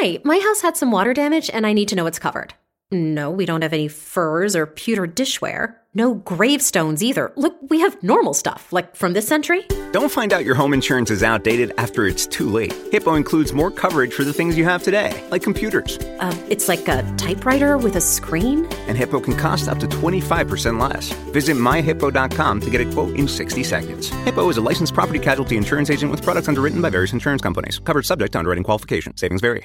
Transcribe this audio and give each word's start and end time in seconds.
Hi, 0.00 0.18
my 0.24 0.38
house 0.40 0.60
had 0.60 0.76
some 0.76 0.90
water 0.90 1.14
damage 1.14 1.48
and 1.50 1.64
I 1.64 1.72
need 1.72 1.88
to 1.88 1.94
know 1.94 2.06
it's 2.06 2.18
covered. 2.18 2.52
No, 2.90 3.30
we 3.30 3.46
don't 3.46 3.62
have 3.62 3.72
any 3.72 3.86
furs 3.86 4.56
or 4.56 4.66
pewter 4.66 5.06
dishware. 5.06 5.76
No 5.94 6.14
gravestones 6.14 7.02
either. 7.02 7.32
Look, 7.36 7.54
we 7.70 7.80
have 7.80 8.02
normal 8.02 8.34
stuff, 8.34 8.72
like 8.72 8.96
from 8.96 9.12
this 9.12 9.28
century. 9.28 9.64
Don't 9.92 10.10
find 10.10 10.32
out 10.32 10.44
your 10.44 10.56
home 10.56 10.74
insurance 10.74 11.10
is 11.12 11.22
outdated 11.22 11.72
after 11.78 12.06
it's 12.06 12.26
too 12.26 12.50
late. 12.50 12.74
Hippo 12.90 13.14
includes 13.14 13.52
more 13.52 13.70
coverage 13.70 14.12
for 14.12 14.24
the 14.24 14.32
things 14.32 14.56
you 14.56 14.64
have 14.64 14.82
today, 14.82 15.22
like 15.30 15.42
computers. 15.42 15.96
Uh, 16.18 16.36
it's 16.48 16.66
like 16.66 16.88
a 16.88 17.02
typewriter 17.16 17.78
with 17.78 17.94
a 17.94 18.00
screen? 18.00 18.66
And 18.88 18.98
Hippo 18.98 19.20
can 19.20 19.36
cost 19.36 19.68
up 19.68 19.78
to 19.78 19.86
25% 19.86 20.80
less. 20.80 21.12
Visit 21.32 21.56
myhippo.com 21.56 22.60
to 22.60 22.70
get 22.70 22.80
a 22.80 22.90
quote 22.92 23.14
in 23.14 23.28
60 23.28 23.62
seconds. 23.62 24.08
Hippo 24.24 24.48
is 24.48 24.56
a 24.56 24.60
licensed 24.60 24.94
property 24.94 25.20
casualty 25.20 25.56
insurance 25.56 25.88
agent 25.88 26.10
with 26.10 26.20
products 26.20 26.48
underwritten 26.48 26.82
by 26.82 26.90
various 26.90 27.12
insurance 27.12 27.42
companies. 27.42 27.78
Covered 27.78 28.04
subject 28.04 28.32
to 28.32 28.40
underwriting 28.40 28.64
qualification. 28.64 29.16
Savings 29.16 29.40
vary. 29.40 29.64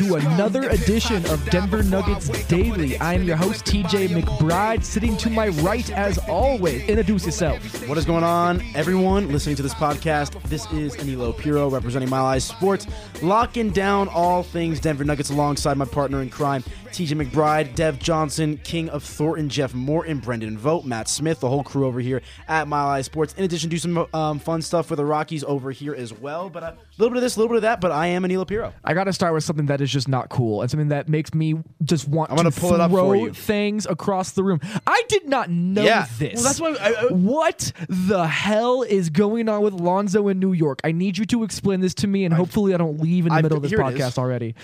Welcome 0.00 0.22
into 0.22 0.32
another 0.32 0.68
edition 0.70 1.26
of 1.26 1.44
Denver 1.50 1.82
Nuggets 1.82 2.28
Daily. 2.46 2.98
I'm 3.00 3.22
your 3.22 3.36
host, 3.36 3.66
TJ 3.66 4.08
McBride, 4.08 4.82
sitting 4.82 5.16
to 5.18 5.28
my 5.28 5.48
right 5.48 5.90
as 5.90 6.16
always. 6.18 6.82
Introduce 6.88 7.26
yourself. 7.26 7.58
What 7.86 7.98
is 7.98 8.06
going 8.06 8.24
on, 8.24 8.62
everyone 8.74 9.30
listening 9.30 9.56
to 9.56 9.62
this 9.62 9.74
podcast? 9.74 10.40
This 10.44 10.70
is 10.72 10.96
Aniello 10.96 11.36
Piro 11.36 11.68
representing 11.68 12.08
Mile 12.08 12.24
High 12.24 12.38
Sports, 12.38 12.86
locking 13.20 13.70
down 13.70 14.08
all 14.08 14.42
things 14.42 14.80
Denver 14.80 15.04
Nuggets 15.04 15.30
alongside 15.30 15.76
my 15.76 15.84
partner 15.84 16.22
in 16.22 16.30
crime, 16.30 16.62
TJ 16.92 17.24
McBride, 17.24 17.74
Dev 17.74 17.98
Johnson, 17.98 18.58
King 18.58 18.88
of 18.88 19.04
Thornton, 19.04 19.48
Jeff 19.48 19.74
Morton, 19.74 20.18
Brendan 20.18 20.56
Vote, 20.58 20.84
Matt 20.84 21.08
Smith, 21.08 21.40
the 21.40 21.48
whole 21.48 21.62
crew 21.62 21.86
over 21.86 22.00
here 22.00 22.22
at 22.48 22.66
Mile 22.66 22.88
High 22.88 23.02
Sports. 23.02 23.34
In 23.34 23.44
addition 23.44 23.70
to 23.70 23.78
some 23.78 24.06
um, 24.12 24.38
fun 24.38 24.62
stuff 24.62 24.86
for 24.86 24.96
the 24.96 25.04
Rockies 25.04 25.44
over 25.44 25.70
here 25.70 25.94
as 25.94 26.12
well. 26.12 26.48
But 26.48 26.62
a 26.62 26.76
little 26.98 27.10
bit 27.10 27.18
of 27.18 27.22
this, 27.22 27.36
a 27.36 27.38
little 27.38 27.50
bit 27.50 27.56
of 27.56 27.62
that. 27.62 27.80
But 27.80 27.92
I 27.92 28.08
am 28.08 28.22
Aniello 28.22 28.46
Piro. 28.46 28.72
I 28.84 28.94
got 28.94 29.04
to 29.04 29.12
start 29.12 29.34
with 29.34 29.44
something 29.44 29.66
that 29.66 29.80
is 29.80 29.89
just 29.90 30.08
not 30.08 30.28
cool 30.28 30.62
and 30.62 30.70
something 30.70 30.88
that 30.88 31.08
makes 31.08 31.34
me 31.34 31.62
just 31.84 32.08
want 32.08 32.30
I'm 32.30 32.36
gonna 32.36 32.50
to 32.50 32.60
pull 32.60 32.74
it 32.74 32.80
up 32.80 32.90
throw 32.90 33.08
for 33.08 33.16
you. 33.16 33.32
things 33.32 33.86
across 33.86 34.32
the 34.32 34.42
room. 34.44 34.60
I 34.86 35.02
did 35.08 35.28
not 35.28 35.50
know 35.50 35.82
Yeah. 35.82 36.06
this. 36.18 36.34
Well, 36.36 36.44
that's 36.44 36.60
why 36.60 36.70
I- 36.80 37.06
I- 37.08 37.12
what 37.12 37.72
the 37.88 38.26
hell 38.26 38.82
is 38.82 39.10
going 39.10 39.48
on 39.48 39.62
with 39.62 39.74
Lonzo 39.74 40.28
in 40.28 40.38
New 40.38 40.52
York? 40.52 40.80
I 40.84 40.92
need 40.92 41.18
you 41.18 41.24
to 41.26 41.42
explain 41.44 41.80
this 41.80 41.94
to 41.94 42.06
me, 42.06 42.24
and 42.24 42.34
hopefully, 42.34 42.74
I 42.74 42.76
don't 42.76 43.00
leave 43.00 43.24
in 43.26 43.30
the 43.30 43.34
I've- 43.36 43.42
middle 43.42 43.56
of 43.58 43.62
this 43.62 43.70
here 43.70 43.80
it 43.80 43.94
is. 43.94 44.00
podcast 44.00 44.18
already. 44.18 44.54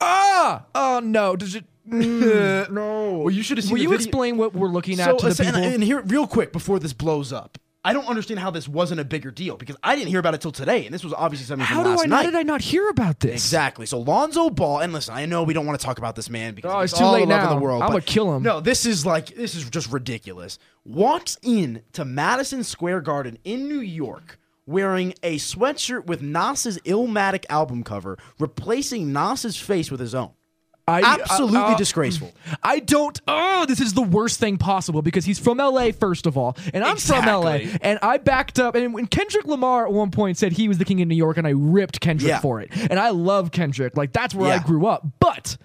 Ah! 0.00 0.64
Oh 0.74 1.00
no! 1.02 1.36
Does 1.36 1.54
it? 1.54 1.64
Mm, 1.90 2.70
no. 2.70 3.18
Well, 3.24 3.30
you 3.34 3.42
should 3.42 3.56
have 3.58 3.64
seen 3.64 3.72
Will 3.72 3.78
the 3.78 3.82
you 3.82 3.88
video- 3.90 4.04
explain 4.06 4.36
what 4.36 4.54
we're 4.54 4.68
looking 4.68 4.96
So, 4.96 5.02
at 5.14 5.18
to 5.18 5.28
the 5.30 5.34
so- 5.34 5.44
and, 5.44 5.54
people? 5.56 5.70
and 5.74 5.82
here, 5.82 6.02
real 6.06 6.26
quick, 6.26 6.52
before 6.52 6.78
this 6.78 6.92
blows 6.92 7.32
up, 7.32 7.58
I 7.82 7.94
don't 7.94 8.06
understand 8.08 8.40
how 8.40 8.50
this 8.50 8.68
wasn't 8.68 9.00
a 9.00 9.04
bigger 9.04 9.30
deal 9.30 9.56
because 9.56 9.76
I 9.82 9.96
didn't 9.96 10.08
hear 10.08 10.18
about 10.18 10.34
it 10.34 10.42
till 10.42 10.52
today, 10.52 10.84
and 10.84 10.92
this 10.94 11.02
was 11.02 11.14
obviously 11.14 11.46
something 11.46 11.64
How 11.64 11.76
from 11.76 11.84
do 11.84 11.90
last 11.90 12.02
I? 12.02 12.06
night. 12.06 12.16
How 12.16 12.22
did 12.30 12.34
I 12.34 12.42
not 12.42 12.60
hear 12.60 12.88
about 12.90 13.20
this? 13.20 13.32
Exactly. 13.32 13.86
So 13.86 13.98
Lonzo 14.00 14.50
Ball, 14.50 14.80
and 14.80 14.92
listen, 14.92 15.14
I 15.14 15.24
know 15.24 15.44
we 15.44 15.54
don't 15.54 15.64
want 15.64 15.80
to 15.80 15.86
talk 15.86 15.96
about 15.96 16.14
this 16.14 16.28
man 16.28 16.54
because 16.54 16.72
Oh, 16.74 16.80
it's 16.80 16.92
too 16.98 17.04
all 17.04 17.12
late 17.14 17.26
now. 17.26 17.50
in 17.50 17.56
the 17.56 17.62
world. 17.62 17.82
I'ma 17.82 18.00
kill 18.04 18.34
him. 18.36 18.42
No, 18.42 18.60
this 18.60 18.84
is 18.84 19.06
like 19.06 19.34
this 19.34 19.54
is 19.54 19.68
just 19.70 19.90
ridiculous. 19.90 20.58
Walks 20.84 21.38
in 21.42 21.82
to 21.92 22.04
Madison 22.04 22.64
Square 22.64 23.00
Garden 23.02 23.38
in 23.44 23.66
New 23.66 23.80
York 23.80 24.38
wearing 24.66 25.14
a 25.22 25.36
sweatshirt 25.36 26.04
with 26.06 26.20
Nas's 26.22 26.78
Illmatic 26.80 27.44
album 27.48 27.82
cover, 27.82 28.16
replacing 28.38 29.12
Nas's 29.12 29.56
face 29.56 29.90
with 29.90 30.00
his 30.00 30.14
own. 30.14 30.30
I, 30.90 31.00
Absolutely 31.14 31.58
uh, 31.58 31.62
uh, 31.72 31.76
disgraceful. 31.76 32.32
I 32.62 32.80
don't. 32.80 33.20
Oh, 33.28 33.64
this 33.66 33.80
is 33.80 33.94
the 33.94 34.02
worst 34.02 34.40
thing 34.40 34.56
possible 34.58 35.02
because 35.02 35.24
he's 35.24 35.38
from 35.38 35.58
LA, 35.58 35.92
first 35.92 36.26
of 36.26 36.36
all, 36.36 36.56
and 36.74 36.84
I'm 36.84 36.96
from 36.96 37.24
LA, 37.26 37.58
and 37.82 37.98
I 38.02 38.16
backed 38.18 38.58
up. 38.58 38.74
And 38.74 38.92
when 38.94 39.06
Kendrick 39.06 39.46
Lamar 39.46 39.86
at 39.86 39.92
one 39.92 40.10
point 40.10 40.36
said 40.38 40.52
he 40.52 40.68
was 40.68 40.78
the 40.78 40.84
king 40.84 41.00
of 41.02 41.08
New 41.08 41.14
York, 41.14 41.36
and 41.36 41.46
I 41.46 41.50
ripped 41.50 42.00
Kendrick 42.00 42.28
Yeah. 42.30 42.40
for 42.40 42.60
it, 42.60 42.70
and 42.74 42.98
I 42.98 43.10
love 43.10 43.50
Kendrick, 43.52 43.96
like 43.96 44.12
that's 44.12 44.34
where 44.34 44.52
I 44.52 44.58
grew 44.58 44.86
up. 44.86 45.06
But 45.20 45.56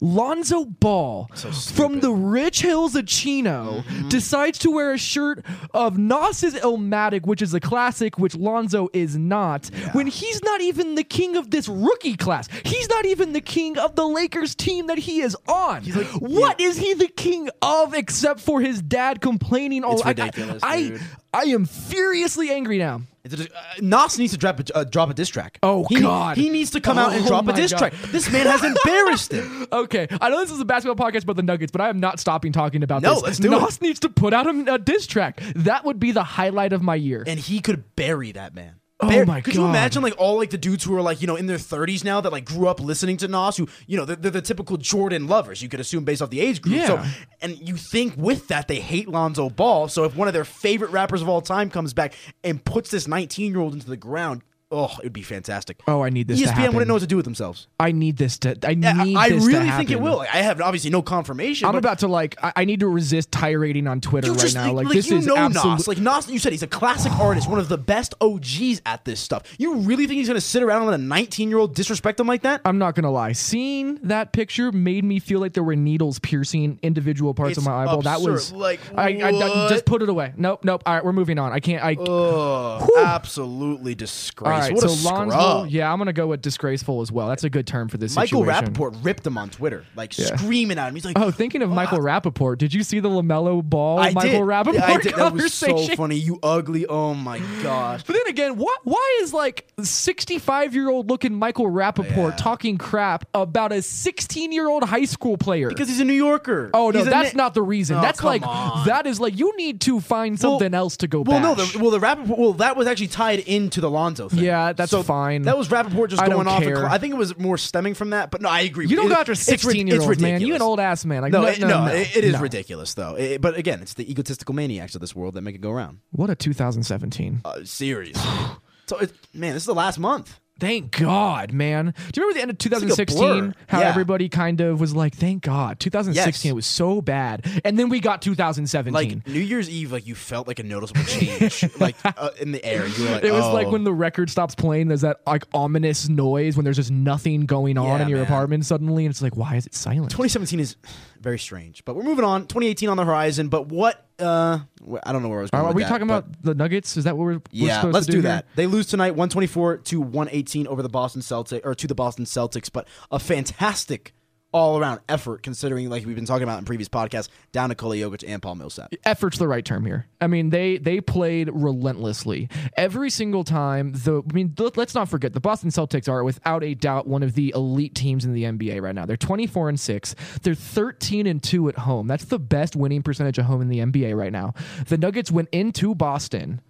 Lonzo 0.00 0.64
Ball 0.64 1.28
from. 1.34 1.92
Mm-hmm. 1.92 2.00
the 2.00 2.10
Rich 2.12 2.62
Hills 2.62 2.94
of 2.96 3.06
Chino 3.06 3.82
decides 4.08 4.58
to 4.60 4.70
wear 4.70 4.92
a 4.92 4.98
shirt 4.98 5.44
of 5.72 5.96
Nas's 5.98 6.54
Illmatic, 6.54 7.26
which 7.26 7.40
is 7.42 7.54
a 7.54 7.60
classic, 7.60 8.18
which 8.18 8.34
Lonzo 8.34 8.88
is 8.92 9.16
not, 9.16 9.66
when 9.92 10.06
he's 10.06 10.42
not 10.42 10.60
even 10.60 10.94
the 10.94 11.04
king 11.04 11.36
of 11.36 11.50
this 11.50 11.68
rookie 11.68 12.16
class. 12.16 12.48
He's 12.64 12.88
not 12.88 13.06
even 13.06 13.32
the 13.32 13.40
king 13.40 13.78
of 13.78 13.94
the 13.96 14.06
Lakers 14.06 14.54
team 14.54 14.86
that 14.88 14.98
he 14.98 15.20
is 15.20 15.36
on. 15.48 15.82
What 16.18 16.60
is 16.60 16.76
he 16.76 16.94
the 16.94 17.08
king 17.08 17.48
of 17.62 17.94
except 17.94 18.40
for 18.40 18.60
his 18.60 18.82
dad 18.82 19.20
complaining 19.20 19.84
all 19.84 19.94
It's 20.00 20.02
I- 20.04 20.10
I- 20.10 20.58
I. 20.62 20.98
I, 21.34 21.42
am 21.50 21.66
furiously 21.66 22.50
angry 22.50 22.78
now. 22.78 23.02
Uh, 23.34 23.44
Nas 23.80 24.18
needs 24.18 24.32
to 24.32 24.38
drop 24.38 24.60
a, 24.60 24.76
uh, 24.76 24.84
drop 24.84 25.10
a 25.10 25.14
diss 25.14 25.28
track. 25.28 25.58
Oh, 25.62 25.84
He- 25.88 26.00
God. 26.00 26.36
he 26.36 26.50
needs 26.50 26.70
to 26.72 26.80
come 26.80 26.98
out 26.98 27.12
and 27.12 27.24
Oh, 27.24 27.28
drop 27.28 27.48
a 27.48 27.52
diss 27.52 27.72
God. 27.72 27.78
track. 27.78 27.92
This 28.12 28.30
man 28.30 28.46
has 28.46 28.62
embarrassed 28.64 29.32
him. 29.32 29.66
Okay, 29.72 30.06
I 30.20 30.28
know 30.30 30.40
this 30.40 30.50
is 30.52 30.60
a 30.60 30.64
basketball 30.64 30.96
podcast 31.10 31.24
about 31.24 31.36
the 31.36 31.42
Nuggets, 31.42 31.72
but 31.72 31.80
I 31.80 31.88
am 31.88 31.98
not 32.00 32.20
stopping 32.20 32.52
talking 32.52 32.82
about 32.82 33.02
No, 33.02 33.14
this. 33.14 33.22
let's 33.22 33.38
do 33.38 33.50
Nas 33.50 33.76
it. 33.76 33.82
needs 33.82 34.00
to 34.00 34.08
put 34.08 34.32
out 34.32 34.46
a, 34.46 34.74
a 34.74 34.78
diss 34.78 35.06
track. 35.06 35.40
That 35.56 35.84
would 35.84 35.98
be 35.98 36.12
the 36.12 36.22
highlight 36.22 36.72
of 36.72 36.82
my 36.82 36.94
year. 36.94 37.24
and 37.26 37.38
he 37.38 37.60
could 37.60 37.96
bury 37.96 38.32
that 38.32 38.54
man. 38.54 38.74
Oh 38.98 39.24
my 39.26 39.42
Could 39.42 39.54
you 39.54 39.66
imagine 39.66 40.02
like 40.02 40.14
all 40.16 40.38
like 40.38 40.48
the 40.48 40.56
dudes 40.56 40.82
who 40.82 40.96
are 40.96 41.02
like 41.02 41.20
you 41.20 41.26
know 41.26 41.36
in 41.36 41.46
their 41.46 41.58
30s 41.58 42.02
now 42.02 42.22
that 42.22 42.32
like 42.32 42.46
grew 42.46 42.66
up 42.66 42.80
listening 42.80 43.18
to 43.18 43.28
Nas 43.28 43.56
who 43.56 43.68
you 43.86 43.96
know 43.96 44.06
they're, 44.06 44.16
they're 44.16 44.30
the 44.30 44.40
typical 44.40 44.78
Jordan 44.78 45.26
lovers 45.26 45.60
you 45.60 45.68
could 45.68 45.80
assume 45.80 46.04
based 46.04 46.22
off 46.22 46.30
the 46.30 46.40
age 46.40 46.62
group. 46.62 46.82
So 46.86 47.02
and 47.42 47.58
you 47.58 47.76
think 47.76 48.14
with 48.16 48.48
that 48.48 48.68
they 48.68 48.80
hate 48.80 49.08
Lonzo 49.08 49.50
Ball. 49.50 49.88
So 49.88 50.04
if 50.04 50.16
one 50.16 50.28
of 50.28 50.34
their 50.34 50.46
favorite 50.46 50.92
rappers 50.92 51.20
of 51.20 51.28
all 51.28 51.42
time 51.42 51.68
comes 51.68 51.92
back 51.92 52.14
and 52.42 52.64
puts 52.64 52.90
this 52.90 53.06
19 53.06 53.52
year 53.52 53.60
old 53.60 53.74
into 53.74 53.86
the 53.86 53.98
ground, 53.98 54.42
oh, 54.70 54.90
it 54.98 55.04
would 55.04 55.12
be 55.12 55.22
fantastic. 55.22 55.80
Oh, 55.86 56.02
I 56.02 56.10
need 56.10 56.28
this 56.28 56.40
ESPN 56.40 56.68
wouldn't 56.72 56.88
know 56.88 56.94
what 56.94 57.00
to 57.00 57.06
do 57.06 57.16
with 57.16 57.24
themselves. 57.24 57.68
I 57.78 57.92
need 57.92 58.16
this 58.16 58.38
to. 58.40 58.56
I 58.66 58.70
Yeah, 58.70 58.92
need. 59.04 59.16
I, 59.16 59.20
I 59.24 59.28
this 59.30 59.42
to 59.44 59.48
really 59.48 59.70
think 59.70 59.90
it 59.90 59.94
happen. 59.94 60.02
will. 60.02 60.20
I 60.20 60.26
have 60.38 60.60
obviously 60.60 60.90
no 60.90 61.02
confirmation. 61.02 61.66
I'm 61.66 61.72
but 61.72 61.78
about 61.78 61.98
to 62.00 62.08
like. 62.08 62.36
I, 62.42 62.52
I 62.56 62.64
need 62.64 62.80
to 62.80 62.88
resist 62.88 63.30
tirading 63.30 63.86
on 63.88 64.00
Twitter 64.00 64.28
you 64.28 64.32
right 64.34 64.40
just 64.40 64.54
now. 64.56 64.72
like, 64.72 64.88
this 64.88 65.08
you 65.08 65.18
is 65.18 65.26
know 65.26 65.36
absolute. 65.36 65.74
Nas. 65.76 65.88
Like 65.88 65.98
Nas, 65.98 66.28
you 66.30 66.38
said 66.38 66.52
he's 66.52 66.62
a 66.62 66.66
classic 66.66 67.12
artist, 67.20 67.48
one 67.48 67.58
of 67.58 67.68
the 67.68 67.78
best 67.78 68.14
OGs 68.20 68.82
at 68.84 69.04
this 69.04 69.20
stuff. 69.20 69.42
You 69.58 69.76
really 69.76 70.06
think 70.06 70.18
he's 70.18 70.28
gonna 70.28 70.40
sit 70.40 70.62
around 70.62 70.82
and 70.82 70.90
let 70.90 71.00
a 71.00 71.02
19 71.02 71.48
year 71.48 71.58
old 71.58 71.74
disrespect 71.74 72.18
him 72.20 72.26
like 72.26 72.42
that? 72.42 72.60
I'm 72.64 72.78
not 72.78 72.94
gonna 72.94 73.10
lie. 73.12 73.32
Seeing 73.32 73.96
that 74.02 74.32
picture 74.32 74.72
made 74.72 75.04
me 75.04 75.18
feel 75.20 75.40
like 75.40 75.52
there 75.52 75.62
were 75.64 75.76
needles 75.76 76.18
piercing 76.18 76.78
individual 76.82 77.34
parts 77.34 77.50
It's 77.52 77.58
of 77.58 77.64
my 77.64 77.82
eyeball. 77.84 78.02
That 78.02 78.16
absurd. 78.18 78.32
was 78.32 78.52
Like, 78.52 78.80
I, 78.96 79.02
I, 79.20 79.28
I- 79.28 79.32
what? 79.32 79.70
just 79.70 79.84
put 79.84 80.02
it 80.02 80.08
away. 80.08 80.32
Nope, 80.36 80.64
nope. 80.64 80.82
All 80.86 80.94
right, 80.94 81.04
we're 81.04 81.12
moving 81.12 81.38
on. 81.38 81.52
I 81.52 81.60
can't. 81.60 81.84
I. 81.84 81.94
Ugh, 81.94 82.88
absolutely 82.98 83.94
disgraceful. 83.94 84.55
Right, 84.60 84.72
what 84.72 84.88
so 84.90 85.10
a 85.10 85.12
Lonzo. 85.12 85.64
Yeah, 85.64 85.92
I'm 85.92 85.98
gonna 85.98 86.12
go 86.12 86.26
with 86.28 86.42
disgraceful 86.42 87.00
as 87.00 87.10
well. 87.12 87.28
That's 87.28 87.44
a 87.44 87.50
good 87.50 87.66
term 87.66 87.88
for 87.88 87.96
this 87.98 88.14
Michael 88.16 88.42
situation. 88.44 88.74
Rappaport 88.74 89.04
ripped 89.04 89.26
him 89.26 89.38
on 89.38 89.50
Twitter, 89.50 89.84
like 89.94 90.16
Yeah. 90.18 90.36
screaming 90.36 90.78
at 90.78 90.88
him. 90.88 90.94
He's 90.94 91.04
like, 91.04 91.18
Oh, 91.18 91.30
thinking 91.30 91.62
of 91.62 91.70
Michael 91.70 91.98
Rappaport, 91.98 92.58
did 92.58 92.72
you 92.74 92.82
see 92.82 93.00
the 93.00 93.08
Lamelo 93.08 93.62
Ball 93.62 93.98
I 93.98 94.10
Michael 94.12 94.30
did. 94.32 94.40
Rappaport 94.40 94.74
Yeah, 94.74 94.86
I 94.86 94.96
did. 94.98 95.14
That 95.14 95.32
was 95.32 95.42
conversation? 95.60 95.86
so 95.90 95.96
funny. 95.96 96.16
You 96.16 96.38
ugly. 96.42 96.86
Oh 96.86 97.14
my 97.14 97.38
gosh. 97.62 98.02
But 98.04 98.14
then 98.14 98.26
again, 98.28 98.56
why, 98.56 98.74
why 98.84 99.18
is 99.22 99.32
like 99.32 99.66
65 99.82 100.74
year 100.74 100.88
old 100.88 101.08
looking 101.10 101.34
Michael 101.34 101.66
Rappaport 101.70 102.36
talking 102.36 102.78
crap 102.78 103.24
about 103.34 103.72
a 103.72 103.82
16 103.82 104.52
year 104.52 104.68
old 104.68 104.84
high 104.84 105.04
school 105.04 105.36
player? 105.36 105.68
Because 105.68 105.88
he's 105.88 106.00
a 106.00 106.04
New 106.04 106.12
Yorker. 106.12 106.70
oh 106.74 106.90
no, 106.90 107.00
He's 107.00 107.08
that's 107.08 107.34
na- 107.34 107.44
not 107.44 107.54
the 107.54 107.62
reason. 107.62 107.96
Oh, 107.96 108.00
that's 108.02 108.20
come 108.20 108.28
like 108.28 108.46
on. 108.46 108.86
that 108.86 109.06
is 109.06 109.20
like 109.20 109.38
you 109.38 109.56
need 109.56 109.80
to 109.82 110.00
find 110.00 110.38
something 110.38 110.74
else 110.74 110.96
to 110.98 111.08
go 111.08 111.22
Well, 111.22 111.40
no, 111.40 111.54
the, 111.54 111.78
well, 111.78 111.90
the 111.90 111.98
Rappaport, 111.98 112.38
well, 112.38 112.52
that 112.54 112.76
was 112.76 112.86
actually 112.86 113.08
tied 113.08 113.40
into 113.40 113.80
the 113.80 113.90
Lonzo 113.90 114.28
thing. 114.28 114.42
Yeah, 114.46 114.72
that's 114.72 114.90
so 114.90 115.02
fine. 115.02 115.42
That 115.42 115.58
was 115.58 115.68
Rappaport 115.68 116.08
just 116.08 116.22
I 116.22 116.26
going 116.26 116.46
don't 116.46 116.48
off. 116.48 116.60
the 116.60 116.66
care. 116.66 116.76
cl- 116.76 116.88
I 116.88 116.98
think 116.98 117.12
it 117.14 117.16
was 117.16 117.36
more 117.38 117.58
stemming 117.58 117.94
from 117.94 118.10
that, 118.10 118.30
but 118.30 118.40
no, 118.40 118.48
I 118.48 118.60
agree. 118.60 118.86
you 118.86 118.96
don't 118.96 119.06
It- 119.06 119.14
go 119.14 119.20
after 119.20 119.34
16 119.34 119.86
year 119.86 120.00
olds, 120.00 120.20
man. 120.20 120.40
You 120.40 120.54
an 120.54 120.62
old 120.62 120.80
ass 120.80 121.04
man. 121.04 121.22
Like, 121.22 121.32
No, 121.32 121.42
no, 121.42 121.46
it, 121.48 121.60
no, 121.60 121.66
no, 121.68 121.86
it- 121.92 122.16
it 122.16 122.24
is 122.24 122.38
ridiculous 122.38 122.94
though. 122.94 123.38
But 123.40 123.56
again, 123.56 123.80
it's 123.82 123.94
the 123.94 124.10
egotistical 124.10 124.54
maniacs 124.54 124.94
of 124.94 125.00
this 125.00 125.14
world 125.14 125.34
that 125.34 125.42
make 125.42 125.54
it 125.54 125.60
go 125.60 125.70
around. 125.70 125.98
What 126.12 126.30
a 126.30 126.34
2017. 126.34 127.40
Uh, 127.44 127.60
serious. 127.64 128.16
so, 128.86 128.98
it, 128.98 129.12
man, 129.34 129.54
this 129.54 129.62
is 129.64 129.66
the 129.66 129.74
last 129.74 129.98
month. 129.98 130.40
Thank 130.58 130.92
God, 130.98 131.52
man. 131.52 131.92
Do 132.12 132.20
you 132.20 132.22
remember 132.22 132.34
the 132.34 132.42
end 132.42 132.50
of 132.50 132.58
2016? 132.58 133.18
blur. 133.18 133.52
How 133.68 133.80
Yeah. 133.80 133.88
everybody 133.88 134.28
kind 134.30 134.60
of 134.62 134.80
was 134.80 134.94
like, 134.94 135.14
"Thank 135.14 135.42
God." 135.42 135.78
2016 135.80 136.48
Yes. 136.50 136.54
was 136.54 136.66
so 136.66 137.02
bad, 137.02 137.44
and 137.64 137.78
then 137.78 137.90
we 137.90 138.00
got 138.00 138.22
2017. 138.22 138.94
Like 138.94 139.26
New 139.26 139.40
Year's 139.40 139.68
Eve, 139.68 139.92
like 139.92 140.06
you 140.06 140.14
felt 140.14 140.48
like 140.48 140.58
a 140.58 140.62
noticeable 140.62 141.02
change, 141.04 141.64
like 141.80 141.96
uh, 142.04 142.30
in 142.40 142.52
the 142.52 142.64
air. 142.64 142.84
Like, 142.88 143.24
it 143.24 143.32
was 143.32 143.44
oh. 143.44 143.52
like 143.52 143.70
when 143.70 143.84
the 143.84 143.92
record 143.92 144.30
stops 144.30 144.54
playing. 144.54 144.88
There's 144.88 145.02
that 145.02 145.20
like 145.26 145.44
ominous 145.52 146.08
noise 146.08 146.56
when 146.56 146.64
there's 146.64 146.76
just 146.76 146.90
nothing 146.90 147.44
going 147.44 147.76
on 147.76 147.98
Yeah, 147.98 148.02
in 148.04 148.08
your 148.08 148.18
man. 148.18 148.26
apartment 148.26 148.64
suddenly, 148.64 149.04
and 149.04 149.12
it's 149.12 149.20
like, 149.20 149.36
why 149.36 149.56
is 149.56 149.66
it 149.66 149.74
silent? 149.74 150.10
2017 150.10 150.58
is 150.58 150.76
very 151.20 151.38
strange. 151.38 151.84
But 151.84 151.96
we're 151.96 152.02
moving 152.04 152.24
on. 152.24 152.42
2018 152.42 152.88
on 152.88 152.96
the 152.96 153.04
horizon. 153.04 153.48
But 153.48 153.66
what? 153.68 154.05
Uh, 154.18 154.60
I 155.04 155.12
don't 155.12 155.22
know 155.22 155.28
where 155.28 155.40
I 155.40 155.42
was 155.42 155.50
going. 155.50 155.64
Are, 155.64 155.72
we 155.72 155.82
that, 155.82 155.88
talking 155.88 156.04
about 156.04 156.42
the 156.42 156.54
Nuggets? 156.54 156.96
Is 156.96 157.04
that 157.04 157.16
what 157.16 157.24
we're, 157.24 157.32
we're 157.34 157.42
Yeah, 157.50 157.80
supposed 157.80 157.94
let's 157.94 158.06
to 158.06 158.12
do, 158.12 158.18
do, 158.18 158.22
that. 158.22 158.46
They 158.54 158.66
lose 158.66 158.86
tonight, 158.86 159.10
124 159.10 159.78
to 159.78 160.00
118 160.00 160.66
over 160.66 160.82
the 160.82 160.88
Boston 160.88 161.20
Celtics, 161.20 161.60
or 161.64 161.74
to 161.74 161.86
the 161.86 161.94
Boston 161.94 162.24
Celtics. 162.24 162.70
But 162.72 162.88
a 163.10 163.18
fantastic 163.18 164.14
all-around 164.56 165.00
effort, 165.08 165.42
considering 165.42 165.90
like 165.90 166.06
we've 166.06 166.16
been 166.16 166.24
talking 166.24 166.44
about 166.44 166.58
in 166.58 166.64
previous 166.64 166.88
podcasts, 166.88 167.28
down 167.52 167.68
to 167.68 167.74
Nikola 167.74 167.96
Jokic 167.96 168.24
and 168.26 168.40
Paul 168.40 168.54
Millsap. 168.54 168.94
effort's 169.04 169.38
the 169.38 169.46
right 169.46 169.64
term 169.64 169.84
here. 169.84 170.06
I 170.20 170.28
mean, 170.28 170.48
they 170.50 170.78
they 170.78 171.00
played 171.02 171.50
relentlessly 171.52 172.48
every 172.76 173.10
single 173.10 173.44
time. 173.44 173.92
The 173.92 174.22
I 174.28 174.32
mean, 174.32 174.54
let- 174.58 174.76
let's 174.76 174.94
not 174.94 175.08
forget 175.08 175.34
the 175.34 175.40
Boston 175.40 175.68
Celtics 175.70 176.08
are 176.08 176.24
without 176.24 176.64
a 176.64 176.74
doubt 176.74 177.06
one 177.06 177.22
of 177.22 177.34
the 177.34 177.52
elite 177.54 177.94
teams 177.94 178.24
in 178.24 178.32
the 178.32 178.44
NBA 178.44 178.80
right 178.80 178.94
now. 178.94 179.04
They're 179.04 179.16
24 179.16 179.68
and 179.68 179.78
6. 179.78 180.14
They're 180.42 180.54
13 180.54 181.26
and 181.26 181.42
2 181.42 181.68
at 181.68 181.78
home. 181.78 182.06
That's 182.06 182.24
the 182.24 182.38
best 182.38 182.74
winning 182.76 183.02
percentage 183.02 183.38
at 183.38 183.44
home 183.44 183.60
in 183.60 183.68
the 183.68 183.80
NBA 183.80 184.16
right 184.16 184.32
now. 184.32 184.54
The 184.88 184.96
Nuggets 184.96 185.30
went 185.30 185.48
into 185.52 185.94
Boston 185.94 186.60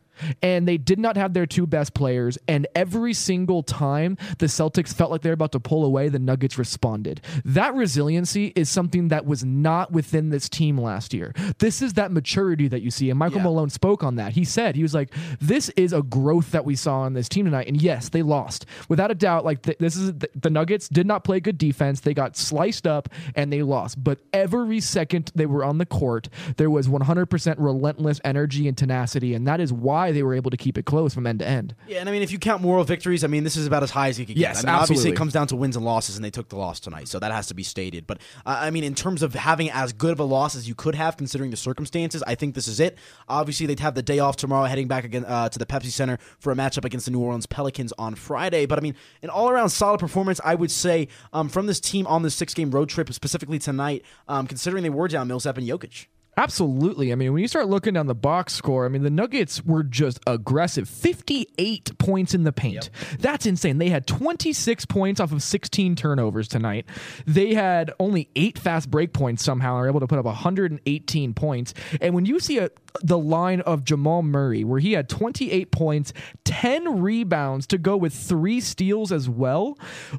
and 0.42 0.66
they 0.66 0.78
did 0.78 0.98
not 0.98 1.16
have 1.16 1.32
their 1.34 1.46
two 1.46 1.66
best 1.66 1.94
players. 1.94 2.38
And 2.48 2.66
every 2.74 3.12
single 3.14 3.62
time 3.62 4.16
the 4.38 4.46
Celtics 4.46 4.94
felt 4.94 5.10
like 5.10 5.22
they 5.22 5.30
were 5.30 5.34
about 5.34 5.52
to 5.52 5.60
pull 5.60 5.84
away, 5.84 6.08
the 6.08 6.18
Nuggets 6.18 6.58
responded. 6.58 7.20
That 7.44 7.74
resiliency 7.74 8.52
is 8.56 8.68
something 8.68 9.08
that 9.08 9.26
was 9.26 9.44
not 9.44 9.92
within 9.92 10.30
this 10.30 10.48
team 10.48 10.78
last 10.78 11.14
year. 11.14 11.32
This 11.58 11.82
is 11.82 11.94
that 11.94 12.12
maturity 12.12 12.68
that 12.68 12.82
you 12.82 12.90
see. 12.90 13.10
And 13.10 13.18
Michael 13.18 13.38
Yeah. 13.38 13.44
Malone 13.44 13.70
spoke 13.70 14.02
on 14.02 14.16
that. 14.16 14.32
He 14.32 14.44
said, 14.44 14.76
he 14.76 14.82
was 14.82 14.94
like, 14.94 15.12
this 15.40 15.68
is 15.70 15.92
a 15.92 16.02
growth 16.02 16.50
that 16.52 16.64
we 16.64 16.76
saw 16.76 17.00
on 17.00 17.14
this 17.14 17.28
team 17.28 17.44
tonight. 17.44 17.66
And 17.68 17.80
yes, 17.80 18.08
they 18.08 18.22
lost. 18.22 18.66
Without 18.88 19.10
a 19.10 19.14
doubt, 19.14 19.44
like 19.44 19.62
th- 19.62 19.78
this 19.78 19.96
is 19.96 20.12
the, 20.14 20.28
the 20.34 20.50
Nuggets 20.50 20.88
did 20.88 21.06
not 21.06 21.24
play 21.24 21.40
good 21.40 21.58
defense. 21.58 22.00
They 22.00 22.14
got 22.14 22.36
sliced 22.36 22.86
up 22.86 23.08
and 23.34 23.52
they 23.52 23.62
lost. 23.62 24.02
But 24.02 24.20
every 24.32 24.80
second 24.80 25.32
they 25.34 25.46
were 25.46 25.64
on 25.64 25.78
the 25.78 25.86
court, 25.86 26.28
there 26.56 26.70
was 26.70 26.88
100% 26.88 27.54
relentless 27.58 28.20
energy 28.24 28.68
and 28.68 28.76
tenacity. 28.76 29.34
And 29.34 29.46
that 29.46 29.60
is 29.60 29.72
why 29.72 30.05
they 30.12 30.22
were 30.22 30.34
able 30.34 30.50
to 30.50 30.56
keep 30.56 30.78
it 30.78 30.84
close 30.84 31.14
from 31.14 31.26
end 31.26 31.40
to 31.40 31.46
end. 31.46 31.74
Yeah, 31.86 32.00
and 32.00 32.08
I 32.08 32.12
mean, 32.12 32.22
if 32.22 32.30
you 32.30 32.38
count 32.38 32.62
moral 32.62 32.84
victories, 32.84 33.24
I 33.24 33.26
mean, 33.26 33.44
this 33.44 33.56
is 33.56 33.66
about 33.66 33.82
as 33.82 33.90
high 33.90 34.08
as 34.08 34.18
you 34.18 34.26
could 34.26 34.36
Yes, 34.36 34.62
get. 34.62 34.68
I 34.68 34.72
mean, 34.72 34.82
obviously, 34.82 35.10
it 35.10 35.16
comes 35.16 35.32
down 35.32 35.46
to 35.48 35.56
wins 35.56 35.76
and 35.76 35.84
losses, 35.84 36.16
and 36.16 36.24
they 36.24 36.30
took 36.30 36.48
the 36.48 36.56
loss 36.56 36.80
tonight, 36.80 37.08
so 37.08 37.18
that 37.18 37.32
has 37.32 37.46
to 37.48 37.54
be 37.54 37.62
stated. 37.62 38.06
But 38.06 38.18
uh, 38.44 38.56
I 38.60 38.70
mean, 38.70 38.84
in 38.84 38.94
terms 38.94 39.22
of 39.22 39.34
having 39.34 39.70
as 39.70 39.92
good 39.92 40.12
of 40.12 40.20
a 40.20 40.24
loss 40.24 40.54
as 40.56 40.68
you 40.68 40.74
could 40.74 40.94
have, 40.94 41.16
considering 41.16 41.50
the 41.50 41.56
circumstances, 41.56 42.22
I 42.26 42.34
think 42.34 42.54
this 42.54 42.68
is 42.68 42.80
it. 42.80 42.98
Obviously, 43.28 43.66
they'd 43.66 43.80
have 43.80 43.94
the 43.94 44.02
day 44.02 44.18
off 44.18 44.36
tomorrow, 44.36 44.66
heading 44.66 44.88
back 44.88 45.04
again 45.04 45.24
uh, 45.24 45.48
to 45.48 45.58
the 45.58 45.66
Pepsi 45.66 45.90
Center 45.90 46.18
for 46.38 46.52
a 46.52 46.54
matchup 46.54 46.84
against 46.84 47.06
the 47.06 47.12
New 47.12 47.20
Orleans 47.20 47.46
Pelicans 47.46 47.92
on 47.98 48.14
Friday. 48.14 48.66
But 48.66 48.78
I 48.78 48.82
mean, 48.82 48.94
an 49.22 49.30
all-around 49.30 49.70
solid 49.70 50.00
performance, 50.00 50.40
I 50.44 50.54
would 50.54 50.70
say, 50.70 51.08
um, 51.32 51.48
from 51.48 51.66
this 51.66 51.80
team 51.80 52.06
on 52.06 52.22
this 52.22 52.34
six-game 52.34 52.70
road 52.70 52.88
trip, 52.88 53.12
specifically 53.12 53.58
tonight, 53.58 54.04
um, 54.28 54.46
considering 54.46 54.82
they 54.82 54.90
were 54.90 55.08
down 55.08 55.28
Millsap 55.28 55.58
and 55.58 55.68
Jokic. 55.68 56.06
Absolutely. 56.36 57.12
I 57.12 57.14
mean, 57.14 57.32
when 57.32 57.40
you 57.40 57.48
start 57.48 57.68
looking 57.68 57.94
down 57.94 58.06
the 58.06 58.14
box 58.14 58.52
score, 58.52 58.84
I 58.84 58.88
mean, 58.88 59.02
the 59.02 59.10
Nuggets 59.10 59.64
were 59.64 59.82
just 59.82 60.20
aggressive. 60.26 60.88
58 60.88 61.96
points 61.98 62.34
in 62.34 62.44
the 62.44 62.52
paint. 62.52 62.90
That's 63.18 63.46
insane. 63.46 63.78
They 63.78 63.88
had 63.88 64.06
26 64.06 64.84
points 64.84 65.18
off 65.18 65.32
of 65.32 65.42
16 65.42 65.96
turnovers 65.96 66.46
tonight. 66.46 66.84
They 67.26 67.54
had 67.54 67.90
only 67.98 68.28
eight 68.36 68.58
fast 68.58 68.90
break 68.90 69.12
points 69.14 69.42
somehow 69.42 69.76
and 69.76 69.82
were 69.82 69.88
able 69.88 70.00
to 70.00 70.06
put 70.06 70.18
up 70.18 70.26
118 70.26 71.32
points. 71.34 71.72
And 72.02 72.14
when 72.14 72.26
you 72.26 72.38
see 72.38 72.58
a, 72.58 72.70
the 73.02 73.18
line 73.18 73.62
of 73.62 73.84
Jamal 73.84 74.22
Murray, 74.22 74.62
where 74.64 74.78
he 74.80 74.92
had 74.92 75.08
28 75.08 75.70
points, 75.70 76.12
10 76.44 77.00
rebounds 77.00 77.66
to 77.68 77.78
go 77.78 77.96
with 77.96 78.12
three 78.12 78.60
steals 78.60 79.10
as 79.10 79.28
well, 79.28 79.78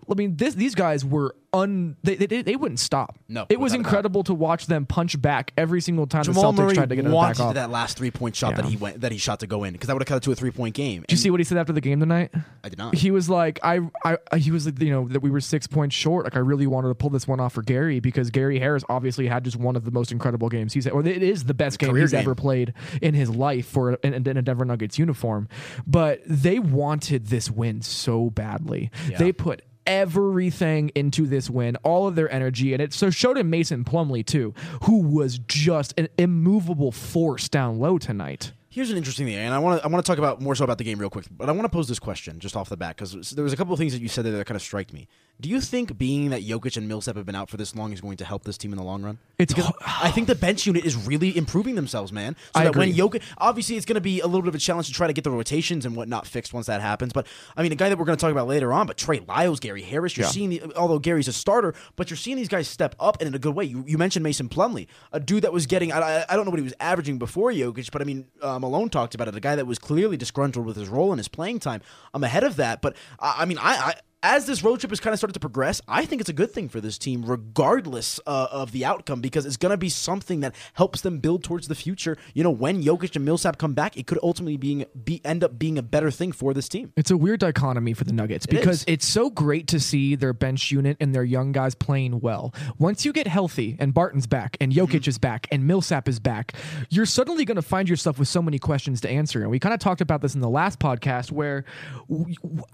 I 0.09 0.15
mean, 0.15 0.37
this, 0.37 0.55
these 0.55 0.73
guys 0.73 1.05
were 1.05 1.35
un. 1.53 1.95
They, 2.03 2.15
they, 2.15 2.41
they 2.41 2.55
wouldn't 2.55 2.79
stop. 2.79 3.17
No, 3.27 3.45
It 3.49 3.59
was 3.59 3.71
without 3.71 3.79
a 3.81 3.83
doubt. 3.83 3.87
incredible 3.89 4.23
to 4.23 4.33
watch 4.33 4.65
them 4.67 4.85
punch 4.85 5.19
back 5.21 5.53
every 5.57 5.81
single 5.81 6.06
time 6.07 6.23
Jamal 6.23 6.51
the 6.51 6.61
Celtics 6.61 6.65
Murray 6.65 6.75
tried 6.75 6.89
to 6.89 6.95
get 6.95 7.05
it 7.05 7.11
back 7.11 7.39
off. 7.39 7.53
that 7.55 7.69
last 7.69 7.97
three-point 7.97 8.35
shot 8.35 8.55
that 8.55 8.65
he 8.65 8.77
went 8.77 9.01
that 9.01 9.11
he 9.11 9.17
shot 9.17 9.39
to 9.41 9.47
go 9.47 9.63
in 9.63 9.73
because 9.73 9.87
that 9.87 9.93
would 9.93 10.01
have 10.01 10.07
cut 10.07 10.17
it 10.17 10.23
to 10.23 10.31
a 10.31 10.35
three-point 10.35 10.75
game. 10.75 11.01
Did 11.01 11.11
you 11.11 11.17
see 11.17 11.29
what 11.29 11.39
he 11.39 11.43
said 11.43 11.57
after 11.57 11.73
the 11.73 11.81
game 11.81 11.99
tonight? 11.99 12.31
I 12.63 12.69
did 12.69 12.77
not. 12.77 12.95
He 12.95 13.11
was 13.11 13.29
like, 13.29 13.59
I, 13.63 13.79
I, 14.03 14.37
he 14.37 14.51
was 14.51 14.65
like, 14.65 14.79
you 14.81 14.91
know, 14.91 15.07
that 15.07 15.21
we 15.21 15.29
were 15.29 15.41
six 15.41 15.67
points 15.67 15.95
short. 15.95 16.25
Like, 16.25 16.35
I 16.35 16.39
really 16.39 16.67
wanted 16.67 16.89
to 16.89 16.95
pull 16.95 17.09
this 17.09 17.27
one 17.27 17.39
off 17.39 17.53
for 17.53 17.61
Gary 17.61 17.99
because 17.99 18.29
Gary 18.29 18.59
Harris 18.59 18.83
obviously 18.89 19.27
had 19.27 19.43
just 19.43 19.57
one 19.57 19.75
of 19.75 19.85
the 19.85 19.91
most 19.91 20.11
incredible 20.11 20.49
games 20.49 20.73
he's, 20.73 20.87
or 20.87 21.05
it 21.05 21.23
is 21.23 21.45
the 21.45 21.53
best 21.53 21.79
game 21.79 21.91
Career 21.91 22.03
he's 22.03 22.11
game. 22.11 22.21
ever 22.21 22.35
played 22.35 22.73
in 23.01 23.13
his 23.13 23.29
life 23.29 23.67
for 23.67 23.93
in, 23.95 24.13
in 24.13 24.37
a 24.37 24.41
Denver 24.41 24.65
Nuggets 24.65 24.97
uniform. 24.99 25.47
But 25.85 26.21
they 26.25 26.59
wanted 26.59 27.27
this 27.27 27.49
win 27.49 27.81
so 27.81 28.29
badly. 28.29 28.91
They 29.17 29.31
put 29.31 29.61
everything 29.87 30.91
into 30.93 31.25
this 31.25 31.49
win, 31.49 31.77
all 31.77 32.07
of 32.07 32.15
their 32.15 32.31
energy, 32.31 32.73
and 32.73 32.81
it 32.81 32.93
so 32.93 33.09
showed 33.09 33.37
in 33.37 33.49
Mason 33.49 33.83
Plumlee 33.83 34.25
too, 34.25 34.53
who 34.83 35.01
was 35.01 35.39
just 35.39 35.93
an 35.97 36.09
immovable 36.17 36.91
force 36.91 37.49
down 37.49 37.79
low 37.79 37.97
tonight. 37.97 38.51
Here's 38.69 38.91
an 38.91 38.97
interesting 38.97 39.25
thing, 39.25 39.35
and 39.35 39.55
I 39.55 39.59
want 39.59 39.79
to 39.79 39.85
I 39.85 39.89
want 39.89 40.05
to 40.05 40.07
talk 40.07 40.19
about 40.19 40.39
more 40.39 40.53
so 40.53 40.63
about 40.63 40.77
the 40.77 40.83
game 40.83 40.99
real 40.99 41.09
quick, 41.09 41.25
but 41.31 41.49
I 41.49 41.51
want 41.53 41.63
to 41.63 41.69
pose 41.69 41.87
this 41.87 41.97
question 41.97 42.39
just 42.39 42.55
off 42.55 42.69
the 42.69 42.77
bat 42.77 42.95
because 42.95 43.31
there 43.31 43.43
was 43.43 43.53
a 43.53 43.57
couple 43.57 43.73
of 43.73 43.79
things 43.79 43.93
that 43.93 44.01
you 44.01 44.07
said 44.07 44.25
there 44.25 44.33
that 44.33 44.45
kind 44.45 44.55
of 44.55 44.61
strike 44.61 44.93
me. 44.93 45.07
Do 45.39 45.49
you 45.49 45.61
think 45.61 45.99
being 45.99 46.31
that 46.31 46.41
Jokic 46.41 46.77
and 46.77 46.87
Millsap 46.87 47.15
have 47.15 47.25
been 47.27 47.35
out 47.35 47.47
for 47.47 47.57
this 47.57 47.75
long 47.75 47.93
is 47.93 48.01
going 48.01 48.17
to 48.17 48.25
help 48.25 48.43
this 48.43 48.57
team 48.57 48.71
in 48.73 48.77
the 48.77 48.83
long 48.83 49.03
run? 49.03 49.19
It's 49.37 49.53
Because 49.53 49.71
I 49.85 50.09
think 50.09 50.25
the 50.25 50.33
bench 50.33 50.65
unit 50.65 50.83
is 50.83 50.95
really 50.95 51.37
improving 51.37 51.75
themselves, 51.75 52.11
man. 52.11 52.35
So 52.55 52.61
I 52.61 52.63
that 52.63 52.75
when 52.75 52.89
agree. 52.89 52.99
Jokic, 52.99 53.21
obviously, 53.37 53.75
it's 53.77 53.85
going 53.85 53.95
to 53.95 54.01
be 54.01 54.19
a 54.19 54.25
little 54.25 54.41
bit 54.41 54.47
of 54.49 54.55
a 54.55 54.57
challenge 54.57 54.87
to 54.87 54.93
try 54.93 55.05
to 55.05 55.13
get 55.13 55.23
the 55.23 55.29
rotations 55.29 55.85
and 55.85 55.95
whatnot 55.95 56.25
fixed 56.25 56.53
once 56.53 56.65
that 56.65 56.81
happens. 56.81 57.13
But 57.13 57.27
I 57.55 57.61
mean, 57.61 57.71
a 57.71 57.75
guy 57.75 57.87
that 57.89 57.99
we're 57.99 58.05
going 58.05 58.17
to 58.17 58.21
talk 58.21 58.31
about 58.31 58.47
later 58.47 58.73
on, 58.73 58.87
but 58.87 58.97
Trey 58.97 59.19
Lyles, 59.27 59.59
Gary 59.59 59.83
Harris, 59.83 60.17
you're 60.17 60.25
Yeah. 60.25 60.31
seeing 60.31 60.49
the 60.49 60.75
although 60.75 60.97
Gary's 60.97 61.27
a 61.27 61.33
starter, 61.33 61.75
but 61.95 62.09
you're 62.09 62.17
seeing 62.17 62.35
these 62.37 62.47
guys 62.49 62.67
step 62.67 62.95
up 62.99 63.17
and 63.21 63.27
in 63.27 63.35
a 63.35 63.39
good 63.39 63.53
way. 63.53 63.65
You, 63.65 63.83
you 63.85 63.99
mentioned 63.99 64.23
Mason 64.23 64.49
Plumlee, 64.49 64.87
a 65.11 65.19
dude 65.19 65.43
that 65.43 65.53
was 65.53 65.67
getting 65.67 65.91
I, 65.91 65.99
I- 65.99 66.25
I 66.29 66.35
don't 66.35 66.45
know 66.45 66.51
what 66.51 66.59
he 66.59 66.63
was 66.63 66.73
averaging 66.79 67.19
before 67.19 67.51
Jokic, 67.51 67.91
but 67.91 68.01
I 68.01 68.05
mean 68.05 68.25
uh, 68.41 68.57
Malone 68.57 68.89
talked 68.89 69.13
about 69.13 69.27
it. 69.27 69.35
A 69.35 69.39
guy 69.39 69.55
that 69.55 69.67
was 69.67 69.77
clearly 69.77 70.17
disgruntled 70.17 70.65
with 70.65 70.77
his 70.77 70.89
role 70.89 71.11
and 71.11 71.19
his 71.19 71.27
playing 71.27 71.59
time. 71.59 71.81
I'm 72.15 72.23
ahead 72.23 72.43
of 72.43 72.55
that, 72.55 72.81
but 72.81 72.95
uh, 73.19 73.35
I 73.37 73.45
mean 73.45 73.59
I. 73.59 73.75
I 73.75 73.93
as 74.23 74.45
this 74.47 74.63
road 74.63 74.79
trip 74.79 74.89
has 74.89 74.99
kind 74.99 75.13
of 75.13 75.19
started 75.19 75.33
to 75.33 75.39
progress, 75.39 75.79
I 75.87 76.05
think 76.05 76.21
it's 76.21 76.29
a 76.29 76.33
good 76.33 76.51
thing 76.51 76.69
for 76.69 76.81
this 76.81 76.97
team, 76.97 77.23
regardless 77.23 78.19
uh, 78.25 78.47
of 78.51 78.71
the 78.71 78.83
outcome, 78.83 79.21
because 79.21 79.45
it's 79.45 79.57
going 79.57 79.69
to 79.71 79.77
be 79.77 79.89
something 79.89 80.39
that 80.39 80.55
helps 80.73 81.01
them 81.01 81.19
build 81.19 81.43
towards 81.43 81.67
the 81.67 81.75
future. 81.75 82.17
You 82.33 82.43
know, 82.43 82.49
when 82.49 82.83
Jokic 82.83 83.15
and 83.15 83.23
Millsap 83.23 83.57
come 83.57 83.73
back, 83.73 83.95
it 83.95 84.07
could 84.07 84.17
ultimately 84.23 84.57
being 84.57 84.85
be 85.03 85.21
end 85.23 85.43
up 85.43 85.59
being 85.59 85.77
a 85.77 85.83
better 85.83 86.09
thing 86.09 86.31
for 86.31 86.53
this 86.53 86.67
team. 86.67 86.91
It's 86.97 87.11
a 87.11 87.17
weird 87.17 87.39
dichotomy 87.41 87.93
for 87.93 88.05
the 88.05 88.11
Nuggets 88.13 88.45
because 88.47 88.79
is. 88.79 88.85
it's 88.87 89.07
so 89.07 89.29
great 89.29 89.67
to 89.67 89.79
see 89.79 90.15
their 90.15 90.33
bench 90.33 90.71
unit 90.71 90.97
and 90.99 91.13
their 91.13 91.23
young 91.23 91.51
guys 91.51 91.75
playing 91.75 92.19
well. 92.19 92.53
Once 92.79 93.05
you 93.05 93.13
get 93.13 93.27
healthy 93.27 93.77
and 93.79 93.93
Barton's 93.93 94.27
back 94.27 94.57
and 94.59 94.71
Jokic 94.73 94.87
Mm-hmm. 94.87 95.09
is 95.09 95.17
back 95.19 95.47
and 95.51 95.67
Millsap 95.67 96.07
is 96.07 96.19
back, 96.19 96.53
you're 96.89 97.05
suddenly 97.05 97.45
going 97.45 97.57
to 97.57 97.61
find 97.61 97.87
yourself 97.87 98.17
with 98.17 98.27
so 98.27 98.41
many 98.41 98.57
questions 98.57 98.99
to 99.01 99.09
answer. 99.09 99.41
And 99.41 99.51
we 99.51 99.59
kind 99.59 99.73
of 99.73 99.79
talked 99.79 100.01
about 100.01 100.21
this 100.21 100.33
in 100.33 100.41
the 100.41 100.49
last 100.49 100.79
podcast 100.79 101.31
where 101.31 101.65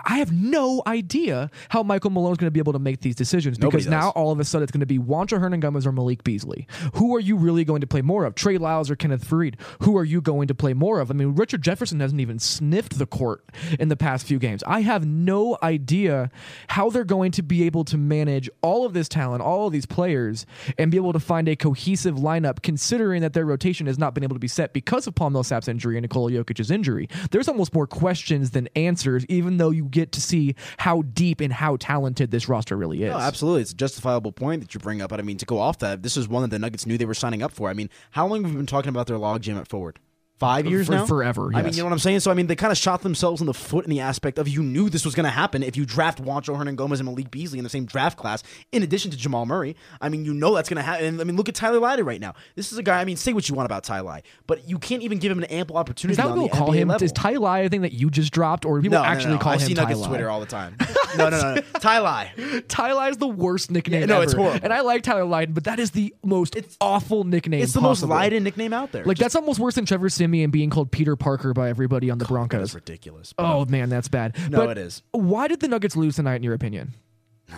I 0.05 0.19
have 0.19 0.31
no 0.31 0.81
idea 0.87 1.32
how 1.69 1.83
Michael 1.83 2.11
Malone's 2.11 2.37
going 2.37 2.47
to 2.47 2.51
be 2.51 2.59
able 2.59 2.73
to 2.73 2.79
make 2.79 3.01
these 3.01 3.15
decisions 3.15 3.59
Nobody 3.59 3.77
because 3.77 3.89
now 3.89 4.09
all 4.11 4.31
of 4.31 4.39
a 4.39 4.43
sudden 4.43 4.63
it's 4.63 4.71
going 4.71 4.79
to 4.79 4.85
be 4.85 4.99
Juancho 4.99 5.39
Hernangomez 5.39 5.85
or 5.85 5.91
Malik 5.91 6.23
Beasley. 6.23 6.67
Who 6.95 7.15
are 7.15 7.19
you 7.19 7.35
really 7.35 7.63
going 7.63 7.81
to 7.81 7.87
play 7.87 8.01
more 8.01 8.25
of? 8.25 8.35
Trey 8.35 8.57
Lyles 8.57 8.89
or 8.89 8.95
Kenneth 8.95 9.27
Faried? 9.27 9.59
Who 9.81 9.97
are 9.97 10.03
you 10.03 10.21
going 10.21 10.47
to 10.47 10.55
play 10.55 10.73
more 10.73 10.99
of? 10.99 11.11
I 11.11 11.13
mean, 11.13 11.35
Richard 11.35 11.61
Jefferson 11.61 11.99
hasn't 11.99 12.21
even 12.21 12.39
sniffed 12.39 12.97
the 12.97 13.05
court 13.05 13.43
in 13.79 13.89
the 13.89 13.97
past 13.97 14.25
few 14.25 14.39
games. 14.39 14.63
I 14.65 14.81
have 14.81 15.05
no 15.05 15.57
idea 15.61 16.31
how 16.69 16.89
they're 16.89 17.03
going 17.03 17.31
to 17.31 17.41
be 17.41 17.63
able 17.63 17.83
to 17.85 17.97
manage 17.97 18.49
all 18.61 18.85
of 18.85 18.93
this 18.93 19.09
talent, 19.09 19.41
all 19.41 19.67
of 19.67 19.73
these 19.73 19.85
players, 19.85 20.45
and 20.77 20.91
be 20.91 20.97
able 20.97 21.13
to 21.13 21.19
find 21.19 21.47
a 21.47 21.55
cohesive 21.55 22.15
lineup, 22.15 22.61
considering 22.61 23.21
that 23.21 23.33
their 23.33 23.45
rotation 23.45 23.87
has 23.87 23.97
not 23.97 24.13
been 24.13 24.23
able 24.23 24.35
to 24.35 24.39
be 24.39 24.47
set 24.47 24.73
because 24.73 25.07
of 25.07 25.15
Paul 25.15 25.31
Millsap's 25.31 25.67
injury 25.67 25.97
and 25.97 26.03
Nikola 26.03 26.31
Jokic's 26.31 26.71
injury. 26.71 27.09
There's 27.31 27.47
almost 27.47 27.73
more 27.73 27.87
questions 27.87 28.51
than 28.51 28.69
answers, 28.75 29.25
even 29.27 29.57
though 29.57 29.71
you 29.71 29.85
get 29.85 30.11
to 30.13 30.21
see 30.21 30.55
how 30.77 31.01
deep 31.01 31.22
and 31.31 31.53
how 31.53 31.77
talented 31.77 32.31
this 32.31 32.47
roster 32.49 32.75
really 32.75 33.03
is. 33.03 33.11
No, 33.11 33.17
absolutely. 33.17 33.61
It's 33.61 33.71
a 33.71 33.75
justifiable 33.75 34.31
point 34.31 34.61
that 34.61 34.73
you 34.73 34.79
bring 34.79 35.01
up. 35.01 35.09
But 35.09 35.19
I 35.19 35.23
mean, 35.23 35.37
to 35.37 35.45
go 35.45 35.59
off 35.59 35.79
that, 35.79 36.03
this 36.03 36.17
is 36.17 36.27
one 36.27 36.41
that 36.43 36.51
the 36.51 36.59
Nuggets 36.59 36.85
knew 36.85 36.97
they 36.97 37.05
were 37.05 37.13
signing 37.13 37.41
up 37.41 37.51
for. 37.51 37.69
I 37.69 37.73
mean, 37.73 37.89
how 38.11 38.27
long 38.27 38.43
have 38.43 38.51
we 38.51 38.57
been 38.57 38.65
talking 38.65 38.89
about 38.89 39.07
their 39.07 39.17
logjam 39.17 39.59
at 39.59 39.67
forward? 39.67 39.99
Five 40.43 40.67
years 40.67 40.87
For- 40.87 40.93
now, 40.93 41.05
forever, 41.05 41.51
I 41.53 41.57
mean, 41.57 41.65
yes. 41.65 41.77
you 41.77 41.83
know 41.83 41.87
what 41.87 41.93
I'm 41.93 41.99
saying. 41.99 42.19
So 42.21 42.31
I 42.31 42.33
mean, 42.33 42.47
they 42.47 42.55
kind 42.55 42.71
of 42.71 42.77
shot 42.77 43.01
themselves 43.01 43.41
in 43.41 43.47
the 43.47 43.53
foot 43.53 43.85
in 43.85 43.89
the 43.91 43.99
aspect 43.99 44.37
of 44.37 44.47
you 44.47 44.61
knew 44.61 44.89
this 44.89 45.05
was 45.05 45.15
going 45.15 45.25
to 45.25 45.29
happen 45.29 45.63
if 45.63 45.77
you 45.77 45.85
draft 45.85 46.23
Juancho 46.23 46.57
Hernangomez 46.57 46.99
and 46.99 47.05
Malik 47.05 47.31
Beasley 47.31 47.59
in 47.59 47.63
the 47.63 47.69
same 47.69 47.85
draft 47.85 48.17
class, 48.17 48.43
in 48.71 48.83
addition 48.83 49.11
to 49.11 49.17
Jamal 49.17 49.45
Murray. 49.45 49.75
I 50.01 50.09
mean, 50.09 50.25
you 50.25 50.33
know 50.33 50.53
that's 50.55 50.69
going 50.69 50.77
to 50.77 50.83
happen. 50.83 51.05
And 51.05 51.21
I 51.21 51.23
mean, 51.23 51.35
look 51.35 51.49
at 51.49 51.55
Tyler 51.55 51.79
Lydon 51.79 52.05
right 52.05 52.21
now. 52.21 52.33
This 52.55 52.71
is 52.71 52.77
a 52.77 52.83
guy. 52.83 52.99
I 52.99 53.05
mean, 53.05 53.17
say 53.17 53.33
what 53.33 53.47
you 53.49 53.55
want 53.55 53.65
about 53.65 53.83
Ty 53.83 54.03
but 54.47 54.67
you 54.67 54.77
can't 54.79 55.01
even 55.01 55.19
give 55.19 55.31
him 55.31 55.39
an 55.39 55.45
ample 55.45 55.77
opportunity. 55.77 56.13
Is 56.13 56.17
that 56.17 56.27
what 56.27 56.37
we'll 56.37 56.49
call 56.49 56.69
NBA 56.69 56.75
him? 56.75 56.87
Level. 56.89 57.05
Is 57.05 57.11
Ty 57.11 57.35
Lai 57.37 57.59
a 57.59 57.69
thing 57.69 57.81
that 57.81 57.93
you 57.93 58.09
just 58.09 58.33
dropped, 58.33 58.65
or 58.65 58.77
do 58.77 58.83
people 58.83 58.99
no, 58.99 59.05
actually 59.05 59.31
no, 59.31 59.35
no. 59.35 59.39
call 59.39 59.53
I 59.53 59.55
him 59.55 59.61
see 59.61 59.73
Ty 59.73 59.83
Nuggets 59.83 59.99
Lai? 60.01 60.07
Twitter 60.07 60.29
all 60.29 60.39
the 60.39 60.45
time. 60.45 60.75
no, 61.17 61.29
no, 61.29 61.41
no, 61.41 61.53
no. 61.55 61.61
Ty 61.79 61.99
Lai. 61.99 62.31
Ty 62.67 62.93
Lai 62.93 63.09
is 63.09 63.17
the 63.17 63.27
worst 63.27 63.71
nickname. 63.71 64.01
Yeah, 64.01 64.05
no, 64.07 64.21
it's 64.21 64.33
horrible. 64.33 64.59
And 64.63 64.73
I 64.73 64.81
like 64.81 65.03
Tyler 65.03 65.25
Lydon, 65.25 65.53
but 65.53 65.65
that 65.65 65.79
is 65.79 65.91
the 65.91 66.13
most 66.23 66.55
it's, 66.55 66.77
awful 66.81 67.23
nickname. 67.23 67.61
It's 67.61 67.73
the 67.73 67.81
possible. 67.81 68.09
most 68.09 68.17
Lydon 68.17 68.43
nickname 68.43 68.73
out 68.73 68.91
there. 68.91 69.05
Like 69.05 69.17
that's 69.17 69.35
almost 69.35 69.59
worse 69.59 69.75
than 69.75 69.85
Trevor 69.85 70.09
Siemian 70.33 70.51
being 70.51 70.69
called 70.71 70.91
Peter 70.91 71.15
Parker 71.15 71.53
by 71.53 71.69
everybody 71.69 72.09
on 72.09 72.17
the 72.17 72.23
That's 72.25 72.31
Broncos. 72.31 72.73
ridiculous. 72.75 73.33
Oh 73.37 73.65
man, 73.65 73.89
that's 73.89 74.07
bad. 74.07 74.35
No, 74.49 74.65
But 74.65 74.77
it 74.77 74.81
is. 74.81 75.03
Why 75.11 75.47
did 75.47 75.59
the 75.59 75.67
Nuggets 75.67 75.95
lose 75.95 76.15
tonight, 76.15 76.35
in 76.37 76.43
your 76.43 76.53
opinion? 76.55 76.95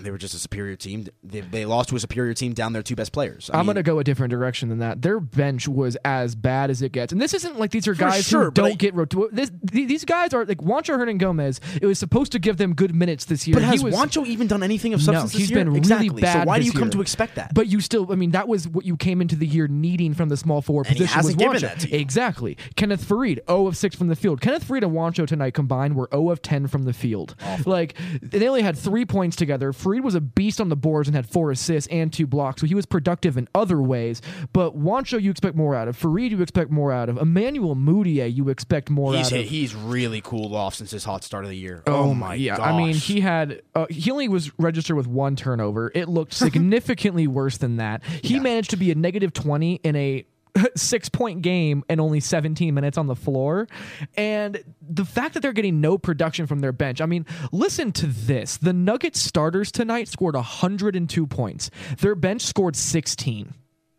They 0.02 0.12
were 0.12 0.18
just 0.18 0.34
a 0.34 0.40
superior 0.40 0.76
team. 0.76 1.08
They, 1.24 1.40
they 1.42 1.64
lost 1.66 1.88
to 1.90 1.96
a 1.96 2.00
superior 2.00 2.34
team 2.34 2.54
down 2.54 2.74
their 2.74 2.84
two 2.84 2.96
best 2.96 3.14
players. 3.14 3.50
I 3.50 3.54
I'm 3.54 3.60
mean, 3.62 3.68
going 3.68 3.76
to 3.78 3.84
go 3.84 4.00
a 4.00 4.04
different 4.04 4.30
direction 4.32 4.68
than 4.68 4.80
that. 4.80 5.02
Their 5.02 5.20
bench 5.22 5.68
was 5.70 5.96
as 6.04 6.36
bad 6.36 6.70
as 6.70 6.82
it 6.82 6.92
gets, 6.92 7.14
and 7.14 7.22
this 7.22 7.34
isn't 7.34 7.58
like 7.60 7.72
these 7.72 7.88
are 7.88 7.94
guys 7.94 8.28
sure, 8.28 8.46
who 8.46 8.52
don't 8.52 8.72
I- 8.72 8.76
get 8.76 8.94
rotated. 8.94 9.30
This, 9.32 9.52
these 9.64 10.04
guys 10.04 10.34
are 10.34 10.44
like 10.44 10.58
Juancho 10.58 10.98
Hernangomez. 10.98 11.60
It 11.82 11.86
was 11.86 11.98
supposed 11.98 12.34
to 12.34 12.40
give 12.40 12.58
them 12.58 12.74
good 12.74 12.94
minutes 12.94 13.26
this 13.26 13.48
year. 13.48 13.56
But 13.56 13.64
has 13.64 13.84
was, 13.84 13.96
Juancho 13.96 14.26
even 14.26 14.48
done 14.48 14.64
anything 14.64 14.94
of 14.94 15.00
No, 15.00 15.06
substance 15.06 15.32
this 15.32 15.40
he's 15.42 15.52
year? 15.52 15.64
been 15.64 15.74
really 15.74 16.10
bad 16.10 16.42
So 16.44 16.48
why 16.48 16.60
do 16.60 16.66
you 16.66 16.72
come 16.74 16.84
year. 16.84 16.92
to 16.92 17.02
expect 17.02 17.36
that? 17.36 17.54
But 17.54 17.68
you 17.68 17.80
still, 17.80 18.12
I 18.12 18.16
mean, 18.16 18.32
that 18.32 18.48
was 18.50 18.68
what 18.68 18.86
you 18.86 18.98
came 18.98 19.22
into 19.22 19.36
the 19.38 19.48
year 19.48 19.68
needing 19.68 20.14
from 20.14 20.28
the 20.30 20.36
small 20.38 20.62
forward 20.62 20.88
And 20.88 20.98
position. 20.98 21.16
hasn't 21.16 21.38
was 21.38 21.46
given 21.46 21.62
that 21.62 21.80
to 21.82 21.90
you. 21.90 21.98
Exactly. 22.00 22.58
Kenneth 22.76 23.08
Faried, 23.08 23.40
0 23.48 23.68
of 23.68 23.78
6 23.78 23.96
from 23.96 24.08
the 24.08 24.16
field. 24.16 24.42
Kenneth 24.42 24.68
Faried 24.68 24.84
and 24.84 24.92
Juancho 24.92 25.26
tonight 25.26 25.54
combined 25.54 25.96
were 25.96 26.10
0 26.12 26.32
of 26.32 26.42
10 26.42 26.68
from 26.68 26.84
the 26.84 26.94
field. 26.94 27.36
Like, 27.66 27.96
they 28.22 28.46
only 28.48 28.62
had 28.64 28.78
three 28.78 29.06
points 29.06 29.36
together. 29.38 29.72
Faried 29.86 30.02
was 30.02 30.16
a 30.16 30.22
beast 30.22 30.60
on 30.60 30.70
the 30.70 30.76
boards 30.76 31.08
and 31.08 31.16
had 31.16 31.30
four 31.30 31.52
assists 31.52 31.88
and 31.92 32.12
two 32.12 32.26
blocks, 32.26 32.60
so 32.62 32.66
he 32.68 32.74
was 32.74 32.88
productive 32.88 33.38
in 33.38 33.48
other 33.54 33.80
ways. 33.82 34.20
But 34.52 34.76
Juancho, 34.76 35.22
you 35.22 35.30
expect 35.30 35.56
more 35.56 35.76
out 35.76 35.88
of. 35.88 35.96
Faried, 35.96 36.32
you 36.32 36.42
expect 36.42 36.72
more 36.72 36.92
out 36.92 37.08
of. 37.08 37.18
Emmanuel 37.18 37.76
Mudiay, 37.76 38.34
you 38.34 38.50
expect 38.50 38.90
more 38.90 39.14
he's 39.14 39.32
out 39.32 39.40
of. 39.42 39.46
he's 39.46 39.76
really 39.76 40.22
cooled 40.22 40.54
off 40.56 40.74
since 40.74 40.90
his 40.90 41.04
hot 41.04 41.24
start 41.24 41.44
of 41.44 41.52
the 41.52 41.58
year. 41.58 41.84
Oh, 41.86 42.06
Oh, 42.06 42.14
my 42.16 42.34
yeah. 42.36 42.58
gosh. 42.58 42.68
I 42.68 42.76
mean, 42.78 42.96
he 42.96 43.22
had 43.22 43.62
uh, 43.76 43.86
he 43.90 44.10
only 44.12 44.28
was 44.28 44.52
registered 44.58 44.96
with 44.98 45.08
one 45.08 45.36
turnover. 45.36 45.92
It 45.94 46.10
looked 46.10 46.34
significantly 46.66 47.28
worse 47.28 47.58
than 47.58 47.78
that. 47.78 48.04
He 48.24 48.40
managed 48.40 48.72
to 48.72 48.78
be 48.78 48.90
a 48.92 48.96
negative 48.96 49.34
20 49.34 49.76
in 49.84 49.96
a 49.96 50.26
six 50.76 51.10
point 51.10 51.42
game 51.42 51.84
and 51.90 52.00
only 52.00 52.20
17 52.20 52.74
minutes 52.74 52.98
on 52.98 53.08
the 53.08 53.16
floor. 53.16 53.68
And 54.16 54.64
the 54.82 55.06
fact 55.06 55.34
that 55.34 55.42
they're 55.42 55.54
getting 55.54 55.82
no 55.82 55.98
production 55.98 56.48
from 56.48 56.60
their 56.60 56.72
bench. 56.72 57.02
I 57.02 57.06
mean, 57.06 57.26
listen 57.52 57.92
to 57.94 58.08
this. 58.08 58.58
The 58.58 58.74
Nuggets 58.74 59.20
starters 59.20 59.72
tonight 59.72 60.08
scored 60.08 60.36
102 60.36 61.28
points. 61.28 61.70
Their 62.00 62.16
bench 62.16 62.42
scored 62.42 62.76
16. 62.76 63.54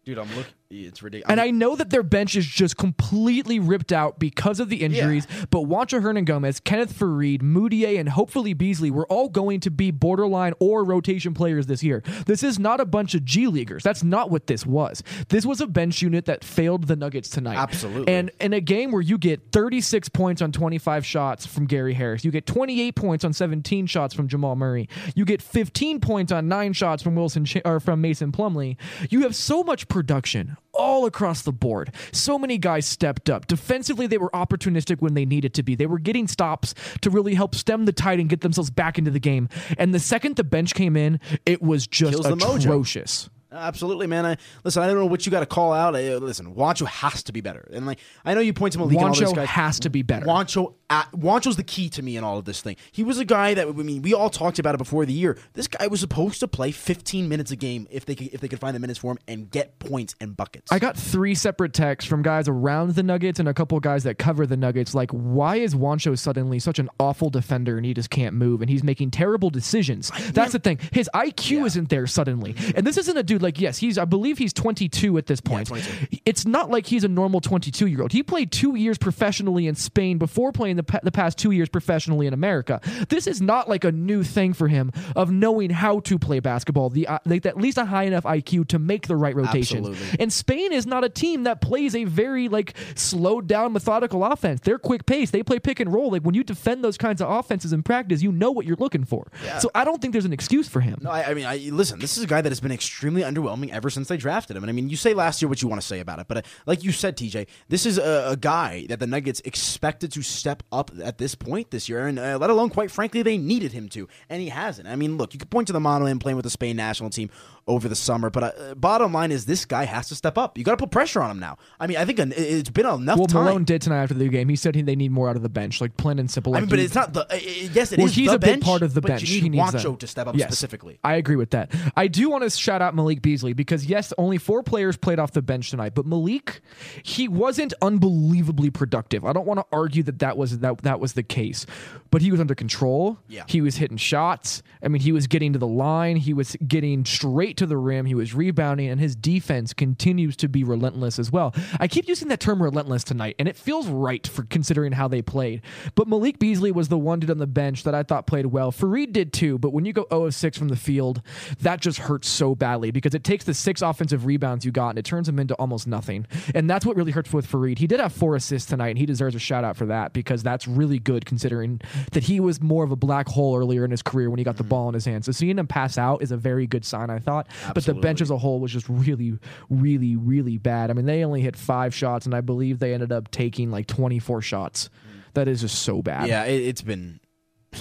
dude, 0.05 0.19
I'm 0.19 0.29
looking. 0.37 0.53
It's 0.85 1.02
ridiculous. 1.02 1.30
And 1.30 1.40
I 1.40 1.50
know 1.50 1.76
that 1.76 1.90
their 1.90 2.02
bench 2.02 2.37
is 2.37 2.47
just 2.47 2.76
completely 2.76 3.59
ripped 3.59 3.92
out 3.92 4.18
because 4.18 4.61
of 4.61 4.68
the 4.68 4.83
injuries, 4.83 5.26
but 5.50 5.62
Juancho 5.62 6.00
Hernangomez, 6.00 6.62
Kenneth 6.62 6.92
Faried, 6.99 7.42
Mudiay, 7.42 7.99
and 7.99 8.09
hopefully 8.09 8.52
Beasley 8.52 8.90
were 8.90 9.06
all 9.06 9.28
going 9.28 9.61
to 9.61 9.71
be 9.71 9.90
borderline 9.90 10.52
or 10.59 10.85
rotation 10.85 11.35
players 11.35 11.66
this 11.66 11.83
year. 11.83 12.02
This 12.26 12.42
is 12.42 12.59
not 12.59 12.80
a 12.80 12.85
bunch 12.85 13.14
of 13.14 13.25
G 13.25 13.47
Leaguers. 13.47 13.83
That's 13.83 14.02
not 14.02 14.30
what 14.30 14.47
this 14.47 14.66
was. 14.66 15.02
This 15.28 15.47
was 15.47 15.61
a 15.61 15.66
bench 15.66 16.02
unit 16.02 16.26
that 16.26 16.45
failed 16.45 16.87
the 16.87 16.97
Nuggets 16.97 17.28
tonight. 17.28 17.56
Absolutely. 17.56 18.12
And 18.12 18.30
in 18.40 18.52
a 18.52 18.61
game 18.61 18.92
where 18.92 19.02
you 19.02 19.18
get 19.18 19.52
36 19.52 20.09
points 20.11 20.42
on 20.42 20.52
25 20.52 21.04
shots 21.06 21.47
from 21.47 21.66
Gary 21.66 21.95
Harris, 21.95 22.25
you 22.25 22.30
get 22.30 22.47
28 22.47 22.95
points 22.95 23.25
on 23.25 23.33
17 23.33 23.87
shots 23.87 24.14
from 24.14 24.28
Jamal 24.28 24.56
Murray, 24.56 24.88
you 25.14 25.25
get 25.25 25.42
15 25.42 26.00
points 26.00 26.33
on 26.33 26.49
9 26.49 26.73
shots 26.73 27.02
from 27.02 27.14
Wilson 27.14 27.45
Ch- 27.45 27.62
or 27.64 27.80
from 27.80 28.00
Mason 28.00 28.33
Plumlee. 28.33 28.76
You 29.11 29.23
have 29.23 29.35
so 29.35 29.62
much 29.62 29.88
production 29.88 30.56
all 30.76 31.06
across 31.06 31.42
the 31.42 31.52
board. 31.52 31.92
So 32.12 32.38
many 32.38 32.59
guys 32.59 32.87
stepped 32.87 33.28
up. 33.30 33.47
Defensively, 33.47 34.06
they 34.06 34.18
were 34.18 34.30
opportunistic 34.30 35.00
when 35.00 35.14
they 35.14 35.25
needed 35.25 35.54
to 35.54 35.62
be. 35.62 35.75
They 35.75 35.87
were 35.87 35.99
getting 35.99 36.28
stops 36.28 36.75
to 37.02 37.11
really 37.11 37.35
help 37.35 37.54
stem 37.54 37.85
the 37.85 37.92
tide 37.92 38.21
and 38.21 38.28
get 38.28 38.40
themselves 38.40 38.71
back 38.71 38.99
into 38.99 39.11
the 39.11 39.21
game. 39.21 39.49
And 39.78 39.95
the 39.95 40.00
second 40.00 40.37
the 40.37 40.45
bench 40.45 40.75
came 40.75 40.97
in, 40.97 41.21
it 41.45 41.62
was 41.62 41.87
just 41.87 42.12
Kills 42.12 42.26
atrocious. 42.26 43.28
Absolutely, 43.57 44.07
man. 44.07 44.27
I 44.27 44.37
listen. 44.65 44.83
I 44.83 44.87
don't 44.87 44.97
know 44.97 45.07
what 45.07 45.27
you 45.27 45.33
got 45.33 45.41
to 45.41 45.47
call 45.47 45.73
out. 45.73 45.95
Uh, 45.95 46.19
listen, 46.19 46.55
Juancho 46.55 46.87
has 46.87 47.23
to 47.25 47.33
be 47.33 47.41
better. 47.41 47.69
And 47.73 47.87
like, 47.87 47.99
I 48.25 48.35
know 48.35 48.41
you 48.41 48.53
point 48.53 48.73
to 48.75 48.79
Malik 48.79 48.97
and 48.99 49.15
these 49.15 49.33
guys. 49.33 49.49
has 49.49 49.81
to 49.81 49.91
be 49.91 50.03
better. 50.03 50.27
Juancho, 50.27 50.75
uh, 50.91 51.05
Juancho's 51.15 51.57
the 51.57 51.65
key 51.65 51.89
to 51.91 52.03
me 52.03 52.17
in 52.17 52.25
all 52.25 52.39
of 52.39 52.45
this 52.45 52.61
thing. 52.61 52.77
He 52.93 53.03
was 53.03 53.19
a 53.19 53.25
guy 53.25 53.55
that 53.55 53.67
I 53.67 53.71
mean, 53.73 54.03
we 54.03 54.15
all 54.15 54.31
talked 54.31 54.59
about 54.59 54.75
it 54.75 54.79
before 54.79 55.05
the 55.07 55.13
year. 55.13 55.39
This 55.55 55.67
guy 55.69 55.87
was 55.87 56.01
supposed 56.01 56.41
to 56.41 56.49
play 56.49 56.71
15 56.71 57.29
minutes 57.29 57.51
a 57.51 57.57
game 57.57 57.87
if 57.91 58.05
they 58.07 58.15
could, 58.15 58.29
if 58.33 58.41
they 58.41 58.49
could 58.49 58.61
find 58.61 58.75
the 58.75 58.81
minutes 58.81 58.99
for 58.99 59.13
him 59.13 59.19
and 59.27 59.51
get 59.51 59.79
points 59.79 60.15
and 60.21 60.37
buckets. 60.37 60.71
I 60.71 60.79
got 60.79 60.97
three 60.97 61.35
separate 61.35 61.73
texts 61.73 62.09
from 62.09 62.23
guys 62.23 62.49
around 62.49 62.95
the 62.95 63.03
Nuggets 63.03 63.41
and 63.41 63.49
a 63.49 63.55
couple 63.55 63.79
guys 63.81 64.05
that 64.05 64.19
cover 64.19 64.47
the 64.47 64.57
Nuggets. 64.57 64.95
Like, 64.95 65.11
why 65.11 65.57
is 65.57 65.75
Juancho 65.75 66.19
suddenly 66.19 66.59
such 66.59 66.79
an 66.79 66.89
awful 67.01 67.31
defender 67.31 67.77
and 67.77 67.87
he 67.87 67.95
just 67.95 68.11
can't 68.11 68.35
move 68.35 68.61
and 68.61 68.71
he's 68.71 68.83
making 68.83 69.11
terrible 69.11 69.51
decisions? 69.51 70.11
That's 70.33 70.53
the 70.53 70.59
thing. 70.59 70.79
His 70.93 71.09
IQ 71.15 71.67
isn't 71.67 71.89
there 71.89 72.07
suddenly. 72.07 72.55
And 72.75 72.87
this 72.87 72.97
isn't 72.97 73.17
a 73.17 73.23
dude 73.23 73.43
like, 73.47 73.61
yes, 73.61 73.79
he's, 73.79 73.97
I 73.97 74.05
believe 74.05 74.38
he's 74.38 74.53
22 74.53 75.17
at 75.19 75.26
this 75.26 75.41
point. 75.41 75.69
22. 75.69 76.19
It's 76.25 76.45
not 76.45 76.71
like 76.71 76.87
he's 76.87 77.05
a 77.05 77.09
normal 77.09 77.41
22 77.41 77.87
year 77.87 78.03
old. 78.03 78.12
He 78.12 78.23
played 78.23 78.50
two 78.50 78.75
years 78.75 78.99
professionally 78.99 79.67
in 79.67 79.75
Spain 79.76 80.19
before 80.19 80.53
playing 80.53 80.76
the, 80.76 80.83
pa- 80.83 81.00
the 81.03 81.12
past 81.12 81.38
two 81.38 81.53
years 81.53 81.69
professionally 81.69 82.26
in 82.26 82.35
America. 82.35 82.81
This 83.09 83.26
is 83.26 83.41
not 83.41 83.69
like 83.69 83.85
a 83.85 83.93
new 83.93 84.23
thing 84.25 84.53
for 84.53 84.69
him 84.69 84.93
of 85.15 85.31
knowing 85.31 85.71
how 85.71 86.00
to 86.00 86.19
play 86.19 86.41
basketball, 86.41 86.91
the 86.91 87.07
uh, 87.07 87.19
like 87.25 87.47
at 87.47 87.57
least 87.57 87.79
a 87.79 87.85
high 87.85 88.05
enough 88.05 88.25
IQ 88.25 88.69
to 88.69 88.79
make 88.79 89.07
the 89.07 89.17
right 89.17 89.35
rotations. 89.35 89.88
Absolutely. 89.88 90.19
And 90.21 90.33
Spain 90.33 90.73
is 90.73 90.87
not 90.87 91.05
a 91.05 91.09
team 91.09 91.45
that 91.45 91.61
plays 91.61 91.95
a 91.95 92.05
very 92.05 92.49
like 92.49 92.75
slowed 92.97 93.47
down 93.47 93.73
methodical 93.73 94.25
offense. 94.25 94.61
They're 94.61 94.79
quick 94.79 95.07
pace. 95.07 95.31
They 95.31 95.43
play 95.43 95.59
pick 95.59 95.81
and 95.81 95.93
roll. 95.93 96.11
Like 96.11 96.23
when 96.23 96.35
you 96.35 96.43
defend 96.45 96.83
those 96.83 96.99
kinds 96.99 97.21
of 97.21 97.31
offenses 97.31 97.73
in 97.73 97.83
practice, 97.83 98.23
you 98.23 98.33
know 98.33 98.50
what 98.50 98.67
you're 98.67 98.76
looking 98.76 99.05
for. 99.05 99.29
So 99.61 99.71
I 99.75 99.85
don't 99.85 100.00
think 100.03 100.12
there's 100.12 100.25
an 100.25 100.33
excuse 100.33 100.69
for 100.69 100.81
him. 100.81 100.99
No, 101.03 101.11
I, 101.11 101.31
I 101.31 101.35
mean, 101.35 101.47
I, 101.47 101.57
listen. 101.73 101.99
This 101.99 102.17
is 102.17 102.25
a 102.25 102.26
guy 102.26 102.41
that 102.41 102.50
has 102.50 102.61
been 102.61 102.73
extremely 102.73 103.23
underwhelming 103.37 103.71
ever 103.71 103.90
since 103.90 104.09
they 104.09 104.16
drafted 104.16 104.57
him. 104.57 104.62
And 104.62 104.71
I 104.71 104.73
mean, 104.73 104.88
you 104.88 104.97
say 104.97 105.14
last 105.14 105.40
year 105.43 105.49
what 105.49 105.62
you 105.62 105.69
want 105.69 105.81
to 105.81 105.87
say 105.87 106.00
about 106.00 106.19
it, 106.19 106.26
but 106.28 106.38
uh, 106.38 106.43
like 106.66 106.85
you 106.85 106.93
said, 106.93 107.16
TJ, 107.16 107.47
this 107.69 107.87
is 107.87 107.99
a, 107.99 108.28
a 108.31 108.37
guy 108.37 108.87
that 108.88 108.99
the 109.00 109.07
Nuggets 109.07 109.40
expected 109.45 110.12
to 110.12 110.23
step 110.23 110.62
up 110.73 110.90
at 111.02 111.19
this 111.19 111.35
point 111.35 111.71
this 111.71 111.88
year, 111.88 112.07
and 112.07 112.19
uh, 112.19 112.38
let 112.40 112.50
alone, 112.50 112.71
quite 112.71 112.90
frankly, 112.90 113.23
they 113.23 113.38
needed 113.38 113.73
him 113.73 113.88
to, 113.90 114.09
and 114.28 114.40
he 114.43 114.49
hasn't. 114.49 114.88
I 114.88 114.97
mean, 114.97 115.16
look, 115.16 115.35
you 115.35 115.38
could 115.38 115.50
point 115.50 115.66
to 115.69 115.73
the 115.73 115.81
mono 115.81 116.07
him 116.07 116.19
playing 116.19 116.37
with 116.37 116.45
the 116.45 116.50
Spain 116.50 116.76
national 116.76 117.11
team 117.11 117.31
over 117.69 117.88
the 117.88 117.97
summer, 117.97 118.31
but 118.31 118.59
uh, 118.59 118.75
bottom 118.76 119.12
line 119.12 119.33
is 119.33 119.47
this 119.47 119.64
guy 119.64 119.85
has 119.85 120.09
to 120.09 120.14
step 120.14 120.38
up. 120.38 120.57
You 120.57 120.64
got 120.64 120.73
to 120.73 120.76
put 120.76 120.90
pressure 120.90 121.21
on 121.21 121.31
him 121.31 121.40
now. 121.40 121.57
I 121.81 121.87
mean, 121.87 121.97
I 121.97 122.05
think 122.05 122.19
it's 122.21 122.71
been 122.71 122.87
enough 122.87 123.19
Well, 123.19 123.26
time. 123.26 123.45
Malone 123.45 123.64
did 123.64 123.83
tonight 123.83 124.02
after 124.02 124.14
the 124.14 124.28
game. 124.28 124.49
He 124.49 124.57
said 124.57 124.75
he, 124.75 124.83
they 124.83 124.97
need 124.97 125.11
more 125.11 125.28
out 125.28 125.37
of 125.37 125.43
the 125.43 125.49
bench, 125.49 125.81
like 125.81 125.97
plain 125.97 126.19
and 126.19 126.31
simple. 126.31 126.55
I 126.57 126.61
mean, 126.61 126.69
but 126.69 126.78
it's 126.78 126.95
not 126.95 127.12
the. 127.12 127.26
Yes, 127.73 127.93
it 127.93 127.99
is 127.99 128.05
well, 128.05 128.07
he's 128.12 128.28
the 128.31 128.37
a 128.37 128.38
big 128.38 128.50
bench, 128.50 128.62
part 128.64 128.83
of 128.83 128.95
the 128.95 129.00
but 129.00 129.09
bench. 129.09 129.23
You 129.28 129.40
he 129.40 129.49
needs 129.49 129.62
Juancho 129.62 129.83
that. 129.93 130.00
to 130.00 130.07
step 130.07 130.26
up 130.28 130.37
Yes. 130.37 130.49
specifically. 130.49 130.99
I 131.02 131.14
agree 131.16 131.37
with 131.37 131.50
that. 131.50 131.73
I 131.97 132.07
do 132.07 132.31
want 132.31 132.45
to 132.45 132.50
shout 132.50 132.83
out 132.83 132.95
Malik 132.95 133.15
Beasley 133.23 133.52
because 133.52 133.87
yes, 133.87 134.12
only 134.18 134.38
four 134.38 134.62
players 134.62 134.96
played 134.96 135.18
off 135.18 135.32
the 135.32 135.42
bench 135.42 135.70
tonight, 135.70 135.94
but 135.94 136.06
Malik, 136.06 136.61
he 137.02 137.28
wasn't 137.28 137.73
unbelievably 137.82 138.70
productive. 138.70 139.25
I 139.25 139.32
don't 139.32 139.46
want 139.46 139.61
to 139.61 139.66
argue 139.73 140.02
that 140.04 140.18
that 140.20 140.37
was 140.37 140.58
that 140.58 140.82
that 140.82 141.00
was 141.00 141.14
the 141.14 141.23
case, 141.23 141.66
but 142.11 142.23
he 142.23 142.30
was 142.30 142.40
under 142.40 142.54
control. 142.54 143.18
Yeah. 143.28 143.44
he 143.49 143.61
was 143.61 143.76
hitting 143.76 143.96
shots. 143.96 144.62
I 144.82 144.88
mean, 144.88 145.02
he 145.02 145.12
was 145.12 145.26
getting 145.26 145.52
to 145.52 145.58
the 145.58 145.66
line. 145.66 146.16
He 146.16 146.32
was 146.32 146.56
getting 146.66 147.04
straight 147.04 147.56
to 147.58 147.66
the 147.66 147.76
rim. 147.76 148.06
He 148.06 148.14
was 148.14 148.35
rebounding, 148.35 148.88
and 148.88 149.00
his 149.00 149.16
defense 149.16 149.73
continues 149.73 150.37
to 150.37 150.49
be 150.49 150.64
relentless 150.64 151.18
as 151.18 151.30
well. 151.30 151.54
I 151.80 151.88
keep 151.88 152.08
using 152.08 152.28
that 152.28 152.40
term 152.40 152.62
relentless 152.62 153.04
tonight, 153.04 153.37
and 153.38 153.49
it 153.49 153.56
feels 153.56 153.87
right 153.88 154.26
for 154.26 154.44
considering 154.44 154.92
how 154.92 155.08
they 155.08 155.23
played. 155.23 155.62
But 155.94 156.08
Malik 156.08 156.38
Beasley 156.38 156.73
was 156.73 156.88
the 156.88 156.99
one 156.99 157.20
dude 157.20 157.30
on 157.30 157.38
the 157.38 157.46
bench 157.46 157.82
that 157.85 157.94
I 157.94 158.02
thought 158.02 158.26
played 158.26 158.46
well. 158.46 158.73
Faried 158.73 159.12
did 159.12 159.32
too, 159.32 159.58
but 159.58 159.73
when 159.73 159.85
you 159.85 159.92
go 159.92 160.06
0 160.11 160.25
of 160.26 160.35
6 160.35 160.58
from 160.58 160.68
the 160.68 160.76
field, 160.76 161.23
that 161.61 161.80
just 161.80 161.99
hurts 161.99 162.28
so 162.28 162.54
badly 162.54 162.90
because 162.90 163.06
it 163.15 163.25
takes 163.25 163.45
the 163.45 163.55
six 163.55 163.83
offensive 163.83 164.27
rebounds 164.27 164.65
you 164.65 164.73
got 164.73 164.91
and 164.91 164.99
it 164.99 165.05
turns 165.05 165.27
them 165.27 165.39
into 165.39 165.55
almost 165.55 165.87
nothing. 165.87 166.27
And 166.55 166.69
that's 166.69 166.85
what 166.85 166.97
really 166.97 167.13
hurts 167.13 167.33
with 167.33 167.51
Faried. 167.51 167.79
He 167.79 167.87
did 167.87 168.01
have 168.01 168.13
four 168.13 168.37
assists 168.37 168.69
tonight, 168.69 168.91
and 168.91 168.99
he 168.99 169.07
deserves 169.07 169.35
a 169.35 169.39
shout 169.39 169.65
out 169.65 169.77
for 169.77 169.87
that 169.87 170.13
because 170.13 170.43
that's 170.43 170.67
really 170.67 170.99
good 170.99 171.25
considering 171.25 171.81
that 172.13 172.25
he 172.25 172.41
was 172.41 172.61
more 172.61 172.85
of 172.85 172.93
a 172.93 172.97
black 172.97 173.29
hole 173.29 173.57
earlier 173.57 173.85
in 173.85 173.91
his 173.91 174.03
career 174.03 174.31
when 174.31 174.39
he 174.39 174.45
got 174.45 174.57
the 174.57 174.63
mm-hmm. 174.63 174.71
ball 174.71 174.89
in 174.89 174.95
his 174.95 175.05
hands. 175.05 175.27
So 175.27 175.33
seeing 175.33 175.59
him 175.59 175.67
pass 175.67 175.99
out 175.99 176.23
is 176.23 176.33
a 176.33 176.37
very 176.37 176.67
good 176.67 176.85
sign, 176.85 177.11
I 177.11 177.19
thought. 177.19 177.49
But 177.75 177.85
the 177.85 177.95
bench 177.95 178.21
as 178.21 178.31
a 178.31 178.39
whole 178.39 178.61
was 178.61 178.73
just 178.73 178.89
really, 178.89 179.39
really, 179.71 180.17
really 180.17 180.59
bad. 180.59 180.91
I 180.91 180.95
mean, 180.95 181.07
they 181.07 181.25
only 181.25 181.41
hit 181.41 181.57
five 181.57 181.95
shots, 181.95 182.27
and 182.27 182.35
I 182.35 182.41
believe 182.41 182.79
they 182.79 182.95
ended 182.95 183.13
up 183.13 183.31
taking 183.31 183.71
like 183.71 183.87
24 183.87 184.43
shots. 184.43 184.89
Mm. 184.89 185.35
That 185.35 185.49
is 185.49 185.61
just 185.61 185.83
so 185.83 186.03
bad. 186.03 186.29
Yeah, 186.29 186.45
it, 186.45 186.63
it's 186.63 186.83
been 186.83 187.21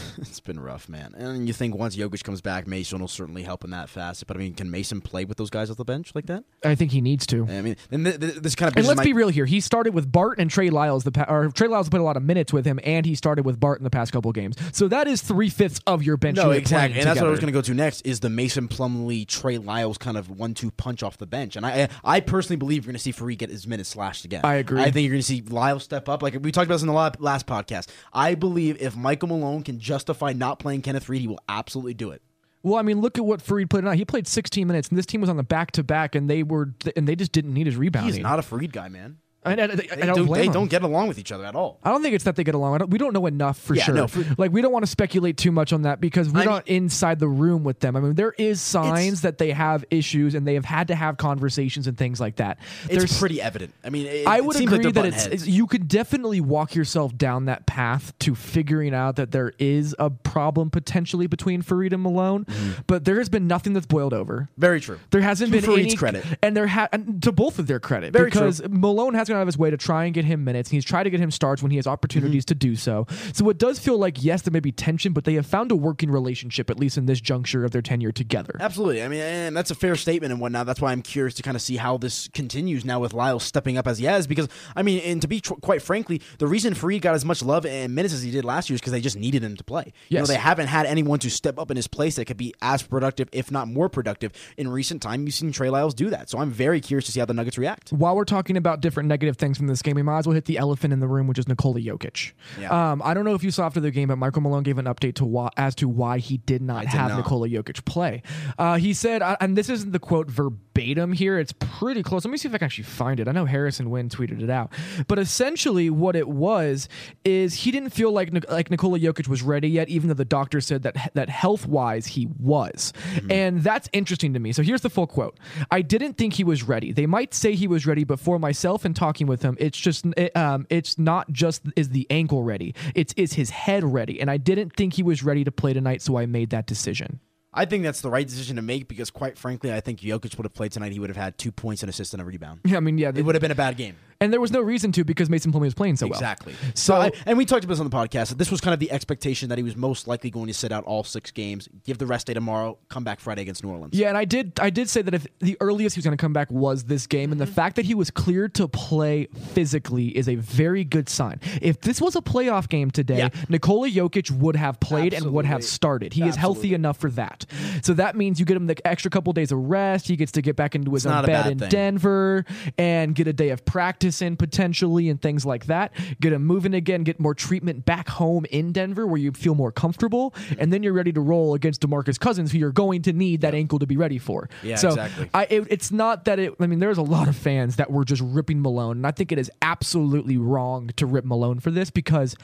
it's 0.17 0.39
been 0.39 0.59
rough, 0.59 0.87
man. 0.89 1.13
And 1.17 1.47
you 1.47 1.53
think 1.53 1.75
once 1.75 1.95
Jokic 1.95 2.23
comes 2.23 2.41
back, 2.41 2.67
Mason 2.67 2.99
will 2.99 3.07
certainly 3.07 3.43
help 3.43 3.63
in 3.63 3.69
that 3.71 3.89
facet. 3.89 4.27
But 4.27 4.37
I 4.37 4.39
mean, 4.39 4.53
can 4.53 4.69
Mason 4.71 5.01
play 5.01 5.25
with 5.25 5.37
those 5.37 5.49
guys 5.49 5.69
off 5.69 5.77
the 5.77 5.85
bench 5.85 6.11
like 6.15 6.25
that? 6.27 6.43
I 6.63 6.75
think 6.75 6.91
he 6.91 7.01
needs 7.01 7.25
to. 7.27 7.43
I 7.47 7.61
mean, 7.61 7.75
and 7.91 8.05
th- 8.05 8.19
th- 8.19 8.35
this 8.35 8.55
kind 8.55 8.71
of 8.71 8.77
And 8.77 8.87
let's 8.87 8.97
my- 8.97 9.03
be 9.03 9.13
real 9.13 9.29
here. 9.29 9.45
He 9.45 9.59
started 9.61 9.93
with 9.93 10.11
Bart 10.11 10.39
and 10.39 10.49
Trey 10.49 10.69
Lyles. 10.69 11.03
The 11.03 11.11
pa- 11.11 11.25
or 11.27 11.49
Trey 11.49 11.67
Lyles 11.67 11.89
played 11.89 12.01
a 12.01 12.03
lot 12.03 12.17
of 12.17 12.23
minutes 12.23 12.51
with 12.53 12.65
him, 12.65 12.79
and 12.83 13.05
he 13.05 13.15
started 13.15 13.45
with 13.45 13.59
Bart 13.59 13.79
in 13.79 13.83
the 13.83 13.89
past 13.89 14.11
couple 14.11 14.31
games. 14.31 14.55
So 14.71 14.87
that 14.87 15.07
is 15.07 15.21
three 15.21 15.49
fifths 15.49 15.79
of 15.87 16.03
your 16.03 16.17
bench. 16.17 16.37
No, 16.37 16.51
exactly, 16.51 16.99
and 16.99 17.07
that's 17.07 17.19
what 17.19 17.27
I 17.27 17.31
was 17.31 17.39
going 17.39 17.51
to 17.53 17.57
go 17.57 17.61
to 17.61 17.73
next. 17.73 18.01
Is 18.05 18.19
the 18.19 18.29
Mason 18.29 18.67
Plumlee, 18.67 19.27
Trey 19.27 19.57
Lyles 19.57 19.97
kind 19.97 20.17
of 20.17 20.29
one-two 20.29 20.71
punch 20.71 21.03
off 21.03 21.17
the 21.17 21.27
bench? 21.27 21.55
And 21.55 21.65
I, 21.65 21.89
I 22.03 22.19
personally 22.19 22.57
believe 22.57 22.85
you're 22.85 22.91
going 22.91 22.97
to 22.97 23.01
see 23.01 23.13
Faried 23.13 23.37
get 23.37 23.49
his 23.49 23.67
minutes 23.67 23.89
slashed 23.89 24.25
again. 24.25 24.41
I 24.43 24.55
agree. 24.55 24.81
I 24.81 24.91
think 24.91 25.03
you're 25.05 25.11
going 25.13 25.21
to 25.21 25.23
see 25.27 25.41
Lyles 25.41 25.83
step 25.83 26.09
up. 26.09 26.21
Like 26.21 26.37
we 26.41 26.51
talked 26.51 26.65
about 26.65 26.75
this 26.75 26.81
in 26.81 26.87
the 26.87 26.93
last 26.93 27.45
podcast. 27.47 27.87
I 28.13 28.35
believe 28.35 28.81
if 28.81 28.95
Michael 28.95 29.29
Malone 29.29 29.63
can 29.63 29.79
justify 29.85 30.33
not 30.33 30.59
playing 30.59 30.81
Kenneth 30.81 31.07
Reed, 31.07 31.21
he 31.21 31.27
will 31.27 31.39
absolutely 31.47 31.93
do 31.93 32.11
it. 32.11 32.21
Well, 32.63 32.79
I 32.79 32.81
mean, 32.81 32.99
look 32.99 33.19
at 33.19 33.25
what 33.25 33.41
Faried 33.41 33.69
played 33.69 33.81
tonight. 33.81 33.97
He 33.97 34.05
played 34.05 34.27
16 34.27 34.65
minutes, 34.65 34.89
and 34.89 34.97
this 34.97 35.05
team 35.05 35.21
was 35.21 35.29
on 35.29 35.37
the 35.37 35.43
back 35.43 35.71
to 35.73 35.83
back, 35.83 36.15
and 36.15 36.27
they 36.27 36.41
were 36.41 36.73
and 36.95 37.07
they 37.07 37.15
just 37.15 37.31
didn't 37.31 37.53
need 37.53 37.67
his 37.67 37.77
rebounding. 37.77 38.13
He's 38.13 38.23
not 38.23 38.39
a 38.39 38.41
Fareed 38.41 38.71
guy, 38.71 38.89
man. 38.89 39.19
I, 39.45 39.51
I, 39.51 39.53
I, 39.53 39.63
I 39.63 39.65
They, 39.65 39.75
don't 40.05 40.15
do, 40.27 40.33
they 40.33 40.47
don't 40.47 40.67
get 40.69 40.81
along 40.83 41.07
with 41.07 41.19
each 41.19 41.31
other 41.31 41.45
at 41.45 41.55
all. 41.55 41.79
I 41.83 41.89
don't 41.91 42.01
think 42.01 42.15
it's 42.15 42.23
that 42.25 42.35
they 42.35 42.43
get 42.43 42.55
along. 42.55 42.75
I 42.75 42.77
don't, 42.79 42.89
we 42.89 42.97
don't 42.97 43.13
know 43.13 43.25
enough 43.25 43.57
for 43.59 43.75
Yeah, 43.75 43.83
sure. 43.83 43.95
no, 43.95 44.07
for- 44.07 44.25
like 44.37 44.51
we 44.51 44.61
don't 44.61 44.71
want 44.71 44.83
to 44.83 44.91
speculate 44.91 45.37
too 45.37 45.51
much 45.51 45.71
on 45.73 45.83
that 45.83 46.01
because 46.01 46.29
we're 46.29 46.39
I 46.41 46.43
mean- 46.45 46.49
not 46.53 46.67
inside 46.67 47.19
the 47.19 47.27
room 47.27 47.63
with 47.63 47.79
them. 47.79 47.95
I 47.95 47.99
mean, 47.99 48.15
there 48.15 48.33
is 48.37 48.61
signs 48.61 49.21
that 49.21 49.37
they 49.37 49.51
have 49.51 49.85
issues 49.91 50.35
and 50.35 50.47
they 50.47 50.55
have 50.55 50.65
had 50.65 50.87
to 50.89 50.95
have 50.95 51.17
conversations 51.17 51.87
and 51.87 51.97
things 51.97 52.19
like 52.19 52.37
that. 52.37 52.57
It's 52.89 52.95
There's 52.97 53.19
pretty 53.19 53.41
evident. 53.41 53.73
I 53.83 53.89
mean, 53.89 54.07
it, 54.07 54.27
I 54.27 54.41
would 54.41 54.55
seems 54.55 54.71
agree 54.73 54.85
like 54.85 54.93
that 54.95 55.05
it's, 55.05 55.25
it's- 55.25 55.47
you 55.47 55.67
could 55.67 55.87
definitely 55.87 56.41
walk 56.41 56.75
yourself 56.75 57.15
down 57.17 57.45
that 57.45 57.65
path 57.65 58.17
to 58.19 58.35
figuring 58.35 58.93
out 58.93 59.15
that 59.17 59.31
there 59.31 59.53
is 59.59 59.95
a 59.99 60.09
problem 60.09 60.69
potentially 60.69 61.27
between 61.27 61.61
Faried 61.61 61.93
and 61.93 62.01
Malone, 62.01 62.45
mm-hmm. 62.45 62.81
but 62.87 63.05
there 63.05 63.17
has 63.17 63.29
been 63.29 63.47
nothing 63.47 63.73
that's 63.73 63.85
boiled 63.85 64.13
over. 64.13 64.49
very 64.57 64.79
true. 64.79 64.99
There 65.11 65.21
hasn't 65.21 65.51
To 65.53 65.61
been 65.61 65.69
any 65.79 65.95
credit. 65.95 66.25
and 66.41 66.55
there 66.57 66.67
ha- 66.67 66.89
and 66.91 67.21
to 67.23 67.31
both 67.31 67.59
of 67.59 67.67
their 67.67 67.79
credit 67.79 68.13
Very 68.13 68.29
because 68.29 68.61
Malone 68.67 69.13
has 69.13 69.29
gone 69.35 69.39
out 69.39 69.43
of 69.43 69.47
his 69.47 69.57
way 69.57 69.69
to 69.69 69.77
try 69.77 70.05
and 70.05 70.13
get 70.13 70.25
him 70.25 70.43
minutes. 70.43 70.69
He's 70.69 70.85
tried 70.85 71.03
to 71.03 71.09
get 71.09 71.19
him 71.19 71.31
starts 71.31 71.61
when 71.61 71.71
he 71.71 71.77
has 71.77 71.87
opportunities 71.87 72.43
Mm-hmm. 72.45 72.47
to 72.47 72.55
do 72.55 72.75
so. 72.75 73.05
So 73.33 73.49
it 73.49 73.57
does 73.57 73.77
feel 73.79 73.97
like 73.97 74.23
yes, 74.23 74.41
there 74.43 74.51
may 74.51 74.59
be 74.59 74.71
tension, 74.71 75.13
but 75.13 75.23
they 75.25 75.33
have 75.35 75.45
found 75.45 75.71
a 75.71 75.75
working 75.75 76.09
relationship 76.11 76.69
at 76.69 76.79
least 76.79 76.97
in 76.97 77.05
this 77.05 77.19
juncture 77.21 77.63
of 77.65 77.71
their 77.71 77.81
tenure 77.81 78.11
together. 78.11 78.55
Absolutely. 78.59 79.03
I 79.03 79.07
mean, 79.07 79.19
and 79.21 79.55
that's 79.55 79.71
a 79.71 79.75
fair 79.75 79.95
statement 79.95 80.31
and 80.31 80.41
whatnot. 80.41 80.65
That's 80.65 80.81
why 80.81 80.91
I'm 80.91 81.01
curious 81.01 81.33
to 81.35 81.43
kind 81.43 81.55
of 81.55 81.61
see 81.61 81.77
how 81.77 81.97
this 81.97 82.27
continues 82.33 82.85
now 82.85 82.99
with 82.99 83.13
Lyle 83.13 83.39
stepping 83.39 83.77
up 83.77 83.87
as 83.87 83.97
he 83.99 84.05
has. 84.05 84.27
Because, 84.27 84.47
I 84.75 84.83
mean, 84.83 84.99
and 85.01 85.21
to 85.21 85.27
be 85.27 85.39
tr- 85.41 85.53
quite 85.55 85.81
frankly, 85.81 86.21
the 86.39 86.47
reason 86.47 86.73
Faried 86.73 87.01
got 87.01 87.15
as 87.15 87.25
much 87.25 87.41
love 87.43 87.65
and 87.65 87.93
minutes 87.95 88.13
as 88.13 88.21
he 88.21 88.31
did 88.31 88.45
last 88.45 88.69
year 88.69 88.75
is 88.75 88.81
because 88.81 88.93
they 88.93 89.01
just 89.01 89.17
needed 89.17 89.43
him 89.43 89.55
to 89.55 89.63
play. 89.63 89.91
You 90.09 90.15
know, 90.15 90.21
Yes. 90.21 90.27
they 90.27 90.35
haven't 90.35 90.67
had 90.67 90.85
anyone 90.85 91.19
to 91.19 91.29
step 91.31 91.57
up 91.59 91.71
in 91.71 91.77
his 91.77 91.87
place 91.87 92.15
that 92.17 92.25
could 92.25 92.37
be 92.37 92.53
as 92.61 92.83
productive, 92.83 93.29
if 93.31 93.49
not 93.51 93.67
more 93.67 93.89
productive. 93.89 94.31
In 94.57 94.67
recent 94.67 95.01
time, 95.01 95.25
you've 95.25 95.35
seen 95.35 95.51
Trey 95.51 95.69
Lyles 95.69 95.93
do 95.93 96.09
that. 96.11 96.29
So 96.29 96.37
I'm 96.39 96.51
very 96.51 96.79
curious 96.81 97.05
to 97.05 97.11
see 97.11 97.19
how 97.19 97.25
the 97.25 97.33
Nuggets 97.33 97.57
react. 97.57 97.89
While 97.91 98.15
we're 98.15 98.25
talking 98.25 98.57
about 98.57 98.81
different 98.81 99.09
negative 99.09 99.24
things 99.33 99.57
from 99.57 99.67
this 99.67 99.81
game, 99.81 99.95
we 99.95 100.03
might 100.03 100.19
as 100.19 100.27
well 100.27 100.35
hit 100.35 100.45
the 100.45 100.57
elephant 100.57 100.93
in 100.93 100.99
the 100.99 101.07
room, 101.07 101.27
which 101.27 101.39
is 101.39 101.47
Nikola 101.47 101.79
Jokic. 101.79 102.33
Yeah. 102.59 102.91
Um, 102.91 103.01
I 103.03 103.13
don't 103.13 103.25
know 103.25 103.33
if 103.33 103.43
you 103.43 103.51
saw 103.51 103.65
after 103.65 103.79
the 103.79 103.91
game, 103.91 104.09
but 104.09 104.17
Michael 104.17 104.41
Malone 104.41 104.63
gave 104.63 104.77
an 104.77 104.85
update 104.85 105.15
to 105.15 105.25
why, 105.25 105.49
as 105.57 105.75
to 105.75 105.87
why 105.87 106.19
he 106.19 106.37
did 106.37 106.61
not 106.61 106.81
did 106.81 106.89
have 106.89 107.09
not. 107.11 107.17
Nikola 107.17 107.47
Jokic 107.47 107.85
play. 107.85 108.21
Uh, 108.57 108.77
he 108.77 108.93
said, 108.93 109.21
uh, 109.21 109.37
and 109.39 109.57
this 109.57 109.69
isn't 109.69 109.91
the 109.91 109.99
quote 109.99 110.29
verbatim 110.29 110.64
here. 110.75 111.39
It's 111.39 111.53
pretty 111.53 112.03
close. 112.03 112.25
Let 112.25 112.31
me 112.31 112.37
see 112.37 112.47
if 112.47 112.53
I 112.53 112.57
can 112.57 112.65
actually 112.65 112.83
find 112.83 113.19
it. 113.19 113.27
I 113.27 113.31
know 113.31 113.45
Harrison 113.45 113.89
Wind 113.89 114.11
tweeted 114.11 114.43
it 114.43 114.49
out, 114.49 114.71
but 115.07 115.17
essentially 115.17 115.89
what 115.89 116.15
it 116.15 116.27
was 116.27 116.89
is 117.23 117.53
he 117.53 117.71
didn't 117.71 117.91
feel 117.91 118.11
like 118.11 118.31
like 118.49 118.69
Nikola 118.69 118.99
Jokic 118.99 119.27
was 119.27 119.41
ready 119.41 119.69
yet, 119.69 119.89
even 119.89 120.09
though 120.09 120.15
the 120.15 120.25
doctor 120.25 120.61
said 120.61 120.83
that 120.83 121.11
that 121.13 121.29
health 121.29 121.65
wise 121.65 122.07
he 122.07 122.27
was, 122.39 122.93
and 123.29 123.63
that's 123.63 123.89
interesting 123.93 124.33
to 124.33 124.39
me. 124.39 124.51
So 124.51 124.63
here's 124.63 124.81
the 124.81 124.89
full 124.89 125.07
quote: 125.07 125.39
I 125.71 125.81
didn't 125.81 126.13
think 126.13 126.33
he 126.33 126.43
was 126.43 126.63
ready. 126.63 126.91
They 126.91 127.05
might 127.05 127.33
say 127.33 127.55
he 127.55 127.67
was 127.67 127.85
ready, 127.85 128.03
but 128.03 128.19
for 128.19 128.37
myself 128.37 128.85
and 128.85 128.95
talking 128.95 129.27
with 129.27 129.41
him, 129.41 129.55
it's 129.59 129.77
just 129.77 130.05
it, 130.17 130.35
um, 130.35 130.67
it's 130.69 130.97
not 130.97 131.31
just 131.31 131.63
is 131.75 131.89
the 131.89 132.05
ankle 132.09 132.43
ready. 132.43 132.75
It's 132.93 133.13
is 133.13 133.33
his 133.33 133.49
head 133.49 133.83
ready, 133.83 134.19
and 134.19 134.29
I 134.29 134.37
didn't 134.37 134.75
think 134.75 134.93
he 134.93 135.03
was 135.03 135.23
ready 135.23 135.43
to 135.43 135.51
play 135.51 135.73
tonight, 135.73 136.01
so 136.01 136.17
I 136.17 136.25
made 136.25 136.49
that 136.49 136.67
decision. 136.67 137.19
I 137.57 137.63
think 137.65 137.83
that's 137.83 138.01
the 138.01 138.09
right 138.09 138.27
decision 138.27 138.57
to 138.57 138.61
make 138.61 138.89
because, 138.89 139.09
quite 139.09 139.37
frankly, 139.37 139.71
I 139.73 139.79
think 139.79 140.01
Jokic 140.01 140.37
would 140.37 140.45
have 140.45 140.53
played 140.53 140.73
tonight. 140.73 140.91
He 140.91 140.99
would 140.99 141.09
have 141.09 141.17
had 141.17 141.37
two 141.37 141.53
points 141.53 141.81
and 141.83 141.89
assist 141.89 142.13
and 142.13 142.21
a 142.21 142.25
rebound. 142.25 142.59
Yeah, 142.65 142.77
I 142.77 142.79
mean, 142.81 142.97
yeah, 142.97 143.11
It 143.15 143.21
would 143.23 143.33
have 143.33 143.41
been 143.41 143.51
a 143.51 143.55
bad 143.55 143.77
game. 143.77 143.95
And 144.21 144.31
there 144.33 144.39
was 144.41 144.51
no 144.51 144.61
reason 144.61 144.91
to 144.93 145.03
because 145.03 145.29
Mason 145.29 145.51
Plumlee 145.51 145.61
was 145.61 145.73
playing 145.73 145.95
so 145.97 146.07
well. 146.07 146.13
Exactly. 146.19 146.53
So- 146.73 146.95
So, 146.95 147.01
I, 147.01 147.11
and 147.25 147.37
we 147.37 147.45
talked 147.45 147.63
about 147.65 147.73
this 147.73 147.79
on 147.81 147.89
the 147.89 147.95
podcast. 147.95 148.29
that 148.29 148.37
This 148.37 148.51
was 148.51 148.61
kind 148.61 148.73
of 148.73 148.79
the 148.79 148.91
expectation 148.91 149.49
that 149.49 149.57
he 149.57 149.63
was 149.63 149.75
most 149.75 150.07
likely 150.07 150.29
going 150.29 150.47
to 150.47 150.53
sit 150.53 150.71
out 150.71 150.83
all 150.85 151.03
six 151.03 151.31
games, 151.31 151.67
give 151.83 151.97
the 151.97 152.05
rest 152.05 152.27
day 152.27 152.33
tomorrow, 152.33 152.77
come 152.89 153.03
back 153.03 153.19
Friday 153.19 153.41
against 153.41 153.63
New 153.63 153.71
Orleans. 153.71 153.93
Yeah, 153.93 154.09
and 154.09 154.17
I 154.17 154.25
did 154.25 154.53
I 154.59 154.69
did 154.69 154.87
say 154.89 155.01
that 155.01 155.13
if 155.13 155.25
the 155.39 155.57
earliest 155.59 155.95
he 155.95 155.99
was 155.99 156.05
going 156.05 156.15
to 156.17 156.21
come 156.21 156.31
back 156.33 156.51
was 156.51 156.83
this 156.85 157.07
game, 157.07 157.31
and 157.31 157.41
the 157.41 157.45
Mm-hmm. 157.45 157.53
fact 157.53 157.75
that 157.77 157.85
he 157.85 157.95
was 157.95 158.11
cleared 158.11 158.53
to 158.55 158.67
play 158.67 159.27
physically 159.53 160.07
is 160.17 160.27
a 160.29 160.35
very 160.35 160.83
good 160.83 161.09
sign. 161.09 161.39
If 161.61 161.81
this 161.81 161.99
was 162.01 162.15
a 162.15 162.21
playoff 162.21 162.69
game 162.69 162.91
today, 162.91 163.17
Yeah. 163.17 163.29
Nikola 163.49 163.89
Jokic 163.89 164.29
would 164.31 164.55
have 164.55 164.79
played 164.79 165.13
and 165.13 165.31
would 165.31 165.45
have 165.45 165.63
started. 165.63 166.13
He 166.13 166.23
is 166.23 166.35
healthy 166.35 166.73
enough 166.73 166.97
for 166.97 167.09
that. 167.11 167.45
So 167.81 167.93
that 167.95 168.15
means 168.15 168.39
you 168.39 168.45
get 168.45 168.57
him 168.57 168.67
the 168.67 168.87
extra 168.87 169.09
couple 169.11 169.33
days 169.33 169.51
of 169.51 169.57
rest. 169.59 170.07
He 170.07 170.15
gets 170.15 170.31
to 170.33 170.41
get 170.41 170.55
back 170.55 170.75
into 170.75 170.93
his 170.93 171.05
It's 171.05 171.13
own 171.13 171.25
bed 171.25 171.47
in 171.47 171.59
thing. 171.59 171.69
Denver 171.69 172.45
and 172.77 173.15
get 173.15 173.27
a 173.27 173.33
day 173.33 173.49
of 173.49 173.65
practice 173.65 174.04
in 174.21 174.37
potentially 174.37 175.09
and 175.09 175.21
things 175.21 175.45
like 175.45 175.65
that. 175.65 175.93
Get 176.19 176.33
him 176.33 176.45
moving 176.45 176.73
again, 176.73 177.03
get 177.03 177.19
more 177.19 177.33
treatment 177.33 177.85
back 177.85 178.09
home 178.09 178.45
in 178.51 178.71
Denver 178.71 179.07
where 179.07 179.19
you 179.19 179.31
feel 179.31 179.55
more 179.55 179.71
comfortable, 179.71 180.33
and 180.57 180.71
then 180.71 180.83
you're 180.83 180.93
ready 180.93 181.11
to 181.13 181.21
roll 181.21 181.53
against 181.53 181.81
DeMarcus 181.81 182.19
Cousins, 182.19 182.51
who 182.51 182.57
you're 182.57 182.71
going 182.71 183.01
to 183.03 183.13
need 183.13 183.41
that 183.41 183.53
ankle 183.55 183.79
to 183.79 183.87
be 183.87 183.97
ready 183.97 184.17
for. 184.17 184.49
Yeah, 184.63 184.75
so 184.75 184.89
exactly. 184.89 185.29
I, 185.33 185.45
it, 185.49 185.67
it's 185.69 185.91
not 185.91 186.25
that 186.25 186.39
it. 186.39 186.53
I 186.59 186.67
mean, 186.67 186.79
there's 186.79 186.97
a 186.97 187.03
lot 187.03 187.27
of 187.27 187.35
fans 187.35 187.77
that 187.77 187.91
were 187.91 188.05
just 188.05 188.21
ripping 188.21 188.61
Malone, 188.61 188.97
and 188.97 189.07
I 189.07 189.11
think 189.11 189.31
it 189.31 189.39
is 189.39 189.51
absolutely 189.61 190.37
wrong 190.37 190.91
to 190.95 191.05
rip 191.05 191.25
Malone 191.25 191.59
for 191.59 191.71
this 191.71 191.89
because 191.89 192.35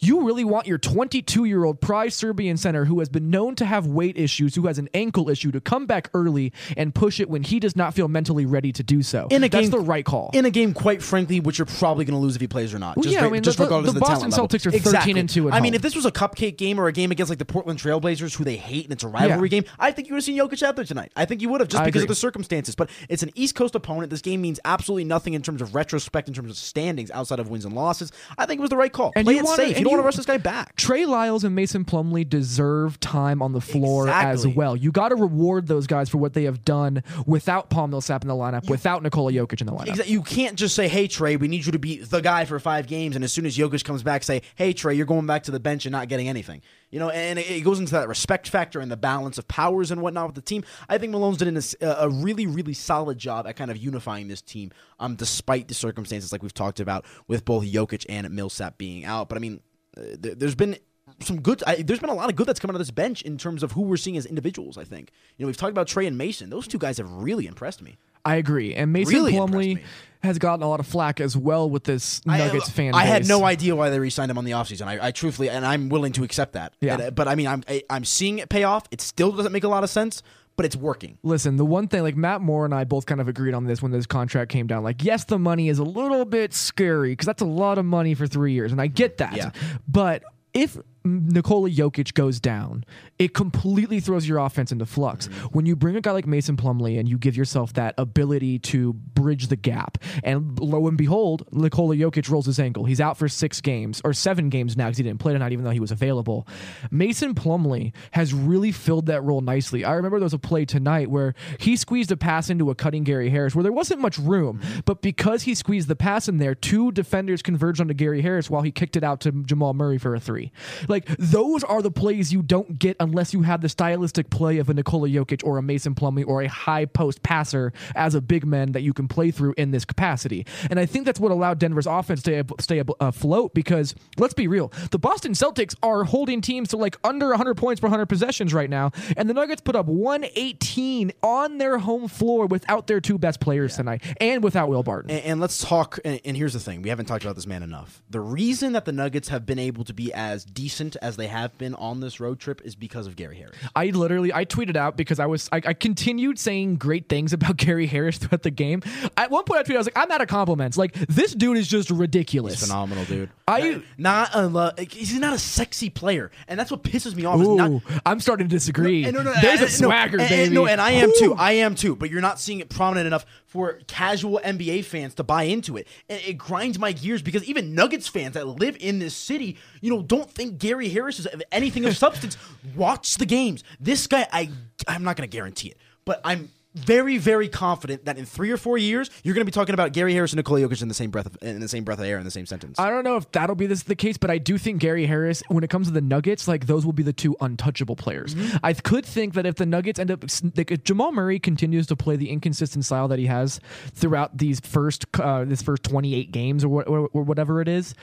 you 0.00 0.26
really 0.26 0.44
want 0.44 0.66
your 0.66 0.78
22 0.78 1.44
year 1.44 1.64
old 1.64 1.80
prize 1.80 2.14
Serbian 2.14 2.56
center 2.56 2.84
who 2.84 2.98
has 2.98 3.08
been 3.08 3.30
known 3.30 3.54
to 3.56 3.64
have 3.64 3.86
weight 3.86 4.18
issues, 4.18 4.54
who 4.54 4.66
has 4.66 4.78
an 4.78 4.88
ankle 4.94 5.28
issue, 5.28 5.50
to 5.52 5.60
come 5.60 5.86
back 5.86 6.10
early 6.14 6.52
and 6.76 6.94
push 6.94 7.20
it 7.20 7.28
when 7.28 7.42
he 7.42 7.60
does 7.60 7.76
not 7.76 7.94
feel 7.94 8.08
mentally 8.08 8.46
ready 8.46 8.72
to 8.72 8.82
do 8.82 9.02
so. 9.02 9.26
In 9.30 9.44
a 9.44 9.48
That's 9.48 9.64
game, 9.64 9.70
the 9.70 9.80
right 9.80 10.04
call. 10.04 10.30
In 10.32 10.44
a 10.44 10.50
game, 10.50 10.72
quite 10.72 11.02
frankly, 11.06 11.40
which 11.40 11.58
you're 11.58 11.66
probably 11.66 12.04
going 12.04 12.18
to 12.18 12.20
lose 12.22 12.34
if 12.34 12.40
he 12.40 12.46
plays 12.48 12.74
or 12.74 12.78
not. 12.78 12.96
Well, 12.96 13.04
Just 13.04 13.14
yeah, 13.14 13.24
I 13.26 13.30
mean, 13.30 13.42
just 13.42 13.58
the- 13.58 13.64
regardless 13.64 13.92
the 13.92 13.96
of 13.98 14.00
the 14.00 14.00
Boston 14.00 14.30
talent 14.30 14.32
level. 14.32 14.48
Celtics 14.48 14.66
are 14.66 14.70
13 14.72 14.78
exactly. 14.80 15.20
and 15.20 15.28
2 15.28 15.48
at 15.48 15.54
I 15.54 15.60
mean, 15.60 15.74
if 15.74 15.82
this 15.82 15.94
was 15.96 16.04
a 16.04 16.10
cupcake 16.12 16.56
game 16.56 16.78
or 16.80 16.86
a 16.88 16.92
game 16.92 17.10
against 17.10 17.30
like 17.30 17.38
the 17.38 17.44
Portland 17.44 17.78
Trailblazers, 17.80 18.36
who 18.36 18.44
they 18.44 18.56
hate, 18.56 18.84
and 18.84 18.92
it's 18.92 19.04
a 19.04 19.08
rivalry 19.08 19.48
Yeah. 19.48 19.60
game, 19.60 19.64
I 19.78 19.92
think 19.92 20.08
you 20.08 20.14
would 20.14 20.18
have 20.18 20.24
seen 20.24 20.38
Jokic 20.38 20.62
out 20.62 20.76
there 20.76 20.84
tonight. 20.84 21.12
I 21.16 21.24
think 21.24 21.40
you 21.42 21.48
would 21.48 21.60
have 21.60 21.68
just 21.68 21.82
I 21.82 21.86
because 21.86 22.02
agree. 22.02 22.04
of 22.06 22.08
the 22.08 22.14
circumstances. 22.16 22.74
But 22.74 22.90
it's 23.08 23.22
an 23.22 23.30
East 23.34 23.54
Coast 23.54 23.74
opponent. 23.74 24.10
This 24.10 24.22
game 24.22 24.40
means 24.40 24.58
absolutely 24.64 25.04
nothing 25.04 25.34
in 25.34 25.42
terms 25.42 25.62
of 25.62 25.74
retrospect, 25.74 26.28
in 26.28 26.34
terms 26.34 26.50
of 26.50 26.56
standings 26.56 27.10
outside 27.12 27.38
of 27.38 27.48
wins 27.48 27.64
and 27.64 27.74
losses. 27.74 28.12
I 28.36 28.46
think 28.46 28.58
it 28.58 28.62
was 28.62 28.70
the 28.70 28.76
right 28.76 28.92
call. 28.92 29.12
And 29.16 29.24
Play 29.24 29.34
you 29.34 29.40
it 29.40 29.44
wanna- 29.44 29.56
safe. 29.56 29.68
You 29.70 29.74
and 29.76 29.84
don't 29.84 29.92
want 29.92 30.02
to 30.02 30.06
rush 30.06 30.16
this 30.16 30.26
guy 30.26 30.38
back. 30.38 30.74
Trey 30.76 31.06
Lyles 31.06 31.44
and 31.44 31.54
Mason 31.54 31.84
Plumlee 31.84 32.28
deserve 32.28 32.98
time 33.00 33.42
on 33.42 33.52
the 33.52 33.60
floor 33.60 34.08
as 34.08 34.46
well. 34.46 34.76
You 34.76 34.90
got 34.92 35.08
to 35.10 35.16
reward 35.16 35.66
those 35.68 35.86
guys 35.86 36.08
for 36.08 36.18
what 36.18 36.34
they 36.34 36.44
have 36.44 36.64
done 36.64 37.02
without 37.26 37.70
Paul 37.70 37.88
Millsap 37.88 38.22
in 38.22 38.28
the 38.28 38.34
lineup, 38.34 38.68
without 38.68 39.02
Nikola 39.02 39.32
Jokic 39.32 39.60
in 39.60 39.66
the 39.66 39.72
lineup. 39.72 39.88
Exactly. 39.88 40.12
You 40.12 40.22
can't 40.22 40.56
just 40.56 40.74
say, 40.74 40.88
"Hey 40.96 41.08
Trey, 41.08 41.36
we 41.36 41.46
need 41.46 41.66
you 41.66 41.72
to 41.72 41.78
be 41.78 41.98
the 41.98 42.22
guy 42.22 42.46
for 42.46 42.58
five 42.58 42.86
games," 42.86 43.16
and 43.16 43.24
as 43.24 43.30
soon 43.30 43.44
as 43.44 43.54
Jokic 43.54 43.84
comes 43.84 44.02
back, 44.02 44.22
say, 44.22 44.40
"Hey 44.54 44.72
Trey, 44.72 44.94
you're 44.94 45.04
going 45.04 45.26
back 45.26 45.42
to 45.42 45.50
the 45.50 45.60
bench 45.60 45.84
and 45.84 45.92
not 45.92 46.08
getting 46.08 46.26
anything." 46.26 46.62
You 46.90 46.98
know, 47.00 47.10
and 47.10 47.38
it 47.38 47.62
goes 47.64 47.78
into 47.78 47.92
that 47.92 48.08
respect 48.08 48.48
factor 48.48 48.80
and 48.80 48.90
the 48.90 48.96
balance 48.96 49.36
of 49.36 49.46
powers 49.46 49.90
and 49.90 50.00
whatnot 50.00 50.28
with 50.28 50.36
the 50.36 50.40
team. 50.40 50.64
I 50.88 50.96
think 50.96 51.12
Malone's 51.12 51.36
did 51.36 51.54
a, 51.82 52.04
a 52.04 52.08
really, 52.08 52.46
really 52.46 52.72
solid 52.72 53.18
job 53.18 53.46
at 53.46 53.56
kind 53.56 53.70
of 53.70 53.76
unifying 53.76 54.28
this 54.28 54.40
team, 54.40 54.70
um, 54.98 55.16
despite 55.16 55.68
the 55.68 55.74
circumstances 55.74 56.32
like 56.32 56.42
we've 56.42 56.54
talked 56.54 56.80
about 56.80 57.04
with 57.28 57.44
both 57.44 57.64
Jokic 57.64 58.06
and 58.08 58.30
Millsap 58.30 58.78
being 58.78 59.04
out. 59.04 59.28
But 59.28 59.36
I 59.36 59.40
mean, 59.40 59.60
uh, 59.98 60.00
there, 60.18 60.34
there's 60.34 60.54
been 60.54 60.78
some 61.20 61.40
good. 61.42 61.62
I, 61.66 61.82
there's 61.82 62.00
been 62.00 62.08
a 62.10 62.14
lot 62.14 62.30
of 62.30 62.36
good 62.36 62.46
that's 62.46 62.58
coming 62.58 62.74
out 62.74 62.80
of 62.80 62.86
this 62.86 62.90
bench 62.90 63.20
in 63.20 63.36
terms 63.36 63.62
of 63.62 63.72
who 63.72 63.82
we're 63.82 63.98
seeing 63.98 64.16
as 64.16 64.24
individuals. 64.24 64.78
I 64.78 64.84
think 64.84 65.10
you 65.36 65.44
know 65.44 65.48
we've 65.48 65.56
talked 65.58 65.72
about 65.72 65.88
Trey 65.88 66.06
and 66.06 66.16
Mason; 66.16 66.50
those 66.50 66.66
two 66.66 66.78
guys 66.78 66.98
have 66.98 67.10
really 67.12 67.46
impressed 67.46 67.82
me. 67.82 67.98
I 68.24 68.36
agree. 68.36 68.74
And 68.74 68.92
Mason 68.92 69.14
Really 69.14 69.32
Plumlee. 69.32 69.82
Has 70.26 70.38
gotten 70.38 70.62
a 70.62 70.68
lot 70.68 70.80
of 70.80 70.86
flack 70.86 71.20
as 71.20 71.36
well 71.36 71.70
with 71.70 71.84
this 71.84 72.24
Nuggets 72.26 72.68
I, 72.68 72.72
fan 72.72 72.94
I 72.94 73.04
had 73.04 73.26
no 73.26 73.44
idea 73.44 73.74
why 73.74 73.88
they 73.90 73.98
re-signed 73.98 74.30
him 74.30 74.38
on 74.38 74.44
the 74.44 74.50
offseason. 74.52 74.86
I, 74.86 75.06
I 75.06 75.10
truthfully, 75.10 75.48
and 75.48 75.64
I'm 75.64 75.88
willing 75.88 76.12
to 76.12 76.24
accept 76.24 76.52
that. 76.52 76.74
Yeah. 76.80 76.94
And, 76.94 77.02
uh, 77.02 77.10
but 77.12 77.28
I 77.28 77.34
mean, 77.34 77.46
I'm 77.46 77.64
I, 77.68 77.82
I'm 77.88 78.04
seeing 78.04 78.38
it 78.38 78.48
pay 78.48 78.64
off. 78.64 78.84
It 78.90 79.00
still 79.00 79.32
doesn't 79.32 79.52
make 79.52 79.64
a 79.64 79.68
lot 79.68 79.82
of 79.82 79.90
sense, 79.90 80.22
but 80.56 80.66
it's 80.66 80.76
working. 80.76 81.18
Listen, 81.22 81.56
the 81.56 81.64
one 81.64 81.88
thing, 81.88 82.02
like 82.02 82.16
Matt 82.16 82.40
Moore 82.40 82.64
and 82.64 82.74
I 82.74 82.84
both 82.84 83.06
kind 83.06 83.20
of 83.20 83.28
agreed 83.28 83.54
on 83.54 83.64
this 83.64 83.80
when 83.80 83.92
this 83.92 84.06
contract 84.06 84.50
came 84.50 84.66
down. 84.66 84.82
Like, 84.82 85.02
yes, 85.02 85.24
the 85.24 85.38
money 85.38 85.68
is 85.68 85.78
a 85.78 85.84
little 85.84 86.24
bit 86.24 86.52
scary 86.52 87.12
because 87.12 87.26
that's 87.26 87.42
a 87.42 87.46
lot 87.46 87.78
of 87.78 87.84
money 87.84 88.14
for 88.14 88.26
three 88.26 88.52
years, 88.52 88.72
and 88.72 88.80
I 88.80 88.86
get 88.86 89.18
that. 89.18 89.36
Yeah. 89.36 89.50
But 89.88 90.22
if 90.52 90.76
Nikola 91.06 91.70
Jokic 91.70 92.14
goes 92.14 92.40
down, 92.40 92.84
it 93.18 93.32
completely 93.32 94.00
throws 94.00 94.28
your 94.28 94.38
offense 94.38 94.72
into 94.72 94.86
flux. 94.86 95.28
Mm-hmm. 95.28 95.46
When 95.46 95.66
you 95.66 95.76
bring 95.76 95.96
a 95.96 96.00
guy 96.00 96.10
like 96.10 96.26
Mason 96.26 96.56
Plumlee 96.56 96.98
and 96.98 97.08
you 97.08 97.16
give 97.16 97.36
yourself 97.36 97.72
that 97.74 97.94
ability 97.96 98.58
to 98.60 98.92
bridge 98.92 99.46
the 99.48 99.56
gap, 99.56 99.98
and 100.24 100.58
lo 100.58 100.86
and 100.88 100.98
behold, 100.98 101.46
Nikola 101.52 101.96
Jokic 101.96 102.28
rolls 102.28 102.46
his 102.46 102.58
ankle. 102.58 102.84
He's 102.84 103.00
out 103.00 103.16
for 103.16 103.28
six 103.28 103.60
games 103.60 104.00
or 104.04 104.12
seven 104.12 104.48
games 104.48 104.76
now 104.76 104.86
because 104.86 104.98
he 104.98 105.04
didn't 105.04 105.20
play 105.20 105.32
tonight, 105.32 105.52
even 105.52 105.64
though 105.64 105.70
he 105.70 105.80
was 105.80 105.92
available. 105.92 106.46
Mason 106.90 107.34
Plumlee 107.34 107.92
has 108.12 108.34
really 108.34 108.72
filled 108.72 109.06
that 109.06 109.22
role 109.22 109.40
nicely. 109.40 109.84
I 109.84 109.92
remember 109.92 110.18
there 110.18 110.24
was 110.24 110.34
a 110.34 110.38
play 110.38 110.64
tonight 110.64 111.10
where 111.10 111.34
he 111.58 111.76
squeezed 111.76 112.10
a 112.10 112.16
pass 112.16 112.50
into 112.50 112.70
a 112.70 112.74
cutting 112.74 113.04
Gary 113.04 113.30
Harris 113.30 113.54
where 113.54 113.62
there 113.62 113.72
wasn't 113.72 114.00
much 114.00 114.18
room, 114.18 114.58
mm-hmm. 114.58 114.80
but 114.84 115.02
because 115.02 115.44
he 115.44 115.54
squeezed 115.54 115.88
the 115.88 115.96
pass 115.96 116.28
in 116.28 116.38
there, 116.38 116.54
two 116.54 116.90
defenders 116.92 117.42
converged 117.42 117.80
onto 117.80 117.94
Gary 117.94 118.22
Harris 118.22 118.50
while 118.50 118.62
he 118.62 118.70
kicked 118.70 118.96
it 118.96 119.04
out 119.04 119.20
to 119.20 119.32
Jamal 119.32 119.74
Murray 119.74 119.98
for 119.98 120.14
a 120.14 120.20
three. 120.20 120.52
Like 120.88 120.95
those 121.18 121.64
are 121.64 121.82
the 121.82 121.90
plays 121.90 122.32
you 122.32 122.42
don't 122.42 122.78
get 122.78 122.96
unless 123.00 123.32
you 123.32 123.42
have 123.42 123.60
the 123.60 123.68
stylistic 123.68 124.30
play 124.30 124.58
of 124.58 124.68
a 124.70 124.74
Nikola 124.74 125.08
Jokic 125.08 125.44
or 125.44 125.58
a 125.58 125.62
Mason 125.62 125.94
Plumlee 125.94 126.26
or 126.26 126.42
a 126.42 126.48
high 126.48 126.84
post 126.84 127.22
passer 127.22 127.72
as 127.94 128.14
a 128.14 128.20
big 128.20 128.46
man 128.46 128.72
that 128.72 128.82
you 128.82 128.92
can 128.92 129.08
play 129.08 129.30
through 129.30 129.54
in 129.56 129.70
this 129.70 129.84
capacity. 129.84 130.46
And 130.70 130.80
I 130.80 130.86
think 130.86 131.04
that's 131.06 131.20
what 131.20 131.32
allowed 131.32 131.58
Denver's 131.58 131.86
offense 131.86 132.22
to 132.22 132.44
stay 132.60 132.82
afloat 133.00 133.50
uh, 133.50 133.54
because 133.54 133.94
let's 134.18 134.34
be 134.34 134.48
real, 134.48 134.72
the 134.90 134.98
Boston 134.98 135.32
Celtics 135.32 135.74
are 135.82 136.04
holding 136.04 136.40
teams 136.40 136.68
to 136.70 136.76
like 136.76 136.96
under 137.04 137.28
100 137.28 137.56
points 137.56 137.80
per 137.80 137.86
100 137.86 138.06
possessions 138.06 138.54
right 138.54 138.70
now, 138.70 138.90
and 139.16 139.28
the 139.28 139.34
Nuggets 139.34 139.60
put 139.60 139.76
up 139.76 139.86
118 139.86 141.12
on 141.22 141.58
their 141.58 141.78
home 141.78 142.08
floor 142.08 142.46
without 142.46 142.86
their 142.86 143.00
two 143.00 143.18
best 143.18 143.40
players 143.40 143.72
yeah. 143.72 143.76
tonight 143.76 144.02
and 144.20 144.42
without 144.42 144.68
Will 144.68 144.82
Barton. 144.82 145.10
And, 145.10 145.24
and 145.24 145.40
let's 145.40 145.58
talk. 145.58 145.98
And, 146.04 146.20
and 146.24 146.36
here's 146.36 146.52
the 146.52 146.60
thing: 146.60 146.82
we 146.82 146.88
haven't 146.88 147.06
talked 147.06 147.24
about 147.24 147.36
this 147.36 147.46
man 147.46 147.62
enough. 147.62 148.02
The 148.10 148.20
reason 148.20 148.72
that 148.72 148.84
the 148.84 148.92
Nuggets 148.92 149.28
have 149.28 149.46
been 149.46 149.58
able 149.58 149.84
to 149.84 149.94
be 149.94 150.12
as 150.12 150.44
decent 150.44 150.75
as 150.80 151.16
they 151.16 151.26
have 151.26 151.56
been 151.58 151.74
on 151.74 152.00
this 152.00 152.20
road 152.20 152.38
trip 152.38 152.60
is 152.64 152.74
because 152.74 153.06
of 153.06 153.16
Gary 153.16 153.36
Harris. 153.36 153.56
I 153.74 153.86
literally 153.86 154.32
I 154.32 154.44
tweeted 154.44 154.76
out 154.76 154.96
because 154.96 155.18
I 155.18 155.26
was 155.26 155.48
I, 155.52 155.62
I 155.64 155.74
continued 155.74 156.38
saying 156.38 156.76
great 156.76 157.08
things 157.08 157.32
about 157.32 157.56
Gary 157.56 157.86
Harris 157.86 158.18
throughout 158.18 158.42
the 158.42 158.50
game. 158.50 158.82
At 159.16 159.30
one 159.30 159.44
point 159.44 159.60
I 159.60 159.62
tweeted 159.62 159.76
I 159.76 159.78
was 159.78 159.86
like 159.86 159.98
I'm 159.98 160.10
out 160.10 160.20
of 160.20 160.28
compliments. 160.28 160.76
Like 160.76 160.92
this 160.92 161.34
dude 161.34 161.56
is 161.56 161.68
just 161.68 161.90
ridiculous. 161.90 162.54
He's 162.60 162.68
phenomenal, 162.68 163.04
dude. 163.04 163.30
I 163.48 163.82
not 163.96 164.30
a 164.34 164.86
he's 164.90 165.18
not 165.18 165.32
a 165.32 165.38
sexy 165.38 165.88
player, 165.88 166.30
and 166.48 166.58
that's 166.58 166.70
what 166.70 166.82
pisses 166.82 167.14
me 167.14 167.24
off. 167.24 167.40
Ooh, 167.40 167.56
not, 167.56 167.82
I'm 168.04 168.20
starting 168.20 168.48
to 168.48 168.54
disagree. 168.54 169.02
No, 169.02 169.10
no, 169.10 169.22
no, 169.22 169.34
There's 169.40 169.60
a 169.60 169.68
swagger, 169.68 170.18
and, 170.18 170.28
baby. 170.28 170.42
And, 170.44 170.54
no, 170.54 170.66
and 170.66 170.80
I 170.80 170.92
am 170.92 171.10
Ooh. 171.10 171.18
too. 171.18 171.34
I 171.34 171.52
am 171.52 171.74
too. 171.74 171.96
But 171.96 172.10
you're 172.10 172.20
not 172.20 172.40
seeing 172.40 172.60
it 172.60 172.68
prominent 172.68 173.06
enough 173.06 173.24
for 173.56 173.80
casual 173.86 174.38
NBA 174.44 174.84
fans 174.84 175.14
to 175.14 175.24
buy 175.24 175.44
into 175.44 175.78
it. 175.78 175.88
And 176.10 176.20
it 176.20 176.34
grinds 176.34 176.78
my 176.78 176.92
gears 176.92 177.22
because 177.22 177.42
even 177.44 177.74
Nuggets 177.74 178.06
fans 178.06 178.34
that 178.34 178.46
live 178.46 178.76
in 178.78 178.98
this 178.98 179.14
city, 179.14 179.56
you 179.80 179.90
know, 179.90 180.02
don't 180.02 180.30
think 180.30 180.58
Gary 180.58 180.90
Harris 180.90 181.18
is 181.18 181.26
anything 181.50 181.86
of 181.86 181.96
substance. 182.06 182.36
Watch 182.74 183.16
the 183.16 183.24
games. 183.24 183.64
This 183.80 184.06
guy, 184.06 184.26
I, 184.30 184.50
I'm 184.86 185.04
not 185.04 185.16
going 185.16 185.28
to 185.28 185.34
guarantee 185.34 185.68
it, 185.68 185.78
but 186.04 186.20
I'm 186.22 186.50
very, 186.76 187.18
very 187.18 187.48
confident 187.48 188.04
that 188.04 188.18
in 188.18 188.26
three 188.26 188.50
or 188.50 188.56
four 188.56 188.78
years, 188.78 189.10
you're 189.22 189.34
going 189.34 189.42
to 189.42 189.50
be 189.50 189.52
talking 189.52 189.74
about 189.74 189.92
Gary 189.92 190.12
Harris 190.12 190.32
and 190.32 190.38
Nikola 190.38 190.60
Jokic 190.60 190.82
in 190.82 190.88
the 190.88 190.94
same 190.94 191.10
breath 191.10 191.26
of, 191.26 191.38
in 191.42 191.60
the 191.60 191.68
same 191.68 191.84
breath 191.84 191.98
of 191.98 192.04
air 192.04 192.18
in 192.18 192.24
the 192.24 192.30
same 192.30 192.46
sentence. 192.46 192.78
I 192.78 192.90
don't 192.90 193.04
know 193.04 193.16
if 193.16 193.30
that'll 193.32 193.56
be 193.56 193.66
this 193.66 193.82
the 193.84 193.96
case, 193.96 194.16
but 194.16 194.30
I 194.30 194.38
do 194.38 194.58
think 194.58 194.80
Gary 194.80 195.06
Harris, 195.06 195.42
when 195.48 195.64
it 195.64 195.70
comes 195.70 195.86
to 195.88 195.92
the 195.92 196.00
Nuggets, 196.00 196.46
like 196.46 196.66
those 196.66 196.84
will 196.84 196.92
be 196.92 197.02
the 197.02 197.12
two 197.12 197.36
untouchable 197.40 197.96
players. 197.96 198.34
Mm-hmm. 198.34 198.56
I 198.62 198.72
could 198.74 199.06
think 199.06 199.34
that 199.34 199.46
if 199.46 199.56
the 199.56 199.66
Nuggets 199.66 199.98
end 199.98 200.10
up, 200.10 200.24
like, 200.56 200.70
if 200.70 200.84
Jamal 200.84 201.12
Murray 201.12 201.38
continues 201.38 201.86
to 201.88 201.96
play 201.96 202.16
the 202.16 202.30
inconsistent 202.30 202.84
style 202.84 203.08
that 203.08 203.18
he 203.18 203.26
has 203.26 203.60
throughout 203.92 204.36
these 204.36 204.60
first, 204.60 205.06
uh, 205.18 205.44
this 205.44 205.62
first 205.62 205.82
28 205.84 206.30
games 206.30 206.64
or, 206.64 206.82
or, 206.84 207.08
or 207.12 207.22
whatever 207.22 207.60
it 207.60 207.68
is 207.68 207.94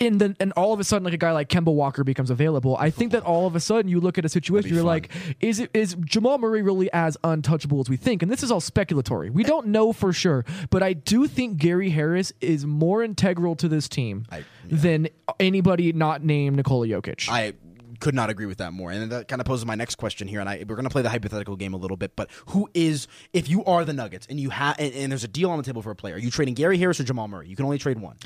and 0.00 0.20
then 0.20 0.36
and 0.40 0.52
all 0.52 0.72
of 0.72 0.80
a 0.80 0.84
sudden 0.84 1.04
like 1.04 1.14
a 1.14 1.18
guy 1.18 1.32
like 1.32 1.48
Kemba 1.48 1.72
Walker 1.72 2.04
becomes 2.04 2.30
available. 2.30 2.76
I 2.78 2.90
think 2.90 3.12
that 3.12 3.22
all 3.22 3.46
of 3.46 3.56
a 3.56 3.60
sudden 3.60 3.90
you 3.90 4.00
look 4.00 4.18
at 4.18 4.24
a 4.24 4.28
situation 4.28 4.70
you're 4.70 4.80
fun. 4.80 4.86
like 4.86 5.10
is 5.40 5.60
it 5.60 5.70
is 5.74 5.96
Jamal 6.00 6.38
Murray 6.38 6.62
really 6.62 6.92
as 6.92 7.16
untouchable 7.24 7.80
as 7.80 7.88
we 7.88 7.96
think? 7.96 8.22
And 8.22 8.30
this 8.30 8.42
is 8.42 8.50
all 8.50 8.60
speculatory. 8.60 9.30
We 9.30 9.44
don't 9.44 9.68
know 9.68 9.92
for 9.92 10.12
sure, 10.12 10.44
but 10.70 10.82
I 10.82 10.92
do 10.92 11.26
think 11.26 11.58
Gary 11.58 11.90
Harris 11.90 12.32
is 12.40 12.66
more 12.66 13.02
integral 13.02 13.56
to 13.56 13.68
this 13.68 13.88
team 13.88 14.26
I, 14.30 14.38
yeah. 14.38 14.44
than 14.68 15.08
anybody 15.40 15.92
not 15.92 16.22
named 16.22 16.56
Nikola 16.56 16.86
Jokic. 16.86 17.28
I 17.30 17.54
could 18.00 18.14
not 18.14 18.30
agree 18.30 18.46
with 18.46 18.58
that 18.58 18.72
more. 18.72 18.90
And 18.90 19.10
that 19.10 19.28
kind 19.28 19.40
of 19.40 19.46
poses 19.46 19.66
my 19.66 19.74
next 19.74 19.96
question 19.96 20.28
here. 20.28 20.40
And 20.40 20.48
I, 20.48 20.64
we're 20.68 20.76
going 20.76 20.84
to 20.84 20.90
play 20.90 21.02
the 21.02 21.08
hypothetical 21.08 21.56
game 21.56 21.74
a 21.74 21.76
little 21.76 21.96
bit. 21.96 22.14
But 22.16 22.30
who 22.46 22.68
is, 22.74 23.08
if 23.32 23.48
you 23.48 23.64
are 23.64 23.84
the 23.84 23.92
Nuggets 23.92 24.26
and 24.28 24.38
you 24.38 24.50
have, 24.50 24.76
and, 24.78 24.92
and, 24.94 25.10
there's 25.10 25.24
a 25.24 25.28
deal 25.28 25.50
on 25.50 25.58
the 25.58 25.64
table 25.64 25.82
for 25.82 25.90
a 25.90 25.96
player, 25.96 26.16
are 26.16 26.18
you 26.18 26.30
trading 26.30 26.54
Gary 26.54 26.78
Harris 26.78 27.00
or 27.00 27.04
Jamal 27.04 27.28
Murray? 27.28 27.48
You 27.48 27.56
can 27.56 27.64
only 27.64 27.78
trade 27.78 27.98
one. 27.98 28.16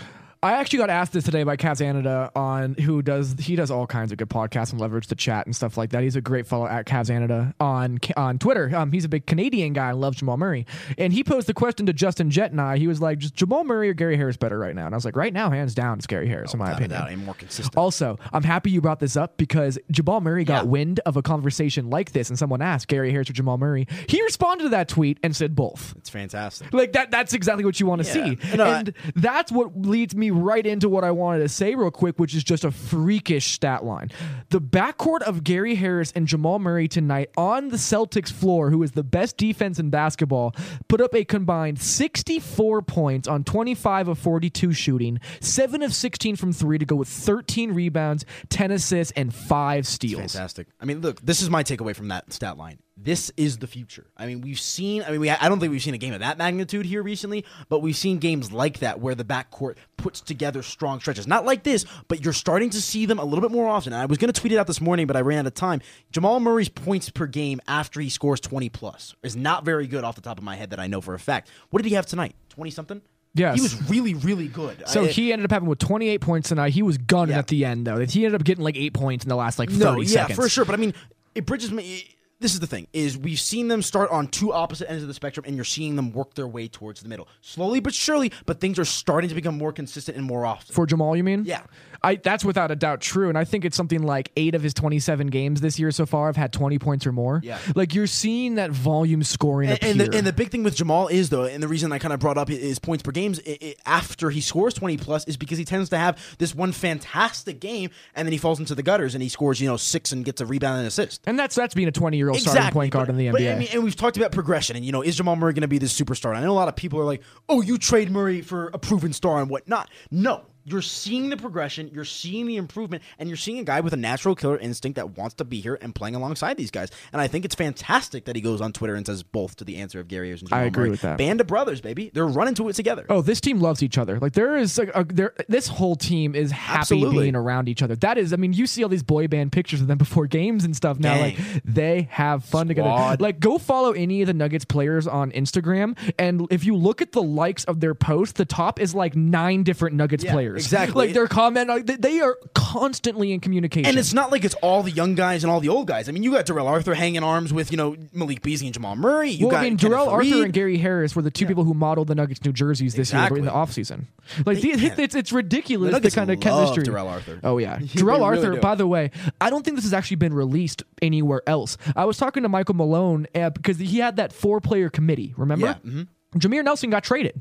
I 0.42 0.52
actually 0.52 0.78
got 0.78 0.88
asked 0.88 1.12
this 1.12 1.24
today 1.24 1.42
by 1.42 1.58
Cavs 1.58 1.80
Canada 1.80 2.30
on 2.34 2.72
who 2.74 3.02
does 3.02 3.34
he 3.38 3.56
does 3.56 3.70
all 3.70 3.86
kinds 3.86 4.10
of 4.10 4.16
good 4.16 4.30
podcasts 4.30 4.72
and 4.72 4.80
leverage 4.80 5.08
the 5.08 5.14
chat 5.14 5.44
and 5.44 5.54
stuff 5.54 5.76
like 5.76 5.90
that. 5.90 6.02
He's 6.02 6.16
a 6.16 6.22
great 6.22 6.46
fellow 6.46 6.66
at 6.66 6.86
Cavs 6.86 7.08
Canada 7.08 7.54
on 7.60 7.98
on 8.16 8.38
Twitter. 8.38 8.74
Um, 8.74 8.90
he's 8.90 9.04
a 9.04 9.08
big 9.10 9.26
Canadian 9.26 9.74
guy 9.74 9.90
and 9.90 10.00
loves 10.00 10.16
Jamal 10.16 10.38
Murray. 10.38 10.64
And 10.96 11.12
he 11.12 11.22
posed 11.22 11.46
the 11.46 11.52
question 11.52 11.84
to 11.86 11.92
Justin 11.92 12.30
Jett 12.30 12.52
and 12.52 12.60
I. 12.60 12.78
He 12.78 12.86
was 12.86 13.02
like, 13.02 13.18
"Just 13.18 13.34
Jamal 13.34 13.64
Murray 13.64 13.90
or 13.90 13.92
Gary 13.92 14.16
Harris 14.16 14.38
better 14.38 14.58
right 14.58 14.74
now?" 14.74 14.86
And 14.86 14.94
I 14.94 14.96
was 14.96 15.04
like, 15.04 15.14
"Right 15.14 15.34
now, 15.34 15.50
hands 15.50 15.74
down, 15.74 15.98
it's 15.98 16.06
Gary 16.06 16.26
Harris, 16.26 16.52
oh, 16.52 16.54
in 16.54 16.60
my 16.60 16.72
opinion. 16.72 17.22
More 17.26 17.34
consistent. 17.34 17.76
Also, 17.76 18.18
I'm 18.32 18.42
happy 18.42 18.70
you 18.70 18.80
brought 18.80 19.00
this 19.00 19.18
up 19.18 19.36
because 19.36 19.78
Jamal 19.90 20.22
Murray 20.22 20.44
got 20.44 20.64
yeah. 20.64 20.70
wind 20.70 21.00
of 21.04 21.18
a 21.18 21.22
conversation 21.22 21.90
like 21.90 22.12
this, 22.12 22.30
and 22.30 22.38
someone 22.38 22.62
asked 22.62 22.88
Gary 22.88 23.10
Harris 23.10 23.28
or 23.28 23.34
Jamal 23.34 23.58
Murray. 23.58 23.86
He 24.08 24.22
responded 24.22 24.64
to 24.64 24.70
that 24.70 24.88
tweet 24.88 25.18
and 25.22 25.36
said 25.36 25.54
both. 25.54 25.92
It's 25.98 26.08
fantastic. 26.08 26.72
Like 26.72 26.94
that. 26.94 27.10
That's 27.10 27.34
exactly 27.34 27.66
what 27.66 27.78
you 27.78 27.84
want 27.84 28.02
to 28.02 28.08
yeah. 28.08 28.24
see, 28.24 28.56
no, 28.56 28.64
and 28.64 28.94
I, 28.96 29.10
that's 29.16 29.52
what 29.52 29.76
leads 29.76 30.16
me 30.16 30.29
right 30.30 30.66
into 30.66 30.88
what 30.88 31.04
I 31.04 31.10
wanted 31.10 31.40
to 31.40 31.48
say 31.48 31.74
real 31.74 31.90
quick, 31.90 32.18
which 32.18 32.34
is 32.34 32.44
just 32.44 32.64
a 32.64 32.70
freakish 32.70 33.52
stat 33.52 33.84
line. 33.84 34.10
The 34.50 34.60
backcourt 34.60 35.22
of 35.22 35.44
Gary 35.44 35.74
Harris 35.74 36.12
and 36.12 36.26
Jamal 36.26 36.58
Murray 36.58 36.88
tonight 36.88 37.30
on 37.36 37.68
the 37.68 37.76
Celtics 37.76 38.32
floor, 38.32 38.70
who 38.70 38.82
is 38.82 38.92
the 38.92 39.02
best 39.02 39.36
defense 39.36 39.78
in 39.78 39.90
basketball, 39.90 40.54
put 40.88 41.00
up 41.00 41.14
a 41.14 41.24
combined 41.24 41.80
64 41.80 42.82
points 42.82 43.28
on 43.28 43.44
25 43.44 44.08
of 44.08 44.18
42 44.18 44.72
shooting, 44.72 45.20
7 45.40 45.82
of 45.82 45.94
16 45.94 46.36
from 46.36 46.52
3 46.52 46.78
to 46.78 46.84
go 46.84 46.96
with 46.96 47.08
13 47.08 47.72
rebounds, 47.72 48.24
10 48.48 48.70
assists, 48.70 49.12
and 49.16 49.34
5 49.34 49.86
steals. 49.86 50.32
Fantastic. 50.32 50.68
I 50.80 50.84
mean, 50.84 51.00
look, 51.00 51.20
this 51.20 51.42
is 51.42 51.50
my 51.50 51.62
takeaway 51.62 51.94
from 51.94 52.08
that 52.08 52.32
stat 52.32 52.56
line 52.56 52.78
this 53.02 53.30
is 53.36 53.58
the 53.58 53.66
future. 53.66 54.06
I 54.16 54.26
mean, 54.26 54.40
we've 54.40 54.60
seen. 54.60 55.02
I 55.02 55.10
mean, 55.10 55.20
we, 55.20 55.30
I 55.30 55.48
don't 55.48 55.58
think 55.58 55.70
we've 55.70 55.82
seen 55.82 55.94
a 55.94 55.98
game 55.98 56.12
of 56.12 56.20
that 56.20 56.38
magnitude 56.38 56.84
here 56.84 57.02
recently, 57.02 57.44
but 57.68 57.80
we've 57.80 57.96
seen 57.96 58.18
games 58.18 58.52
like 58.52 58.80
that 58.80 59.00
where 59.00 59.14
the 59.14 59.24
backcourt 59.24 59.76
puts 59.96 60.20
together 60.20 60.62
strong 60.62 61.00
stretches. 61.00 61.26
Not 61.26 61.44
like 61.44 61.62
this, 61.62 61.86
but 62.08 62.22
you're 62.22 62.32
starting 62.32 62.70
to 62.70 62.80
see 62.80 63.06
them 63.06 63.18
a 63.18 63.24
little 63.24 63.40
bit 63.40 63.50
more 63.50 63.68
often. 63.68 63.92
And 63.92 64.02
I 64.02 64.06
was 64.06 64.18
going 64.18 64.32
to 64.32 64.38
tweet 64.38 64.52
it 64.52 64.58
out 64.58 64.66
this 64.66 64.80
morning, 64.80 65.06
but 65.06 65.16
I 65.16 65.20
ran 65.20 65.40
out 65.40 65.46
of 65.46 65.54
time. 65.54 65.80
Jamal 66.12 66.40
Murray's 66.40 66.68
points 66.68 67.10
per 67.10 67.26
game 67.26 67.60
after 67.66 68.00
he 68.00 68.10
scores 68.10 68.40
20 68.40 68.68
plus 68.68 69.14
is 69.22 69.36
not 69.36 69.64
very 69.64 69.86
good 69.86 70.04
off 70.04 70.14
the 70.14 70.20
top 70.20 70.38
of 70.38 70.44
my 70.44 70.56
head 70.56 70.70
that 70.70 70.80
I 70.80 70.86
know 70.86 71.00
for 71.00 71.14
a 71.14 71.18
fact. 71.18 71.48
What 71.70 71.82
did 71.82 71.88
he 71.88 71.94
have 71.94 72.06
tonight? 72.06 72.34
20 72.50 72.70
something. 72.70 73.02
Yes. 73.32 73.56
He 73.56 73.62
was 73.62 73.90
really, 73.90 74.14
really 74.14 74.48
good. 74.48 74.82
So 74.86 75.04
I, 75.04 75.06
he 75.06 75.32
ended 75.32 75.44
up 75.44 75.52
having 75.52 75.68
with 75.68 75.78
28 75.78 76.20
points 76.20 76.48
tonight. 76.48 76.72
He 76.72 76.82
was 76.82 76.98
gunning 76.98 77.32
yeah. 77.32 77.38
at 77.38 77.46
the 77.46 77.64
end, 77.64 77.86
though. 77.86 78.04
He 78.04 78.24
ended 78.24 78.40
up 78.40 78.44
getting 78.44 78.64
like 78.64 78.76
eight 78.76 78.92
points 78.92 79.24
in 79.24 79.28
the 79.28 79.36
last 79.36 79.58
like 79.58 79.70
30 79.70 79.84
no, 79.84 80.00
yeah, 80.00 80.08
seconds. 80.08 80.36
for 80.36 80.48
sure. 80.48 80.64
But 80.64 80.74
I 80.74 80.78
mean, 80.78 80.94
it 81.34 81.46
bridges 81.46 81.70
me 81.70 82.16
this 82.40 82.54
is 82.54 82.60
the 82.60 82.66
thing 82.66 82.86
is 82.92 83.16
we've 83.16 83.40
seen 83.40 83.68
them 83.68 83.82
start 83.82 84.10
on 84.10 84.26
two 84.28 84.52
opposite 84.52 84.90
ends 84.90 85.02
of 85.02 85.08
the 85.08 85.14
spectrum 85.14 85.44
and 85.46 85.56
you're 85.56 85.64
seeing 85.64 85.96
them 85.96 86.12
work 86.12 86.34
their 86.34 86.46
way 86.46 86.68
towards 86.68 87.02
the 87.02 87.08
middle. 87.08 87.28
Slowly 87.40 87.80
but 87.80 87.94
surely 87.94 88.32
but 88.46 88.60
things 88.60 88.78
are 88.78 88.84
starting 88.84 89.28
to 89.28 89.34
become 89.34 89.56
more 89.56 89.72
consistent 89.72 90.16
and 90.16 90.26
more 90.26 90.44
often. 90.44 90.74
For 90.74 90.86
jamal 90.86 91.16
you 91.16 91.24
mean? 91.24 91.44
Yeah. 91.44 91.62
I, 92.02 92.16
that's 92.16 92.44
without 92.44 92.70
a 92.70 92.76
doubt 92.76 93.02
true 93.02 93.28
and 93.28 93.36
i 93.36 93.44
think 93.44 93.66
it's 93.66 93.76
something 93.76 94.02
like 94.02 94.32
eight 94.36 94.54
of 94.54 94.62
his 94.62 94.72
27 94.72 95.26
games 95.26 95.60
this 95.60 95.78
year 95.78 95.90
so 95.90 96.06
far 96.06 96.26
have 96.26 96.36
had 96.36 96.52
20 96.52 96.78
points 96.78 97.06
or 97.06 97.12
more. 97.12 97.40
Yeah. 97.42 97.58
Like 97.74 97.94
you're 97.94 98.06
seeing 98.06 98.54
that 98.54 98.70
volume 98.70 99.22
scoring 99.22 99.70
and, 99.70 99.82
and, 99.82 100.00
the, 100.00 100.16
and 100.16 100.26
the, 100.26 100.32
big 100.32 100.50
thing 100.50 100.62
with 100.62 100.74
jamal 100.76 101.08
is 101.08 101.28
though 101.28 101.44
and 101.44 101.62
the 101.62 101.68
reason 101.68 101.92
i 101.92 101.98
kind 101.98 102.14
of 102.14 102.20
brought 102.20 102.38
up 102.38 102.48
his 102.48 102.78
points 102.78 103.02
per 103.02 103.12
games 103.12 103.38
it, 103.40 103.62
it, 103.62 103.80
after 103.84 104.30
he 104.30 104.40
scores 104.40 104.74
20 104.74 104.96
plus 104.96 105.26
is 105.26 105.36
because 105.36 105.58
he 105.58 105.64
tends 105.64 105.90
to 105.90 105.98
have 105.98 106.36
this 106.38 106.54
one 106.54 106.72
fantastic 106.72 107.60
game 107.60 107.90
and 108.14 108.26
then 108.26 108.32
he 108.32 108.38
falls 108.38 108.58
into 108.58 108.74
the 108.74 108.82
gutters 108.82 109.14
and 109.14 109.22
he 109.22 109.28
scores 109.28 109.60
you 109.60 109.68
know 109.68 109.76
six 109.76 110.12
and 110.12 110.24
gets 110.24 110.40
a 110.40 110.46
rebound 110.46 110.78
and 110.78 110.86
assist. 110.86 111.22
And 111.26 111.38
that's 111.38 111.54
that's 111.54 111.74
being 111.74 111.88
a 111.88 111.92
20 111.92 112.16
year 112.16 112.29
old 112.30 112.38
exactly. 112.38 112.60
starting 112.60 112.72
point 112.72 112.92
guard 112.92 113.08
in 113.08 113.16
the 113.16 113.26
NBA. 113.26 113.32
But, 113.32 113.42
I 113.42 113.54
mean, 113.56 113.68
and 113.72 113.84
we've 113.84 113.96
talked 113.96 114.16
about 114.16 114.32
progression, 114.32 114.76
and 114.76 114.84
you 114.84 114.92
know, 114.92 115.02
is 115.02 115.16
Jamal 115.16 115.36
Murray 115.36 115.52
going 115.52 115.62
to 115.62 115.68
be 115.68 115.78
this 115.78 115.98
superstar? 115.98 116.30
And 116.30 116.38
I 116.38 116.42
know 116.42 116.52
a 116.52 116.54
lot 116.54 116.68
of 116.68 116.76
people 116.76 116.98
are 117.00 117.04
like, 117.04 117.22
"Oh, 117.48 117.60
you 117.60 117.78
trade 117.78 118.10
Murray 118.10 118.40
for 118.40 118.70
a 118.72 118.78
proven 118.78 119.12
star 119.12 119.40
and 119.40 119.50
whatnot." 119.50 119.88
No, 120.10 120.44
you're 120.70 120.82
seeing 120.82 121.30
the 121.30 121.36
progression, 121.36 121.90
you're 121.92 122.04
seeing 122.04 122.46
the 122.46 122.56
improvement, 122.56 123.02
and 123.18 123.28
you're 123.28 123.36
seeing 123.36 123.58
a 123.58 123.64
guy 123.64 123.80
with 123.80 123.92
a 123.92 123.98
natural 123.98 124.34
killer 124.34 124.58
instinct 124.58 124.96
that 124.96 125.16
wants 125.16 125.34
to 125.36 125.44
be 125.44 125.60
here 125.60 125.78
and 125.80 125.94
playing 125.94 126.14
alongside 126.14 126.56
these 126.56 126.70
guys. 126.70 126.90
And 127.12 127.20
I 127.20 127.28
think 127.28 127.44
it's 127.44 127.54
fantastic 127.54 128.24
that 128.24 128.36
he 128.36 128.42
goes 128.42 128.60
on 128.60 128.72
Twitter 128.72 128.94
and 128.94 129.06
says 129.06 129.22
both 129.22 129.56
to 129.56 129.64
the 129.64 129.76
answer 129.76 130.00
of 130.00 130.08
Gary 130.08 130.28
Harris 130.28 130.40
and 130.40 130.48
Jamal 130.48 130.64
I 130.64 130.66
agree 130.66 130.82
Murray. 130.82 130.90
with 130.90 131.02
that. 131.02 131.18
Band 131.18 131.40
of 131.40 131.46
brothers, 131.46 131.80
baby. 131.80 132.10
They're 132.12 132.26
running 132.26 132.54
to 132.54 132.68
it 132.68 132.74
together. 132.74 133.06
Oh, 133.08 133.22
this 133.22 133.40
team 133.40 133.60
loves 133.60 133.82
each 133.82 133.98
other. 133.98 134.18
Like 134.18 134.32
there 134.32 134.56
is 134.56 134.78
like 134.78 134.90
a, 134.94 135.04
there, 135.04 135.34
this 135.48 135.68
whole 135.68 135.96
team 135.96 136.34
is 136.34 136.50
happy 136.50 136.80
Absolutely. 136.80 137.24
being 137.24 137.36
around 137.36 137.68
each 137.68 137.82
other. 137.82 137.96
That 137.96 138.18
is, 138.18 138.32
I 138.32 138.36
mean, 138.36 138.52
you 138.52 138.66
see 138.66 138.82
all 138.82 138.88
these 138.88 139.02
boy 139.02 139.28
band 139.28 139.52
pictures 139.52 139.80
of 139.80 139.86
them 139.86 139.98
before 140.10 140.26
games 140.26 140.64
and 140.64 140.74
stuff. 140.74 140.98
Now, 140.98 141.14
Gang. 141.14 141.36
like 141.36 141.62
they 141.64 142.08
have 142.10 142.44
fun 142.44 142.68
Squad. 142.68 142.68
together. 142.68 143.22
Like 143.22 143.40
go 143.40 143.58
follow 143.58 143.92
any 143.92 144.22
of 144.22 144.26
the 144.26 144.34
Nuggets 144.34 144.64
players 144.64 145.06
on 145.06 145.30
Instagram, 145.32 145.96
and 146.18 146.46
if 146.50 146.64
you 146.64 146.76
look 146.76 147.02
at 147.02 147.12
the 147.12 147.22
likes 147.22 147.64
of 147.64 147.80
their 147.80 147.94
posts, 147.94 148.34
the 148.34 148.44
top 148.44 148.80
is 148.80 148.94
like 148.94 149.14
nine 149.16 149.62
different 149.62 149.96
Nuggets 149.96 150.24
yeah, 150.24 150.32
players. 150.32 150.59
Exactly. 150.64 151.06
Like 151.06 151.14
their 151.14 151.26
comment, 151.28 151.68
like, 151.68 151.86
they- 151.86 151.96
they 151.96 152.20
are 152.20 152.36
constantly 152.54 153.32
in 153.32 153.40
communication. 153.40 153.88
And 153.88 153.98
it's 153.98 154.14
not 154.14 154.30
like 154.30 154.44
it's 154.44 154.54
all 154.56 154.82
the 154.82 154.90
young 154.90 155.14
guys 155.14 155.42
and 155.44 155.50
all 155.50 155.60
the 155.60 155.68
old 155.68 155.86
guys. 155.86 156.08
I 156.08 156.12
mean, 156.12 156.22
you 156.22 156.30
got 156.32 156.46
Darrell 156.46 156.68
Arthur 156.68 156.94
hanging 156.94 157.22
arms 157.22 157.52
with 157.52 157.70
you 157.70 157.76
know 157.76 157.96
Malik 158.12 158.42
Beasley 158.42 158.66
and 158.68 158.74
Jamal 158.74 158.96
Murray. 158.96 159.30
You 159.30 159.46
well, 159.46 159.52
got 159.52 159.60
I 159.60 159.62
mean, 159.64 159.76
Kenneth 159.76 159.92
Darrell 159.92 160.08
Arthur 160.08 160.44
and 160.44 160.52
Gary 160.52 160.78
Harris 160.78 161.16
were 161.16 161.22
the 161.22 161.30
two 161.30 161.46
people 161.46 161.64
who 161.64 161.74
modeled 161.74 162.08
the 162.08 162.14
Nuggets 162.14 162.44
New 162.44 162.52
Jerseys 162.52 162.94
this 162.94 163.08
Exactly. 163.10 163.40
year 163.40 163.48
in 163.48 163.52
the 163.52 163.58
offseason. 163.58 164.06
Like, 164.46 164.60
the, 164.60 164.76
man. 164.76 164.94
it's, 164.98 165.14
it's 165.14 165.32
ridiculous 165.32 165.92
The 165.92 166.00
the, 166.00 166.10
kind 166.10 166.30
of 166.30 166.44
love 166.44 166.58
chemistry. 166.68 166.84
Darrell 166.84 167.08
Arthur. 167.08 167.40
Oh, 167.42 167.58
yeah. 167.58 167.78
They 167.80 167.86
Darrell 167.86 168.22
Arthur, 168.22 168.52
do. 168.52 168.60
by 168.60 168.74
the 168.76 168.86
way, 168.86 169.10
I 169.40 169.50
don't 169.50 169.64
think 169.64 169.76
this 169.76 169.84
has 169.84 169.92
actually 169.92 170.16
been 170.16 170.34
released 170.34 170.84
anywhere 171.02 171.42
else. 171.46 171.76
I 171.96 172.04
was 172.04 172.16
talking 172.16 172.42
to 172.44 172.48
Michael 172.48 172.74
Malone 172.76 173.26
uh, 173.34 173.50
because 173.50 173.78
he 173.78 173.98
had 173.98 174.16
that 174.16 174.32
four 174.32 174.60
player 174.60 174.88
committee, 174.90 175.34
remember? 175.36 175.66
Yeah, 175.84 175.90
mhm. 175.90 176.06
Jameer 176.36 176.64
Nelson 176.64 176.90
got 176.90 177.02
traded. 177.04 177.40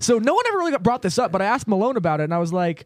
So 0.00 0.18
no 0.18 0.34
one 0.34 0.44
ever 0.48 0.58
really 0.58 0.72
got 0.72 0.82
brought 0.82 1.02
this 1.02 1.18
up, 1.18 1.32
but 1.32 1.40
I 1.40 1.46
asked 1.46 1.66
Malone 1.66 1.96
about 1.96 2.20
it 2.20 2.24
and 2.24 2.34
I 2.34 2.38
was 2.38 2.52
like, 2.52 2.84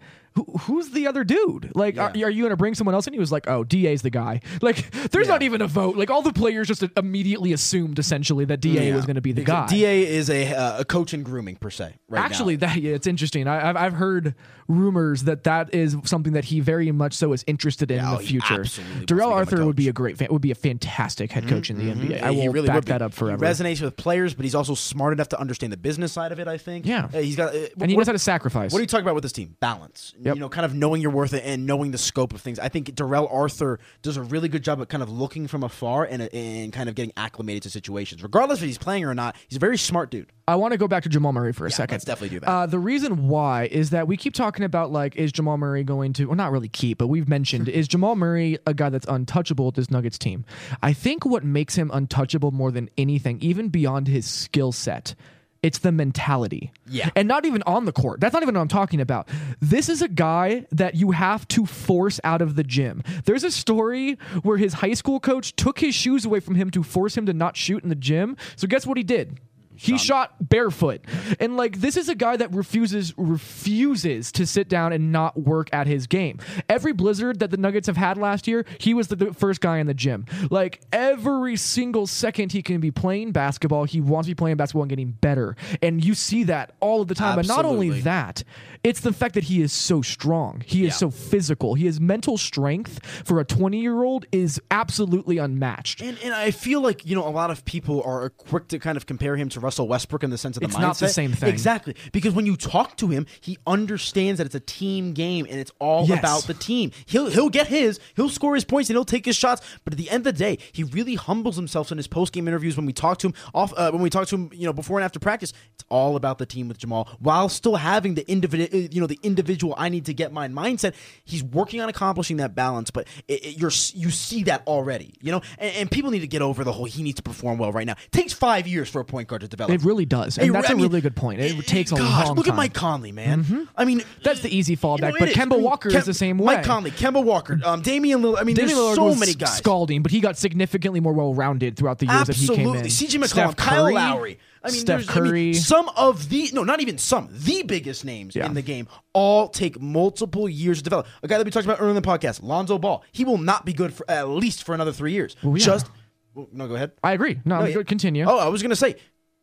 who's 0.61 0.91
the 0.91 1.09
other 1.09 1.25
dude? 1.25 1.73
Like, 1.75 1.99
are, 1.99 2.13
Yeah. 2.15 2.27
are 2.27 2.31
you 2.31 2.43
going 2.45 2.51
to 2.51 2.57
bring 2.57 2.75
someone 2.77 2.95
else? 2.95 3.09
And 3.09 3.15
he 3.15 3.19
was 3.19 3.33
like, 3.33 3.49
oh, 3.49 3.65
DA's 3.65 4.03
the 4.03 4.11
guy. 4.11 4.43
Like, 4.63 4.89
there's 5.11 5.27
Yeah. 5.27 5.33
not 5.33 5.43
even 5.43 5.61
a 5.61 5.67
vote. 5.67 5.97
Like, 5.97 6.09
all 6.09 6.23
the 6.23 6.33
players 6.33 6.69
just 6.69 6.85
immediately 6.97 7.53
assumed 7.53 7.99
essentially 7.99 8.45
that 8.45 8.61
DA 8.61 8.91
Yeah. 8.91 8.95
was 8.95 9.07
going 9.07 9.17
to 9.17 9.21
be 9.21 9.33
the 9.33 9.41
Because 9.43 9.69
guy. 9.73 9.77
Da 9.77 10.05
is 10.07 10.31
a 10.31 10.55
uh, 10.55 10.81
a 10.81 10.85
coach 10.85 11.13
in 11.13 11.25
grooming 11.25 11.57
per 11.57 11.69
se. 11.71 11.95
Right 12.09 12.25
Actually, 12.25 12.57
now. 12.57 12.69
that 12.69 12.77
yeah, 12.81 12.93
it's 12.95 13.09
interesting. 13.09 13.49
I, 13.49 13.71
I've 13.71 13.77
I've 13.77 13.93
heard 13.95 14.37
rumors 14.71 15.25
that 15.25 15.45
that 15.45 15.75
is 15.75 15.97
something 16.05 16.33
that 16.35 16.45
he 16.47 16.61
very 16.61 16.93
much 16.93 17.13
so 17.15 17.33
is 17.33 17.45
interested 17.47 17.91
in 17.91 17.99
Yeah, 17.99 18.13
in 18.13 18.19
the 18.19 18.23
future. 18.25 18.61
absolutely 18.61 18.95
wants 18.95 19.01
to 19.01 19.07
Darrell 19.07 19.33
Arthur 19.33 19.67
would 19.67 19.77
be 19.77 19.89
a 19.89 19.93
great 19.93 20.17
fan, 20.17 20.29
would 20.31 20.41
be 20.41 20.51
a 20.51 20.55
fantastic 20.55 21.33
head 21.33 21.49
coach 21.49 21.71
in 21.71 21.79
the 21.79 21.93
NBA. 21.93 22.23
I 22.23 22.33
he 22.33 22.47
will 22.47 22.55
really 22.55 22.69
back 22.69 22.85
that 22.87 23.03
up 23.03 23.13
forever. 23.13 23.45
He 23.45 23.53
resonates 23.53 23.81
with 23.83 23.97
players, 23.97 24.35
but 24.35 24.45
he's 24.45 24.55
also 24.55 24.75
smart 24.75 25.13
enough 25.13 25.29
to 25.31 25.41
understand 25.41 25.73
the 25.73 25.77
business 25.77 26.13
side 26.13 26.33
of 26.33 26.39
it. 26.39 26.49
I 26.49 26.57
think. 26.59 26.87
Yeah. 26.87 27.09
Uh, 27.13 27.19
he's 27.19 27.37
got. 27.37 27.55
Uh, 27.55 27.67
and 27.81 27.91
he 27.91 27.97
knows 27.97 28.07
how 28.07 28.13
to 28.13 28.19
sacrifice. 28.19 28.73
What 28.73 28.79
are 28.79 28.83
you 28.83 28.87
talking 28.87 29.05
about 29.05 29.15
with 29.15 29.23
this 29.23 29.33
team? 29.33 29.57
Balance. 29.61 30.15
Yep. 30.21 30.35
You 30.35 30.41
know, 30.41 30.49
kind 30.49 30.65
of 30.65 30.75
knowing 30.75 31.03
your 31.03 31.11
worth 31.11 31.33
and 31.35 31.67
knowing 31.67 31.91
the 31.91 31.99
scope 31.99 32.33
of 32.33 32.41
things. 32.41 32.59
I 32.59 32.69
think 32.69 32.95
Darrell 32.95 33.29
Arthur 33.31 33.79
does 34.03 34.17
a 34.17 34.23
really 34.23 34.49
good 34.49 34.63
job 34.63 34.81
at 34.81 34.89
kind 34.89 35.03
of 35.03 35.11
looking 35.11 35.47
from 35.47 35.63
afar 35.63 36.05
and, 36.05 36.23
and 36.33 36.73
kind 36.73 36.89
of 36.89 36.95
getting 36.95 37.13
acclimated 37.17 37.65
to 37.65 37.71
situations. 37.71 38.23
Regardless 38.23 38.61
if 38.61 38.67
he's 38.67 38.79
playing 38.79 39.05
or 39.05 39.15
not, 39.15 39.37
he's 39.49 39.57
a 39.57 39.61
very 39.61 39.79
smart 39.79 40.11
dude. 40.11 40.31
I 40.51 40.57
want 40.57 40.73
to 40.73 40.79
go 40.79 40.89
back 40.89 41.05
to 41.05 41.09
Jamal 41.09 41.33
Murray 41.33 41.53
for 41.53 41.65
a 41.65 41.71
second. 41.71 41.95
let's 41.95 42.05
definitely 42.05 42.37
do 42.37 42.41
that. 42.41 42.49
Uh, 42.49 42.67
the 42.67 42.79
reason 42.79 43.29
why 43.29 43.69
is 43.71 43.91
that 43.91 44.09
we 44.09 44.17
keep 44.17 44.35
talking 44.35 44.65
about 44.65 44.91
like, 44.91 45.15
is 45.17 45.31
Jamal 45.31 45.57
Murray 45.57 45.85
going 45.85 46.13
to? 46.15 46.27
Well, 46.27 46.37
not 46.37 46.51
really 46.51 46.69
keep, 46.69 46.99
but 46.99 47.07
we've 47.07 47.29
mentioned 47.29 47.69
is 47.69 47.87
Jamal 47.87 48.17
Murray 48.17 48.59
a 48.67 48.75
guy 48.75 48.89
that's 48.89 49.07
untouchable 49.07 49.67
with 49.67 49.77
this 49.77 49.91
Nuggets 49.91 50.19
team? 50.19 50.45
I 50.83 50.93
think 50.93 51.25
what 51.25 51.45
makes 51.45 51.77
him 51.77 51.91
untouchable 51.93 52.51
more 52.51 52.73
than 52.73 52.91
anything, 52.99 53.39
even 53.41 53.69
beyond 53.69 54.09
his 54.09 54.27
skill 54.27 54.73
set. 54.73 55.15
It's 55.63 55.79
the 55.79 55.93
mentality. 55.93 56.73
Yeah. 56.87 57.11
And 57.15 57.29
not 57.29 57.45
even 57.45 57.63
on 57.67 57.85
the 57.85 57.93
court. 57.93 58.19
That's 58.19 58.33
not 58.33 58.43
even 58.43 58.55
what 58.55 58.63
I'm 58.63 58.69
talking 58.69 59.01
about. 59.01 59.29
This 59.61 59.91
is 59.91 60.01
a 60.01 60.09
guy 60.09 60.65
that 60.73 60.95
you 60.95 61.11
have 61.11 61.47
to 61.49 61.67
force 61.67 62.19
out 62.25 62.41
of 62.41 62.57
the 62.57 62.65
gym. 62.65 63.03
There's 63.27 63.45
a 63.45 63.51
story 63.51 64.15
where 64.43 64.57
his 64.57 64.73
high 64.73 64.95
school 64.95 65.21
coach 65.21 65.55
took 65.57 65.79
his 65.79 65.95
shoes 65.95 66.25
away 66.25 66.41
from 66.41 66.55
him 66.55 66.71
to 66.71 66.83
force 66.83 67.15
him 67.15 67.27
to 67.27 67.35
not 67.35 67.59
shoot 67.59 67.83
in 67.83 67.91
the 67.91 67.95
gym. 67.95 68.39
So 68.57 68.67
guess 68.67 68.87
what 68.87 68.97
he 68.97 69.03
did? 69.03 69.39
He 69.83 69.99
shot 69.99 70.35
barefoot. 70.49 71.01
And 71.39 71.57
like 71.57 71.81
this 71.81 71.97
is 71.97 72.09
a 72.09 72.15
guy 72.15 72.37
that 72.37 72.53
refuses 72.55 73.15
refuses 73.17 74.33
to 74.33 74.47
sit 74.47 74.69
down 74.69 74.93
and 74.93 75.13
not 75.13 75.39
work 75.41 75.69
at 75.73 75.87
his 75.87 76.07
game. 76.07 76.39
Every 76.69 76.93
blizzard 76.93 77.39
that 77.41 77.51
the 77.51 77.57
Nuggets 77.57 77.87
have 77.87 77.97
had 77.97 78.19
last 78.19 78.47
year, 78.47 78.65
he 78.79 78.95
was 78.95 79.09
the, 79.09 79.17
the 79.17 79.33
first 79.35 79.61
guy 79.61 79.79
in 79.79 79.87
the 79.87 79.95
gym. 79.95 80.27
Like 80.51 80.81
every 80.93 81.57
single 81.57 82.07
second 82.07 82.53
he 82.53 82.63
can 82.63 82.81
be 82.81 82.91
playing 82.91 83.33
basketball, 83.33 83.85
he 83.85 84.01
wants 84.01 84.27
to 84.27 84.31
be 84.33 84.35
playing 84.39 84.57
basketball 84.57 84.83
and 84.83 84.91
getting 84.91 85.13
better. 85.13 85.57
And 85.83 86.05
you 86.05 86.15
see 86.15 86.45
that 86.45 86.75
all 86.81 87.03
of 87.03 87.09
the 87.09 87.15
time. 87.15 87.37
But 87.37 87.47
not 87.47 87.65
only 87.65 88.01
that, 88.01 88.45
it's 88.85 89.01
the 89.01 89.13
fact 89.13 89.35
that 89.35 89.45
he 89.45 89.63
is 89.63 89.73
so 89.73 90.03
strong. 90.03 90.63
He 90.67 90.85
is 90.85 90.89
Yeah. 90.93 90.97
so 90.97 91.11
physical. 91.11 91.75
He 91.75 91.87
his 91.91 92.01
mental 92.01 92.39
strength 92.39 93.05
for 93.25 93.41
a 93.41 93.45
20-year-old 93.45 94.25
is 94.31 94.61
absolutely 94.71 95.39
unmatched. 95.39 96.01
And, 96.01 96.17
and 96.23 96.33
I 96.33 96.53
feel 96.53 96.81
like 96.81 97.05
you 97.05 97.17
know 97.17 97.27
a 97.27 97.31
lot 97.31 97.51
of 97.51 97.65
people 97.65 98.03
are 98.05 98.31
quick 98.31 98.69
to 98.69 98.79
kind 98.79 98.97
of 98.97 99.07
compare 99.07 99.37
him 99.37 99.49
to 99.49 99.59
Russell 99.61 99.70
Westbrook 99.79 100.25
in 100.25 100.31
the 100.31 100.39
sense 100.39 100.57
of 100.57 100.61
the 100.63 100.67
mindset. 100.67 100.71
It's 100.71 100.77
mindset. 100.79 100.83
not 100.83 100.97
the 100.99 101.09
same 101.09 101.33
thing. 101.33 101.49
exactly 101.49 101.95
because 102.13 102.35
when 102.35 102.47
you 102.47 102.57
talk 102.57 102.97
to 102.99 103.09
him, 103.09 103.27
he 103.41 103.59
understands 103.67 104.39
that 104.39 104.47
it's 104.47 104.55
a 104.55 104.61
team 104.61 105.13
game 105.13 105.47
and 105.49 105.59
it's 105.61 105.71
all 105.79 106.07
Yes. 106.07 106.19
about 106.19 106.43
the 106.45 106.55
team. 106.55 106.91
He'll 107.07 107.29
he'll 107.31 107.49
get 107.51 107.67
his, 107.69 108.01
he'll 108.17 108.29
score 108.29 108.55
his 108.55 108.65
points 108.65 108.91
and 108.91 108.97
he'll 108.97 109.05
take 109.05 109.25
his 109.25 109.37
shots. 109.37 109.61
But 109.85 109.93
at 109.95 109.99
the 109.99 110.11
end 110.11 110.27
of 110.27 110.35
the 110.35 110.39
day, 110.39 110.59
he 110.73 110.85
really 110.85 111.15
humbles 111.15 111.57
himself 111.57 111.91
in 111.93 111.99
his 111.99 112.07
post 112.07 112.33
game 112.33 112.49
interviews 112.49 112.77
when 112.77 112.87
we 112.87 112.93
talk 112.93 113.19
to 113.19 113.29
him 113.29 113.35
off 113.55 113.73
uh, 113.77 113.91
when 113.91 114.03
we 114.03 114.11
talk 114.11 114.27
to 114.29 114.35
him, 114.37 114.51
you 114.53 114.67
know, 114.67 114.73
before 114.73 114.99
and 114.99 115.05
after 115.05 115.19
practice. 115.19 115.53
It's 115.75 115.85
all 115.89 116.17
about 116.17 116.39
the 116.39 116.47
team 116.47 116.69
with 116.69 116.79
Jamal 116.79 117.09
while 117.21 117.49
still 117.49 117.77
having 117.77 118.15
the 118.15 118.29
individual, 118.31 118.81
you 118.91 119.01
know, 119.01 119.07
the 119.07 119.19
individual. 119.23 119.75
I 119.77 119.89
need 119.89 120.07
to 120.07 120.15
get 120.15 120.33
mine 120.33 120.53
mindset. 120.53 120.95
He's 121.25 121.43
working 121.45 121.81
on 121.81 121.89
accomplishing 121.89 122.39
that 122.39 122.55
balance, 122.55 122.91
but 122.91 123.07
it, 123.29 123.45
it- 123.45 123.59
you're 123.59 123.71
you 123.95 124.11
see 124.11 124.45
that 124.45 124.63
already, 124.67 125.15
you 125.21 125.31
know. 125.33 125.41
And, 125.59 125.75
and 125.77 125.91
people 125.91 126.11
need 126.11 126.21
to 126.21 126.27
get 126.27 126.43
over 126.43 126.65
the 126.65 126.73
whole 126.73 126.87
he 126.87 127.03
needs 127.03 127.17
to 127.17 127.23
perform 127.23 127.59
well 127.59 127.73
right 127.73 127.87
now. 127.87 127.93
It 127.93 128.13
takes 128.13 128.33
five 128.33 128.67
years 128.67 128.89
for 128.89 129.01
a 129.01 129.05
point 129.05 129.29
guard 129.29 129.43
to 129.43 129.49
develop. 129.49 129.60
It 129.69 129.83
really 129.85 130.07
does. 130.07 130.39
And 130.39 130.47
Hey, 130.47 130.53
that's 130.53 130.71
I 130.71 130.73
a 130.73 130.77
mean, 130.77 130.87
really 130.87 131.01
good 131.01 131.17
point. 131.17 131.41
It 131.41 131.67
takes 131.67 131.93
a 131.93 131.97
gosh, 131.97 132.27
long 132.29 132.37
Look 132.37 132.47
time. 132.47 132.53
Mm-hmm. 132.53 132.61
at 132.61 132.63
Mike 132.63 132.73
Conley, 132.75 133.13
man. 133.13 133.69
I 133.77 133.85
mean, 133.85 134.03
That's 134.23 134.41
the 134.41 134.49
easy 134.55 134.73
you 134.73 134.79
know, 134.83 134.97
fallback. 134.97 135.19
but. 135.19 135.29
Kemba 135.31 135.61
Walker 135.61 135.91
Kem- 135.91 135.99
is 136.01 136.07
the 136.07 136.15
same 136.15 136.39
way. 136.39 136.57
Mike 136.57 136.65
Conley, 136.65 136.91
Kemba 136.93 137.23
Walker, 137.25 137.59
um, 137.65 137.83
Damian 137.83 138.23
Lillard. 138.23 138.41
I 138.41 138.45
mean, 138.45 138.55
Damian 138.57 138.77
there's 138.77 138.97
Lillard 138.99 139.15
so 139.15 139.15
many 139.15 139.35
guys. 139.35 139.57
scalding, 139.59 140.03
but 140.03 140.11
he 140.13 140.21
got 140.21 140.39
significantly 140.39 141.01
more 141.01 141.13
well-rounded 141.13 141.77
throughout 141.77 141.99
the 141.99 142.07
years 142.07 142.27
that 142.29 142.37
he 142.37 142.47
came 142.49 142.69
in. 142.71 142.77
Absolutely. 142.85 142.91
CJ 142.91 143.23
McCollum, 143.25 143.57
Kyle 143.57 143.93
Lowry. 143.93 144.39
I 144.63 144.71
mean, 144.71 144.81
Steph 144.81 145.07
there's- 145.07 145.17
I 145.17 145.21
mean, 145.23 145.31
Curry. 145.31 145.55
some 145.55 145.89
of 145.97 146.29
the 146.29 146.51
no, 146.53 146.63
not 146.65 146.81
even 146.81 146.99
some, 146.99 147.29
the 147.33 147.63
biggest 147.63 148.05
names 148.05 148.37
Yeah. 148.37 148.45
in 148.45 148.53
the 148.53 148.61
game 148.61 148.89
all 149.15 149.49
take 149.49 149.81
multiple 149.81 150.49
years 150.51 150.77
to 150.79 150.85
develop. 150.85 151.07
A 151.23 151.29
guy 151.29 151.39
that 151.39 151.45
we 151.47 151.51
talked 151.51 151.65
about 151.65 151.79
earlier 151.81 151.97
in 151.97 152.03
the 152.03 152.07
podcast, 152.07 152.43
Lonzo 152.43 152.77
Ball. 152.79 153.03
He 153.11 153.25
will 153.25 153.39
not 153.39 153.65
be 153.65 153.73
good 153.73 153.95
for 153.95 154.05
at 154.11 154.29
least 154.29 154.65
for 154.65 154.75
another 154.75 154.93
three 154.93 155.13
years. 155.13 155.35
yeah. 155.43 155.55
Just 155.57 155.91
well, 156.35 156.47
no, 156.53 156.69
go 156.69 156.75
ahead. 156.75 156.93
I 157.03 157.13
agree. 157.13 157.41
No, 157.47 157.61
No, 157.61 157.65
yeah. 157.67 157.83
Continue. 157.85 158.25
Oh, 158.29 158.37
I 158.39 158.49
was 158.49 158.63
gonna 158.63 158.77
say, 158.77 158.97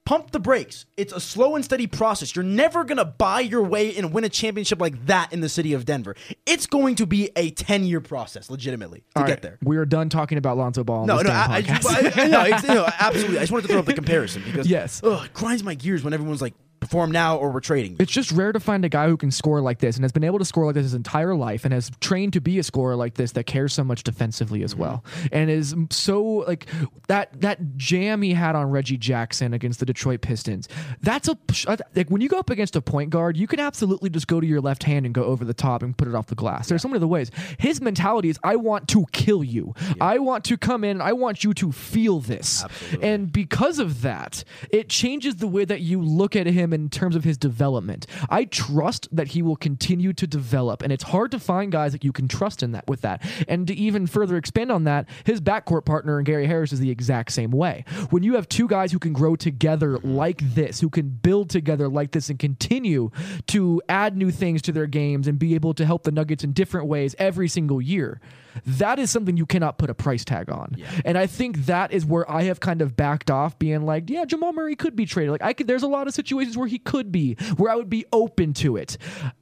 pump 0.08 0.32
the 0.32 0.40
brakes. 0.40 0.86
It's 0.96 1.12
a 1.12 1.20
slow 1.20 1.56
and 1.58 1.66
steady 1.66 1.86
process. 1.86 2.34
You're 2.34 2.46
never 2.46 2.86
gonna 2.86 3.04
buy 3.04 3.42
your 3.42 3.62
way 3.62 3.94
and 3.98 4.14
win 4.14 4.24
a 4.24 4.30
championship 4.30 4.80
like 4.80 5.06
that 5.08 5.34
in 5.34 5.42
the 5.42 5.50
city 5.50 5.74
of 5.74 5.84
Denver. 5.84 6.16
It's 6.46 6.66
going 6.66 6.96
to 6.96 7.06
be 7.06 7.30
a 7.36 7.52
ten 7.52 7.84
year 7.84 8.00
process, 8.00 8.50
legitimately, 8.50 9.00
to 9.16 9.22
All 9.22 9.24
get 9.28 9.30
right. 9.34 9.42
there. 9.42 9.58
We 9.64 9.76
are 9.76 9.86
done 9.86 10.08
talking 10.08 10.38
about 10.38 10.56
Lonzo 10.58 10.86
Ball. 10.86 11.06
No, 11.06 11.22
no, 11.22 11.30
I, 11.30 11.62
I. 11.68 11.80
I- 11.90 12.28
no, 12.28 12.74
no, 12.74 12.88
absolutely. 13.00 13.38
I 13.38 13.42
just 13.42 13.52
wanted 13.52 13.64
to 13.64 13.68
throw 13.68 13.80
up 13.80 13.86
the 13.86 13.94
comparison 13.94 14.44
because 14.46 14.66
Yes. 14.68 15.02
ugh, 15.04 15.26
it 15.26 15.34
grinds 15.34 15.62
my 15.62 15.76
gears 15.76 16.06
when 16.06 16.14
everyone's 16.14 16.42
like, 16.42 16.54
perform 16.80 17.12
now 17.12 17.38
or 17.38 17.52
we're 17.52 17.60
trading. 17.60 17.96
It's 18.00 18.12
just 18.12 18.32
rare 18.32 18.52
to 18.52 18.60
find 18.60 18.86
a 18.86 18.90
guy 18.90 19.08
who 19.08 19.18
can 19.18 19.32
score 19.32 19.62
like 19.62 19.80
this 19.80 19.96
and 19.96 20.04
has 20.04 20.12
been 20.12 20.24
able 20.24 20.40
to 20.40 20.46
score 20.46 20.66
like 20.66 20.76
this 20.76 20.84
his 20.84 20.94
entire 20.94 21.36
life 21.36 21.66
and 21.66 21.74
has 21.74 21.92
trained 22.00 22.34
to 22.34 22.42
be 22.42 22.60
a 22.60 22.64
scorer 22.64 22.96
like 22.96 23.16
this 23.16 23.34
that 23.34 23.46
cares 23.46 23.74
so 23.74 23.84
much 23.84 24.04
defensively 24.04 24.64
as 24.64 24.74
mm-hmm. 24.74 24.84
well 24.84 25.04
and 25.32 25.50
is 25.50 25.76
so 25.90 26.24
like 26.24 26.68
that 27.08 27.42
that 27.42 27.78
jam 27.78 28.22
he 28.22 28.34
had 28.34 28.56
on 28.56 28.70
Reggie 28.70 28.98
Jackson 28.98 29.54
against 29.54 29.80
the 29.80 29.86
Detroit 29.86 30.22
Pistons. 30.22 30.68
That's 31.02 31.28
a 31.28 31.38
uh, 31.68 31.78
like 31.96 32.10
when 32.10 32.22
you 32.22 32.30
go 32.30 32.40
up 32.40 32.50
against 32.50 32.76
a 32.76 32.82
point 32.82 33.10
guard, 33.10 33.38
you 33.38 33.48
can 33.48 33.60
absolutely 33.60 34.10
just 34.10 34.28
go 34.28 34.40
to 34.40 34.48
your 34.48 34.62
left 34.62 34.84
hand 34.84 35.06
and 35.06 35.14
go 35.14 35.24
over 35.24 35.44
the 35.44 35.54
top 35.54 35.84
and 35.84 35.98
put 35.98 36.08
it 36.08 36.16
off 36.16 36.28
the 36.28 36.36
glass. 36.36 36.70
There's 36.70 36.82
so 36.82 36.88
many 36.88 36.98
other 36.98 37.08
ways. 37.08 37.32
His 37.58 37.82
mentality 37.82 38.30
is 38.30 38.40
I 38.44 38.56
want 38.56 38.88
to 38.90 39.06
kill 39.12 39.44
you. 39.44 39.74
I 40.00 40.20
want 40.20 40.46
to 40.46 40.58
come 40.58 40.84
in. 40.84 41.02
I 41.02 41.14
want 41.14 41.44
you 41.44 41.54
to 41.56 41.72
feel 41.72 42.20
this. 42.20 42.64
And 43.02 43.32
because 43.32 43.80
of 43.80 44.02
that, 44.02 44.44
it 44.72 44.90
changes 44.90 45.38
the 45.38 45.48
way 45.48 45.66
that 45.66 45.82
you 45.82 46.02
look 46.02 46.36
at 46.36 46.48
him 46.48 46.67
in 46.74 46.90
terms 46.90 47.16
of 47.16 47.24
his 47.24 47.38
development. 47.38 48.08
I 48.30 48.46
trust 48.46 49.08
that 49.12 49.30
he 49.30 49.42
will 49.42 49.56
continue 49.56 50.14
to 50.14 50.28
develop, 50.28 50.82
and 50.82 50.92
it's 50.92 51.04
hard 51.04 51.32
to 51.32 51.40
find 51.40 51.72
guys 51.72 51.92
that 51.92 52.04
you 52.04 52.12
can 52.12 52.28
trust 52.28 52.64
in 52.64 52.72
that 52.72 52.88
with 52.88 53.02
that. 53.02 53.22
And 53.48 53.68
to 53.68 53.74
even 53.76 54.08
further 54.08 54.38
expand 54.38 54.72
on 54.72 54.84
that, 54.86 55.08
his 55.24 55.42
backcourt 55.42 55.86
partner 55.86 56.18
and 56.18 56.26
Gary 56.26 56.48
Harris 56.48 56.72
is 56.72 56.80
the 56.80 56.90
exact 56.90 57.32
same 57.32 57.52
way. 57.52 57.86
When 58.10 58.24
you 58.24 58.36
have 58.36 58.50
two 58.50 58.68
guys 58.68 58.92
who 58.92 59.00
can 59.00 59.14
grow 59.14 59.36
together 59.36 59.98
like 60.00 60.42
this, 60.56 60.80
who 60.80 60.90
can 60.90 61.10
build 61.10 61.50
together 61.50 61.88
like 61.88 62.12
this, 62.12 62.30
and 62.30 62.40
continue 62.40 63.12
to 63.48 63.82
add 63.90 64.18
new 64.18 64.32
things 64.32 64.62
to 64.64 64.72
their 64.72 64.88
games 64.88 65.28
and 65.28 65.40
be 65.40 65.56
able 65.56 65.74
to 65.74 65.86
help 65.86 66.04
the 66.04 66.12
Nuggets 66.12 66.44
in 66.44 66.54
different 66.54 66.88
ways 66.88 67.16
every 67.20 67.48
single 67.48 67.82
year. 67.82 68.20
That 68.66 69.00
is 69.00 69.10
something 69.10 69.38
you 69.38 69.46
cannot 69.46 69.78
put 69.78 69.90
a 69.90 69.94
price 69.94 70.26
tag 70.26 70.50
on. 70.50 70.76
And 71.06 71.18
I 71.18 71.28
think 71.28 71.66
that 71.66 71.92
is 71.92 72.06
where 72.06 72.30
I 72.30 72.44
have 72.44 72.60
kind 72.60 72.82
of 72.82 72.96
backed 72.96 73.30
off 73.30 73.58
being 73.60 73.86
like, 73.86 74.10
yeah, 74.10 74.26
Jamal 74.26 74.54
Murray 74.54 74.76
could 74.76 74.96
be 74.96 75.06
traded. 75.06 75.32
Like 75.32 75.44
I 75.44 75.54
could 75.54 75.68
there's 75.68 75.84
a 75.84 75.88
lot 75.88 76.08
of 76.08 76.14
situations 76.14 76.58
where 76.58 76.68
he 76.68 76.80
could 76.80 77.12
be, 77.12 77.36
where 77.58 77.72
I 77.72 77.76
would 77.76 77.90
be 77.90 78.06
open 78.12 78.54
to 78.56 78.78
it. 78.78 78.98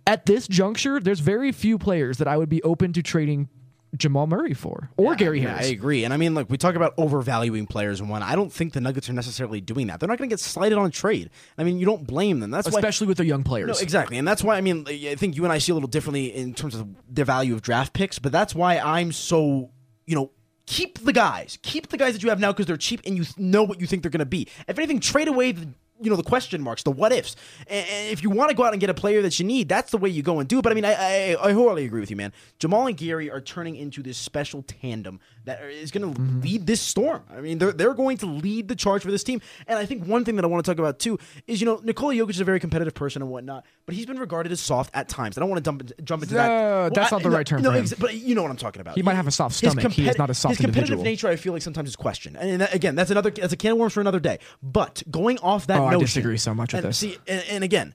At 0.07 0.25
this 0.25 0.47
juncture, 0.47 0.99
there's 0.99 1.19
very 1.19 1.51
few 1.51 1.77
players 1.77 2.17
that 2.17 2.27
I 2.27 2.37
would 2.37 2.49
be 2.49 2.61
open 2.63 2.93
to 2.93 3.03
trading 3.03 3.49
Jamal 3.97 4.27
Murray 4.27 4.53
for 4.53 4.89
or 4.97 5.15
Gary 5.15 5.41
Yeah, 5.41 5.49
Harris. 5.51 5.67
I 5.67 5.69
agree. 5.69 6.03
And 6.03 6.13
I 6.13 6.17
mean, 6.17 6.33
like, 6.33 6.49
we 6.49 6.57
talk 6.57 6.75
about 6.75 6.93
overvaluing 6.97 7.67
players 7.67 7.99
and 7.99 8.09
one. 8.09 8.23
I 8.23 8.35
don't 8.35 8.51
think 8.51 8.73
the 8.73 8.81
Nuggets 8.81 9.09
are 9.09 9.13
necessarily 9.13 9.61
doing 9.61 9.87
that. 9.87 9.99
They're 9.99 10.07
not 10.07 10.17
going 10.17 10.29
to 10.29 10.33
get 10.33 10.39
slighted 10.39 10.77
on 10.77 10.85
a 10.85 10.91
trade. 10.91 11.29
I 11.57 11.63
mean, 11.63 11.79
you 11.79 11.85
don't 11.85 12.05
blame 12.05 12.39
them. 12.39 12.51
That's 12.51 12.69
why. 12.69 12.79
Especially 12.79 13.07
with 13.07 13.17
their 13.17 13.25
young 13.25 13.43
players. 13.43 13.67
No, 13.67 13.73
exactly, 13.79 14.17
and 14.17 14.27
that's 14.27 14.43
why 14.43 14.57
I 14.57 14.61
mean 14.61 14.85
I 14.87 15.15
think 15.15 15.35
you 15.35 15.43
and 15.43 15.51
I 15.53 15.57
see 15.57 15.71
a 15.71 15.75
little 15.75 15.89
differently 15.89 16.35
in 16.35 16.53
terms 16.53 16.75
of 16.75 16.87
the 17.09 17.25
value 17.25 17.53
of 17.53 17.61
draft 17.61 17.93
picks, 17.93 18.19
but 18.19 18.31
that's 18.31 18.53
why 18.53 18.77
I'm 18.77 19.11
so 19.11 19.71
you 20.05 20.15
know 20.15 20.31
keep 20.65 20.99
the 21.05 21.13
guys, 21.13 21.59
keep 21.61 21.89
the 21.89 21.97
guys 21.97 22.13
that 22.13 22.23
you 22.23 22.29
have 22.29 22.39
now 22.39 22.51
because 22.51 22.65
they're 22.65 22.77
cheap 22.77 23.01
and 23.05 23.17
you 23.17 23.23
know 23.37 23.63
what 23.63 23.79
you 23.79 23.87
think 23.87 24.01
they're 24.01 24.09
going 24.09 24.19
to 24.19 24.25
be. 24.25 24.47
If 24.67 24.77
anything, 24.77 24.99
trade 24.99 25.27
away 25.27 25.51
the 25.51 25.67
you 26.01 26.09
know 26.09 26.15
the 26.15 26.23
question 26.23 26.61
marks, 26.61 26.83
the 26.83 26.91
what 26.91 27.11
ifs. 27.11 27.35
And, 27.67 28.11
if 28.11 28.23
you 28.23 28.29
want 28.29 28.49
to 28.49 28.55
go 28.55 28.63
out 28.63 28.73
and 28.73 28.79
get 28.79 28.89
a 28.89 28.93
player 28.93 29.21
that 29.21 29.39
you 29.39 29.45
need, 29.45 29.69
that's 29.69 29.91
the 29.91 29.97
way 29.97 30.09
you 30.09 30.23
go 30.23 30.39
and 30.39 30.49
do 30.49 30.59
it. 30.59 30.61
But 30.61 30.71
I 30.71 30.75
mean, 30.75 30.85
I 30.85 30.93
I, 31.33 31.49
I 31.49 31.53
wholly 31.53 31.85
agree 31.85 31.99
with 31.99 32.09
you, 32.09 32.15
man. 32.15 32.33
Jamal 32.59 32.87
and 32.87 32.97
Gary 32.97 33.29
are 33.29 33.41
turning 33.41 33.75
into 33.75 34.03
this 34.03 34.17
special 34.17 34.63
tandem 34.63 35.19
that 35.45 35.63
is 35.63 35.91
going 35.91 36.13
to 36.13 36.19
Mm-hmm. 36.19 36.41
lead 36.41 36.67
this 36.67 36.81
storm. 36.81 37.23
I 37.29 37.41
mean, 37.41 37.57
they're 37.57 37.71
they're 37.71 37.93
going 37.93 38.17
to 38.17 38.25
lead 38.25 38.67
the 38.67 38.75
charge 38.75 39.01
for 39.03 39.11
this 39.11 39.23
team. 39.23 39.41
And 39.67 39.77
I 39.79 39.85
think 39.85 40.05
one 40.05 40.23
thing 40.25 40.35
that 40.35 40.45
I 40.45 40.47
want 40.47 40.63
to 40.65 40.71
talk 40.71 40.79
about 40.79 40.99
too 40.99 41.17
is 41.47 41.59
you 41.61 41.65
know 41.65 41.79
Nikola 41.83 42.13
Jokic 42.13 42.29
is 42.31 42.39
a 42.39 42.43
very 42.43 42.59
competitive 42.59 42.93
person 42.93 43.21
and 43.21 43.31
whatnot, 43.31 43.65
but 43.85 43.95
he's 43.95 44.05
been 44.05 44.19
regarded 44.19 44.51
as 44.51 44.59
soft 44.59 44.91
at 44.93 45.09
times. 45.09 45.37
I 45.37 45.41
don't 45.41 45.49
want 45.49 45.63
to 45.63 45.67
dump, 45.69 45.91
jump 46.03 46.23
into 46.23 46.35
that. 46.35 46.93
That's 46.93 47.11
not 47.11 47.23
the 47.23 47.29
no, 47.29 47.35
right 47.35 47.45
term 47.45 47.61
No, 47.61 47.83
but 47.99 48.13
you 48.15 48.35
know 48.35 48.41
what 48.43 48.51
I'm 48.51 48.57
talking 48.57 48.81
about. 48.81 48.95
He 48.95 49.01
might 49.03 49.15
have 49.15 49.27
a 49.27 49.31
soft 49.31 49.55
stomach. 49.55 49.91
He 49.91 50.07
is 50.07 50.17
not 50.17 50.29
a 50.29 50.33
soft 50.33 50.53
His 50.57 50.65
competitive 50.65 50.91
individual. 50.99 51.03
nature, 51.03 51.27
I 51.27 51.35
feel 51.35 51.53
like 51.53 51.61
sometimes 51.61 51.89
is 51.89 51.95
questioned. 51.95 52.37
And 52.37 52.61
that, 52.61 52.73
again, 52.73 52.95
that's 52.95 53.11
another 53.11 53.31
that's 53.31 53.53
a 53.53 53.57
can 53.57 53.73
of 53.73 53.77
worms 53.77 53.93
for 53.93 54.01
another 54.01 54.19
day. 54.19 54.39
But 54.63 55.03
going 55.09 55.37
off 55.39 55.67
that 55.67 55.79
Oh, 55.79 55.85
I 55.85 55.97
disagree 55.97 56.37
so 56.37 56.53
much 56.53 56.73
with 56.73 56.83
and 56.83 56.89
this. 56.89 56.97
See, 56.97 57.17
and, 57.27 57.43
and 57.49 57.63
again. 57.63 57.93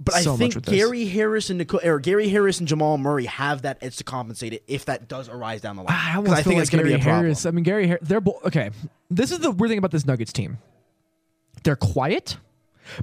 But 0.00 0.14
So 0.22 0.34
I 0.34 0.36
think. 0.36 0.60
Gary 0.64 1.06
Harris 1.06 1.50
and 1.50 1.58
Nicole, 1.58 1.80
or 1.84 2.00
Gary 2.00 2.28
Harris 2.28 2.58
and 2.58 2.66
Jamal 2.66 2.98
Murray 2.98 3.26
have 3.26 3.62
that 3.62 3.78
edge 3.80 3.96
to 3.98 4.04
compensate 4.04 4.52
it 4.52 4.64
if 4.66 4.86
that 4.86 5.06
does 5.08 5.28
arise 5.28 5.60
down 5.60 5.76
the 5.76 5.82
line. 5.82 5.92
I 5.96 6.18
I 6.18 6.42
think 6.42 6.56
like 6.56 6.58
it's 6.62 6.70
going 6.70 6.84
to 6.84 6.88
be 6.88 6.94
a 6.94 6.98
problem. 6.98 7.24
Harris. 7.26 7.46
I 7.46 7.52
mean, 7.52 7.62
Gary 7.62 7.86
Harris. 7.86 8.06
They're 8.08 8.20
bo- 8.20 8.40
okay. 8.44 8.70
This 9.08 9.30
is 9.30 9.38
the 9.38 9.52
weird 9.52 9.70
thing 9.70 9.78
about 9.78 9.92
this 9.92 10.04
Nuggets 10.04 10.32
team. 10.32 10.58
They're 11.62 11.76
quiet, 11.76 12.38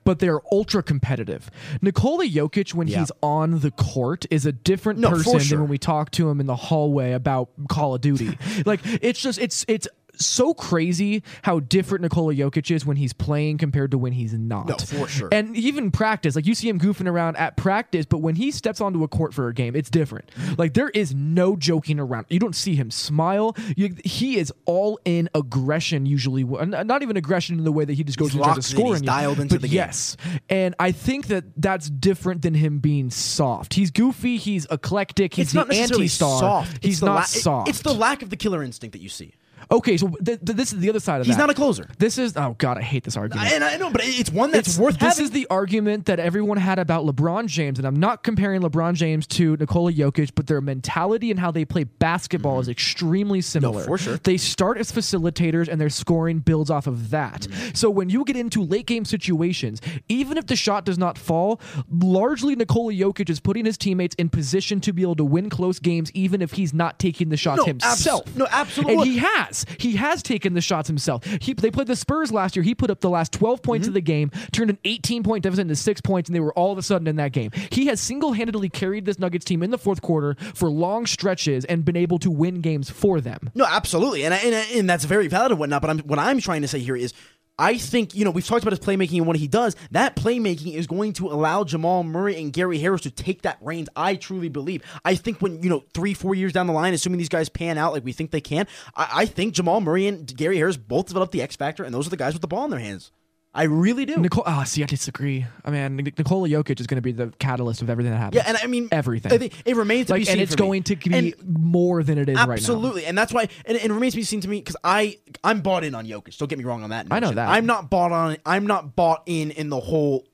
but 0.04 0.20
they're 0.20 0.42
ultra 0.52 0.84
competitive. 0.84 1.50
Nikola 1.82 2.26
Jokic, 2.28 2.74
when 2.74 2.88
Yeah. 2.88 3.00
he's 3.00 3.12
on 3.24 3.60
the 3.62 3.72
court, 3.72 4.26
is 4.30 4.46
a 4.46 4.52
different 4.52 5.00
No, 5.00 5.12
person 5.12 5.40
sure. 5.40 5.50
than 5.56 5.60
when 5.62 5.70
we 5.70 5.78
talk 5.78 6.12
to 6.12 6.30
him 6.30 6.40
in 6.42 6.46
the 6.46 6.56
hallway 6.58 7.14
about 7.14 7.50
Call 7.70 7.96
of 7.96 8.02
Duty. 8.02 8.38
like 8.66 8.82
it's 8.84 9.22
just 9.22 9.40
it's 9.40 9.64
it's 9.70 9.88
so 10.26 10.54
crazy 10.54 11.24
how 11.44 11.60
different 11.60 12.02
Nikola 12.04 12.34
Jokic 12.34 12.70
is 12.74 12.86
when 12.86 12.98
he's 12.98 13.14
playing 13.14 13.58
compared 13.58 13.92
to 13.92 13.98
when 13.98 14.14
he's 14.14 14.34
not. 14.34 14.68
No, 14.68 14.76
for 14.78 15.08
sure. 15.08 15.30
And 15.32 15.56
even 15.56 15.92
practice, 15.92 16.36
like 16.36 16.46
you 16.46 16.56
see 16.56 16.70
him 16.70 16.80
goofing 16.80 17.08
around 17.10 17.38
at 17.38 17.58
practice, 17.58 18.06
but 18.06 18.20
when 18.20 18.36
he 18.36 18.52
steps 18.52 18.82
onto 18.82 19.04
a 19.04 19.08
court 19.08 19.34
for 19.34 19.48
a 19.48 19.54
game, 19.54 19.76
it's 19.76 19.90
different. 19.90 20.30
Like 20.58 20.74
there 20.74 20.90
is 20.90 21.14
no 21.14 21.56
joking 21.56 22.00
around. 22.00 22.26
You 22.30 22.40
don't 22.40 22.56
see 22.56 22.76
him 22.76 22.92
smile. 22.92 23.56
You, 23.76 23.96
he 24.04 24.38
is 24.38 24.52
all 24.66 25.00
in 25.06 25.30
aggression 25.36 26.06
usually. 26.06 26.44
Not 26.44 27.02
even 27.04 27.18
aggression 27.18 27.58
in 27.58 27.64
the 27.66 27.72
way 27.72 27.86
that 27.86 27.94
he 27.94 28.04
just 28.04 28.18
goes 28.18 28.30
He's 28.30 28.36
and 28.36 28.44
tries 28.46 28.70
to 28.70 28.76
locked 28.78 28.88
in, 28.88 28.94
he's 28.94 29.02
dialed 29.02 29.40
into 29.40 29.56
but 29.56 29.62
the 29.62 29.68
game. 29.68 29.76
yes, 29.76 30.18
and 30.50 30.76
I 30.80 30.92
think 30.92 31.28
that 31.28 31.44
that's 31.58 31.90
different 31.90 32.42
than 32.42 32.54
him 32.54 32.80
being 32.80 33.10
soft. 33.10 33.74
He's 33.74 33.92
goofy. 33.92 34.38
He's 34.38 34.66
eclectic. 34.72 35.34
He's 35.36 35.48
It's 35.48 35.54
not 35.54 35.68
the 35.68 35.74
necessarily 35.76 36.06
anti-star. 36.06 36.40
soft. 36.40 36.84
He's 36.84 37.02
not 37.02 37.16
la- 37.16 37.22
soft. 37.24 37.70
It's 37.70 37.82
the 37.82 37.94
lack 37.94 38.22
of 38.22 38.30
the 38.30 38.36
killer 38.38 38.64
instinct 38.64 38.94
that 38.94 39.02
you 39.02 39.10
see. 39.10 39.34
Okay. 39.72 39.98
So 39.98 40.10
th- 40.10 40.40
th- 40.40 40.58
this 40.58 40.74
is 40.74 40.80
the 40.80 40.90
other 40.90 41.00
side 41.00 41.22
of 41.22 41.26
that. 41.26 41.28
He's 41.28 41.38
that. 41.38 41.44
not 41.44 41.50
a 41.50 41.54
closer. 41.54 41.88
This 41.98 42.18
is 42.18 42.36
oh 42.38 42.56
god, 42.58 42.78
I 42.78 42.82
hate 42.82 43.04
this 43.04 43.18
argument. 43.18 43.52
And 43.52 43.64
I 43.64 43.78
know, 43.78 43.90
but 43.90 44.02
it's 44.04 44.32
one 44.32 44.52
that's 44.52 44.78
worth 44.78 45.00
this 45.00 45.18
having. 45.18 45.26
is 45.26 45.32
the 45.32 45.48
argument 45.50 46.06
that 46.06 46.20
everyone 46.20 46.58
had 46.58 46.80
about 46.80 47.06
LeBron 47.06 47.48
James, 47.48 47.80
and 47.80 47.88
I'm 47.88 48.00
not 48.00 48.24
comparing 48.24 48.62
LeBron 48.62 48.94
James 48.96 49.28
to 49.28 49.58
Nikola 49.58 49.94
Jokic, 49.94 50.32
but 50.36 50.48
their 50.48 50.62
mentality 50.62 51.32
and 51.32 51.40
how 51.40 51.52
they 51.52 51.66
play 51.66 51.84
basketball 51.84 52.60
is 52.60 52.66
mm-hmm. 52.66 52.72
extremely 52.72 53.42
similar. 53.42 53.84
for 53.84 53.98
sure. 53.98 54.18
They 54.18 54.38
start 54.38 54.78
as 54.78 54.92
facilitators, 54.92 55.68
and 55.68 55.80
their 55.80 55.90
scoring 55.90 56.40
builds 56.40 56.70
off 56.70 56.88
of 56.88 57.10
that. 57.12 57.42
Mm-hmm. 57.42 57.70
So 57.74 57.90
when 57.90 58.10
you 58.10 58.24
get 58.24 58.36
into 58.36 58.64
late 58.64 58.86
game 58.86 59.06
situations, 59.06 59.82
even 60.10 60.38
if 60.38 60.48
the 60.48 60.56
shot 60.56 60.86
does 60.86 60.98
not 60.98 61.18
fall, 61.18 61.60
largely 61.90 62.56
Nikola 62.56 62.94
Jokic 62.94 63.30
is 63.30 63.40
putting 63.40 63.66
his 63.66 63.78
teammates 63.78 64.16
in 64.16 64.30
position 64.30 64.82
to 64.82 64.94
be 64.94 65.02
able 65.02 65.16
to 65.16 65.26
win 65.26 65.50
close 65.50 65.80
games, 65.80 66.12
even 66.14 66.42
if 66.42 66.54
he's 66.54 66.74
not 66.74 67.00
taking 67.00 67.30
the 67.30 67.38
shots 67.38 67.60
No, 67.60 67.66
himself. 67.66 68.28
abs- 68.28 68.36
no, 68.36 68.48
absolutely. 68.52 68.96
And 68.96 69.06
he 69.06 69.18
has. 69.18 69.61
He 69.78 69.96
has 69.96 70.22
taken 70.24 70.54
the 70.54 70.62
shots 70.62 70.88
himself. 70.88 71.24
He, 71.42 71.54
they 71.54 71.72
played 71.72 71.88
the 71.88 71.96
Spurs 71.96 72.32
last 72.32 72.56
year. 72.56 72.64
He 72.64 72.76
put 72.76 72.90
up 72.90 73.00
the 73.02 73.10
last 73.10 73.32
12 73.34 73.62
points 73.62 73.82
Mm-hmm. 73.86 73.90
of 73.90 73.94
the 73.96 74.02
game, 74.02 74.32
turned 74.52 74.70
an 74.70 74.78
18 74.86 75.24
point 75.24 75.44
deficit 75.44 75.62
into 75.64 75.76
six 75.76 76.02
points, 76.02 76.30
and 76.30 76.36
they 76.36 76.40
were 76.40 76.54
all 76.54 76.72
of 76.72 76.78
a 76.78 76.82
sudden 76.84 77.08
in 77.08 77.16
that 77.16 77.32
game. 77.32 77.52
He 77.72 77.88
has 77.88 78.00
single 78.00 78.34
handedly 78.34 78.70
carried 78.70 79.06
this 79.06 79.18
Nuggets 79.18 79.46
team 79.46 79.64
in 79.64 79.72
the 79.72 79.78
fourth 79.78 80.02
quarter 80.02 80.36
for 80.54 80.70
long 80.70 81.06
stretches 81.06 81.66
and 81.66 81.84
been 81.86 81.96
able 81.96 82.20
to 82.20 82.30
win 82.30 82.62
games 82.62 82.90
for 82.90 83.20
them. 83.22 83.50
No, 83.56 83.66
absolutely, 83.68 84.24
and 84.26 84.34
I, 84.34 84.38
and, 84.38 84.56
I- 84.56 84.68
and 84.78 84.90
that's 84.90 85.06
very 85.06 85.28
valid 85.28 85.52
and 85.52 85.60
whatnot. 85.60 85.82
But 85.82 85.90
I'm, 85.92 86.00
what 86.00 86.20
I'm 86.20 86.40
trying 86.40 86.62
to 86.62 86.68
say 86.68 86.80
here 86.80 86.96
is, 86.96 87.14
I 87.62 87.78
think 87.78 88.16
you 88.16 88.26
know 88.26 88.32
we've 88.32 88.46
talked 88.46 88.64
about 88.64 88.72
his 88.72 88.80
playmaking 88.80 89.18
and 89.18 89.28
what 89.28 89.36
he 89.36 89.48
does. 89.48 89.76
That 89.92 90.16
playmaking 90.16 90.74
is 90.74 90.88
going 90.88 91.14
to 91.14 91.28
allow 91.28 91.64
Jamal 91.64 92.04
Murray 92.04 92.42
and 92.42 92.52
Gary 92.52 92.80
Harris 92.80 93.02
to 93.02 93.12
take 93.12 93.44
that 93.44 93.60
reins. 93.62 93.88
I 93.96 94.16
truly 94.16 94.50
believe. 94.50 94.82
I 95.06 95.14
think 95.14 95.44
when 95.44 95.62
you 95.62 95.70
know 95.70 95.84
three, 95.94 96.16
four 96.16 96.34
years 96.34 96.54
down 96.54 96.66
the 96.66 96.74
line, 96.74 96.96
assuming 96.96 97.20
these 97.20 97.30
guys 97.30 97.50
pan 97.50 97.78
out 97.78 97.94
like 97.94 98.04
we 98.04 98.14
think 98.14 98.32
they 98.32 98.42
can, 98.42 98.66
I, 98.96 99.10
I 99.14 99.26
think 99.28 99.54
Jamal 99.54 99.80
Murray 99.80 100.08
and 100.08 100.36
Gary 100.36 100.58
Harris 100.58 100.76
both 100.76 101.06
develop 101.06 101.30
the 101.30 101.44
X 101.44 101.56
factor, 101.56 101.84
and 101.84 101.94
those 101.94 102.08
are 102.08 102.10
the 102.10 102.18
guys 102.18 102.34
with 102.34 102.42
the 102.42 102.48
ball 102.48 102.66
in 102.66 102.72
their 102.72 102.80
hands. 102.80 103.12
I 103.54 103.64
really 103.64 104.06
do. 104.06 104.16
Nicole, 104.16 104.44
ah, 104.46 104.64
see, 104.64 104.82
I 104.82 104.86
disagree. 104.86 105.46
I 105.66 105.72
mean, 105.72 105.98
Nikola 105.98 106.48
Jokic 106.48 106.80
is 106.80 106.88
going 106.88 106.96
to 106.96 107.02
be 107.02 107.12
the 107.12 107.34
catalyst 107.38 107.82
of 107.82 107.90
everything 107.90 108.14
that 108.14 108.18
happens. 108.18 108.42
yeah, 108.42 108.48
and 108.48 108.58
I 108.58 108.68
mean 108.68 108.88
everything. 108.94 109.34
I 109.34 109.38
think 109.38 109.54
it 109.66 109.76
remains 109.76 110.08
to 110.08 110.14
like, 110.14 110.22
be 110.22 110.26
seen 110.26 110.34
and 110.34 110.42
it's 110.42 110.56
for 110.56 110.64
me. 110.64 110.68
going 110.68 110.84
to 110.84 110.96
be 110.96 111.14
And- 111.14 111.58
more 111.60 112.02
than 112.02 112.18
it 112.18 112.30
is 112.30 112.38
right 112.38 112.48
now. 112.48 112.54
Absolutely, 112.54 113.06
and 113.06 113.18
that's 113.18 113.34
why, 113.34 113.50
and, 113.66 113.78
it 113.78 113.92
remains 113.92 114.14
to 114.14 114.18
be 114.18 114.24
seen 114.24 114.40
to 114.42 114.48
me 114.48 114.60
because 114.60 114.78
I 114.86 115.18
I'm 115.44 115.60
bought 115.62 115.84
in 115.84 115.96
on 115.96 116.06
Jokic. 116.08 116.38
Don't 116.38 116.48
get 116.48 116.60
me 116.60 116.64
wrong 116.66 116.84
on 116.84 116.92
that. 116.92 117.08
I 117.12 117.20
know 117.20 117.32
that. 117.32 117.50
I'm 117.50 117.66
not 117.66 117.90
bought 117.90 118.14
on. 118.14 118.38
I'm 118.46 118.68
not 118.68 118.96
bought 118.96 119.24
in 119.26 119.52
in 119.52 119.70
the 119.70 119.80
whole. 119.82 120.26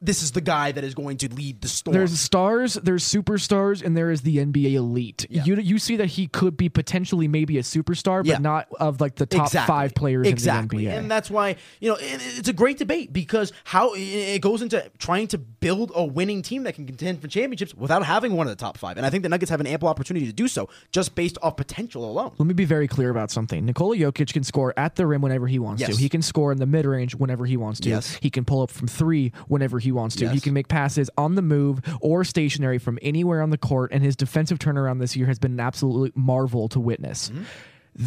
This 0.00 0.22
is 0.22 0.30
the 0.30 0.40
guy 0.40 0.70
that 0.70 0.84
is 0.84 0.94
going 0.94 1.16
to 1.18 1.28
lead 1.34 1.60
the 1.60 1.66
storm. 1.68 1.92
There's 1.96 2.18
stars, 2.20 2.74
there's 2.74 3.02
superstars, 3.04 3.84
and 3.84 3.96
there 3.96 4.12
is 4.12 4.20
the 4.22 4.36
NBA 4.38 4.74
elite. 4.74 5.26
You 5.28 5.56
you 5.56 5.78
see 5.80 5.96
that 5.96 6.06
he 6.06 6.28
could 6.28 6.56
be 6.56 6.68
potentially 6.68 7.26
maybe 7.26 7.58
a 7.58 7.62
superstar, 7.62 8.18
but 8.18 8.26
Yeah. 8.26 8.38
not 8.38 8.68
of 8.78 9.00
like 9.00 9.16
the 9.16 9.26
top 9.26 9.46
exactly. 9.48 9.66
five 9.74 9.94
players 9.96 10.28
exactly. 10.28 10.84
in 10.86 10.90
the 10.90 10.96
NBA. 10.96 10.98
and 11.00 11.10
that's 11.10 11.30
why 11.30 11.56
you 11.80 11.88
know 11.90 11.96
it's 12.00 12.48
a 12.48 12.52
great 12.52 12.78
debate 12.78 13.12
because 13.12 13.52
how 13.64 13.92
it 13.96 14.40
goes 14.40 14.62
into 14.62 14.88
trying 14.98 15.26
to 15.28 15.38
build 15.38 15.90
a 15.94 16.04
winning 16.04 16.42
team 16.42 16.62
that 16.62 16.74
can 16.76 16.86
contend 16.86 17.20
for 17.20 17.26
championships 17.26 17.74
without 17.74 18.04
having 18.04 18.34
one 18.36 18.46
of 18.46 18.50
the 18.56 18.60
top 18.60 18.78
five. 18.78 18.96
And 18.98 19.04
I 19.04 19.10
think 19.10 19.24
the 19.24 19.28
Nuggets 19.28 19.50
have 19.50 19.60
an 19.60 19.66
ample 19.66 19.88
opportunity 19.88 20.26
to 20.26 20.32
do 20.32 20.46
so 20.46 20.68
just 20.92 21.16
based 21.16 21.38
off 21.42 21.56
potential 21.56 22.08
alone. 22.08 22.32
Let 22.38 22.46
me 22.46 22.54
be 22.54 22.64
very 22.64 22.86
clear 22.86 23.10
about 23.10 23.32
something. 23.32 23.64
Nikola 23.66 23.96
Jokic 23.96 24.32
can 24.32 24.44
score 24.44 24.72
at 24.76 24.94
the 24.94 25.06
rim 25.08 25.22
whenever 25.22 25.48
he 25.48 25.58
wants 25.58 25.80
Yes. 25.80 25.96
to. 25.96 26.00
He 26.00 26.08
can 26.08 26.22
score 26.22 26.52
in 26.52 26.58
the 26.58 26.66
mid 26.66 26.86
range 26.86 27.16
whenever 27.16 27.46
he 27.46 27.56
wants 27.56 27.80
to. 27.80 27.88
Yes. 27.88 28.16
He 28.22 28.30
can 28.30 28.44
pull 28.44 28.62
up 28.62 28.70
from 28.70 28.86
three 28.86 29.32
whenever 29.48 29.80
he 29.80 29.87
wants 29.92 30.16
to. 30.16 30.28
He 30.28 30.40
can 30.40 30.54
make 30.54 30.68
passes 30.68 31.10
on 31.16 31.34
the 31.34 31.42
move 31.42 31.80
or 32.00 32.24
stationary 32.24 32.78
from 32.78 32.98
anywhere 33.02 33.42
on 33.42 33.50
the 33.50 33.58
court, 33.58 33.92
and 33.92 34.02
his 34.02 34.16
defensive 34.16 34.58
turnaround 34.58 35.00
this 35.00 35.16
year 35.16 35.26
has 35.26 35.38
been 35.38 35.52
an 35.52 35.60
absolute 35.60 36.16
marvel 36.16 36.68
to 36.70 36.80
witness. 36.80 37.30
Mm-hmm. 37.30 37.42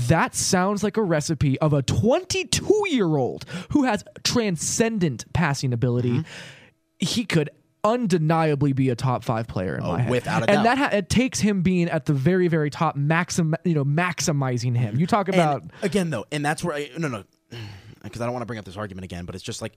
That 0.08 0.36
sounds 0.36 0.84
like 0.84 0.96
a 0.96 1.04
recipe 1.04 1.60
of 1.60 1.74
a 1.74 1.82
22 1.82 2.86
year 2.90 3.08
old 3.18 3.46
who 3.72 3.84
has 3.84 4.04
transcendent 4.24 5.26
passing 5.34 5.74
ability. 5.74 6.12
Mm-hmm. 6.12 6.22
He 7.00 7.26
could 7.26 7.50
undeniably 7.84 8.74
be 8.74 8.90
a 8.90 8.96
top 8.96 9.24
five 9.24 9.48
player 9.48 9.76
in 9.76 9.84
Oh, 9.84 9.94
my 9.94 10.02
head. 10.02 10.12
without 10.12 10.44
a 10.44 10.50
and 10.52 10.66
that 10.66 10.78
ha- 10.78 10.90
it 10.94 11.10
takes 11.10 11.40
him 11.40 11.62
being 11.62 11.90
at 11.90 12.06
the 12.06 12.14
very, 12.14 12.48
very 12.48 12.70
top, 12.70 12.96
maxim, 12.96 13.56
you 13.66 13.74
know, 13.74 13.84
maximizing 13.84 14.78
him. 14.78 14.98
You 15.00 15.08
talk 15.08 15.28
about 15.28 15.62
And 15.64 15.72
again 15.82 16.10
though, 16.12 16.26
and 16.32 16.46
that's 16.46 16.64
where 16.64 16.76
I 16.76 16.90
no 16.98 17.08
no 17.08 17.24
because 18.04 18.22
I 18.22 18.26
don't 18.26 18.34
want 18.34 18.44
to 18.44 18.46
bring 18.48 18.60
up 18.60 18.66
this 18.66 18.78
argument 18.78 19.04
again, 19.06 19.26
but 19.26 19.36
it's 19.36 19.44
just 19.44 19.62
like. 19.62 19.74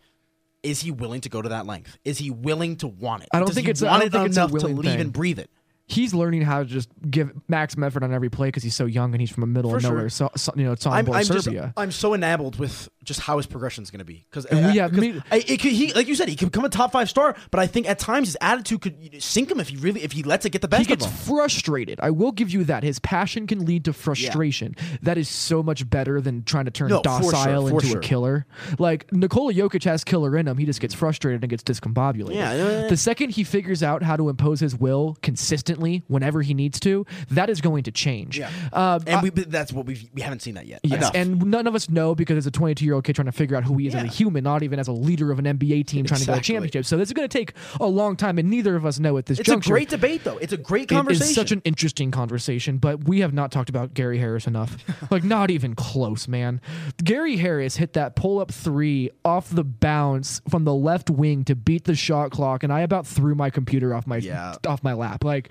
Is 0.64 0.80
he 0.80 0.90
willing 0.90 1.20
to 1.20 1.28
go 1.28 1.42
to 1.42 1.50
that 1.50 1.66
length? 1.66 1.96
Is 2.04 2.18
he 2.18 2.30
willing 2.30 2.76
to 2.76 2.88
want 2.88 3.22
it? 3.22 3.28
I 3.32 3.38
don't 3.38 3.46
Does 3.46 3.54
think 3.54 3.66
he 3.66 3.70
it's- 3.72 3.82
I 3.82 3.98
don't 3.98 4.06
it 4.06 4.12
think 4.12 4.26
it's 4.28 4.36
a 4.36 4.40
enough 4.40 4.50
to 4.50 4.54
willing 4.54 4.76
leave 4.76 4.84
thing. 4.92 5.00
and 5.00 5.12
breathe 5.12 5.38
it. 5.38 5.50
He's 5.86 6.14
learning 6.14 6.42
how 6.42 6.60
to 6.60 6.64
just 6.64 6.88
give 7.10 7.30
maximum 7.48 7.84
effort 7.84 8.02
on 8.02 8.12
every 8.12 8.30
play 8.30 8.48
because 8.48 8.62
he's 8.62 8.74
so 8.74 8.86
young 8.86 9.12
and 9.12 9.20
he's 9.20 9.30
from 9.30 9.42
a 9.42 9.46
middle 9.46 9.70
For 9.70 9.76
of 9.76 9.82
sure. 9.82 9.90
nowhere. 9.92 10.08
So, 10.08 10.30
so 10.36 10.52
you 10.56 10.64
know, 10.64 10.72
it's 10.72 10.86
on 10.86 10.92
I'm, 10.94 11.04
board 11.04 11.18
I'm 11.18 11.24
just 11.24 11.44
Serbia. 11.44 11.72
I'm 11.76 11.92
so 11.92 12.14
enabled 12.14 12.58
with 12.58 12.88
just 13.04 13.20
how 13.20 13.36
his 13.36 13.46
progression 13.46 13.82
is 13.82 13.90
going 13.90 13.98
to 13.98 14.04
be 14.04 14.26
because 14.30 14.46
we 14.50 14.78
have 14.78 14.92
me- 14.94 15.20
it 15.30 15.60
could, 15.60 15.72
he 15.72 15.92
like 15.92 16.08
you 16.08 16.14
said 16.14 16.28
he 16.28 16.36
could 16.36 16.50
become 16.50 16.64
a 16.64 16.70
top 16.70 16.92
five 16.92 17.10
star, 17.10 17.36
but 17.50 17.60
I 17.60 17.66
think 17.66 17.86
at 17.88 17.98
times 17.98 18.28
his 18.28 18.36
attitude 18.40 18.80
could 18.80 19.22
sink 19.22 19.50
him 19.50 19.60
if 19.60 19.68
he 19.68 19.76
really 19.76 20.02
if 20.02 20.12
he 20.12 20.22
lets 20.22 20.46
it 20.46 20.50
get 20.50 20.62
the 20.62 20.68
best 20.68 20.80
he 20.80 20.86
gets 20.88 21.06
frustrated. 21.26 22.00
I 22.00 22.10
will 22.10 22.32
give 22.32 22.50
you 22.50 22.64
that. 22.64 22.82
His 22.82 22.98
passion 22.98 23.46
can 23.46 23.66
lead 23.66 23.84
to 23.84 23.92
frustration. 23.92 24.74
That 25.02 25.18
is 25.18 25.28
so 25.28 25.62
much 25.62 25.88
better 25.90 26.20
than 26.20 26.44
trying 26.44 26.64
to 26.64 26.70
turn 26.70 26.88
No, 26.88 27.02
docile 27.02 27.68
sure, 27.68 27.74
into 27.76 27.86
sure. 27.88 27.98
a 27.98 28.02
killer. 28.02 28.46
Like 28.78 29.12
Nikola 29.12 29.52
Jokic 29.52 29.84
has 29.84 30.02
killer 30.02 30.34
in 30.36 30.48
him. 30.48 30.56
He 30.56 30.64
just 30.64 30.80
gets 30.80 30.94
frustrated 30.94 31.42
and 31.42 31.50
gets 31.50 31.62
discombobulated. 31.62 32.34
Yeah, 32.34 32.52
uh, 32.52 32.88
the 32.88 32.96
second 32.96 33.30
he 33.30 33.44
figures 33.44 33.82
out 33.82 34.02
how 34.02 34.16
to 34.16 34.30
impose 34.30 34.60
his 34.60 34.74
will 34.74 35.18
consistently 35.22 35.73
whenever 36.08 36.42
he 36.42 36.54
needs 36.54 36.78
to, 36.80 37.06
that 37.30 37.50
is 37.50 37.60
going 37.60 37.84
to 37.84 37.90
change. 37.92 38.38
Yeah, 38.38 38.50
Um, 38.72 39.02
and 39.06 39.22
we 39.22 39.30
that's 39.30 39.72
what 39.72 39.86
we 39.86 40.08
we 40.14 40.22
haven't 40.22 40.40
seen 40.42 40.54
that 40.54 40.66
yet. 40.66 40.80
Yes, 40.82 40.98
Enough. 40.98 41.14
and 41.14 41.46
none 41.46 41.66
of 41.66 41.74
us 41.74 41.88
know 41.88 42.14
because 42.14 42.36
it's 42.38 42.46
a 42.46 42.50
22 42.50 42.84
year 42.84 42.94
old 42.94 43.04
kid 43.04 43.14
trying 43.16 43.26
to 43.26 43.32
figure 43.32 43.56
out 43.56 43.64
who 43.64 43.76
he 43.78 43.86
is 43.86 43.94
as 43.94 44.02
a 44.02 44.06
human, 44.06 44.44
not 44.44 44.62
even 44.62 44.78
as 44.78 44.88
a 44.88 44.92
leader 44.92 45.30
of 45.32 45.38
an 45.38 45.44
NBA 45.44 45.86
team 45.86 46.04
trying 46.06 46.20
to 46.20 46.26
go 46.26 46.32
to 46.34 46.38
a 46.38 46.42
championship. 46.42 46.84
So 46.86 46.96
this 46.96 47.08
is 47.08 47.12
going 47.12 47.28
to 47.28 47.38
take 47.38 47.52
a 47.80 47.86
long 47.86 48.16
time, 48.16 48.38
and 48.38 48.48
neither 48.50 48.76
of 48.76 48.84
us 48.86 48.98
know 48.98 49.16
at 49.18 49.26
this 49.26 49.38
it's 49.40 49.48
a 49.48 49.56
great 49.56 49.88
debate 49.88 50.24
though. 50.24 50.38
It's 50.38 50.52
a 50.52 50.56
great 50.56 50.88
conversation. 50.88 51.28
is 51.28 51.34
such 51.34 51.52
an 51.52 51.62
interesting 51.64 52.10
conversation, 52.10 52.78
but 52.78 53.04
we 53.04 53.20
have 53.20 53.32
not 53.32 53.50
talked 53.52 53.68
about 53.68 53.94
Gary 53.94 54.18
Harris 54.18 54.46
enough. 54.46 54.76
like, 55.10 55.24
not 55.24 55.50
even 55.50 55.74
close, 55.74 56.28
man. 56.28 56.60
Gary 57.02 57.36
Harris 57.36 57.76
hit 57.76 57.92
that 57.94 58.16
pull 58.16 58.38
up 58.40 58.50
three 58.50 59.10
off 59.24 59.50
the 59.50 59.64
bounce 59.64 60.40
from 60.48 60.64
the 60.64 60.74
left 60.74 61.10
wing 61.10 61.44
to 61.44 61.54
beat 61.54 61.84
the 61.84 61.94
shot 61.94 62.30
clock, 62.30 62.62
and 62.62 62.72
I 62.72 62.80
about 62.80 63.06
threw 63.06 63.34
my 63.34 63.50
computer 63.50 63.94
off 63.94 64.06
my 64.06 64.18
Yeah. 64.18 64.56
off 64.66 64.82
my 64.82 64.92
lap. 64.92 65.24
Like, 65.24 65.50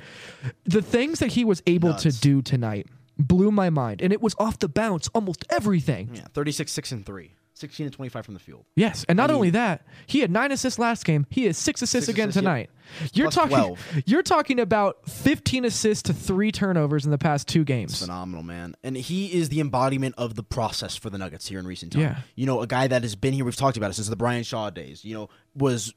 the 0.66 0.82
things 0.82 1.20
that 1.20 1.32
he 1.34 1.46
was 1.46 1.62
able 1.68 1.94
to 1.96 2.12
do 2.12 2.42
tonight 2.42 2.88
blew 3.18 3.52
my 3.52 3.70
mind, 3.70 4.02
and 4.02 4.12
it 4.12 4.22
was 4.22 4.36
off 4.40 4.60
the 4.60 4.68
bounce, 4.70 5.08
almost 5.10 5.46
everything. 5.50 6.10
yeah, 6.14 6.26
36 6.34 6.72
6 6.72 6.92
and 6.92 7.06
3. 7.06 7.32
16 7.56 7.86
and 7.86 7.94
25 7.94 8.26
from 8.26 8.34
the 8.34 8.40
field. 8.40 8.66
Yes, 8.76 9.06
and 9.08 9.16
not 9.16 9.30
I 9.30 9.34
mean- 9.34 9.36
only 9.36 9.50
that, 9.52 9.86
he 10.08 10.20
had 10.22 10.32
nine 10.32 10.52
assists 10.52 10.80
last 10.80 11.06
game. 11.06 11.28
He 11.30 11.46
has 11.46 11.56
six 11.56 11.84
assists 11.84 12.08
Six 12.08 12.16
again 12.16 12.30
assists, 12.30 12.42
tonight. 12.42 12.72
You're 13.14 13.26
Plus 13.30 13.36
talking. 13.36 13.58
12. 13.76 13.80
You're 14.08 14.24
talking 14.24 14.60
about 14.60 15.08
15 15.08 15.64
assists 15.64 16.02
to 16.04 16.14
three 16.14 16.52
turnovers 16.52 17.06
in 17.06 17.12
the 17.12 17.20
past 17.20 17.48
two 17.48 17.64
games. 17.64 18.02
phenomenal, 18.02 18.42
man. 18.42 18.76
And 18.84 18.98
he 18.98 19.28
is 19.32 19.50
the 19.50 19.60
embodiment 19.60 20.16
of 20.18 20.34
the 20.34 20.42
process 20.44 20.96
for 20.96 21.12
the 21.12 21.20
Nuggets 21.20 21.48
here 21.48 21.60
in 21.60 21.68
recent 21.68 21.94
time. 21.94 22.02
Yeah. 22.02 22.18
You 22.36 22.48
know, 22.48 22.62
a 22.62 22.68
guy 22.68 22.88
that 22.88 23.04
has 23.04 23.16
been 23.16 23.34
here, 23.36 23.46
we've 23.46 23.56
talked 23.56 23.78
about 23.78 23.92
it 23.92 23.94
since 23.94 24.10
the 24.10 24.16
Brian 24.16 24.44
Shaw 24.44 24.72
days, 24.72 25.06
you 25.06 25.14
know, 25.14 25.30
was 25.56 25.94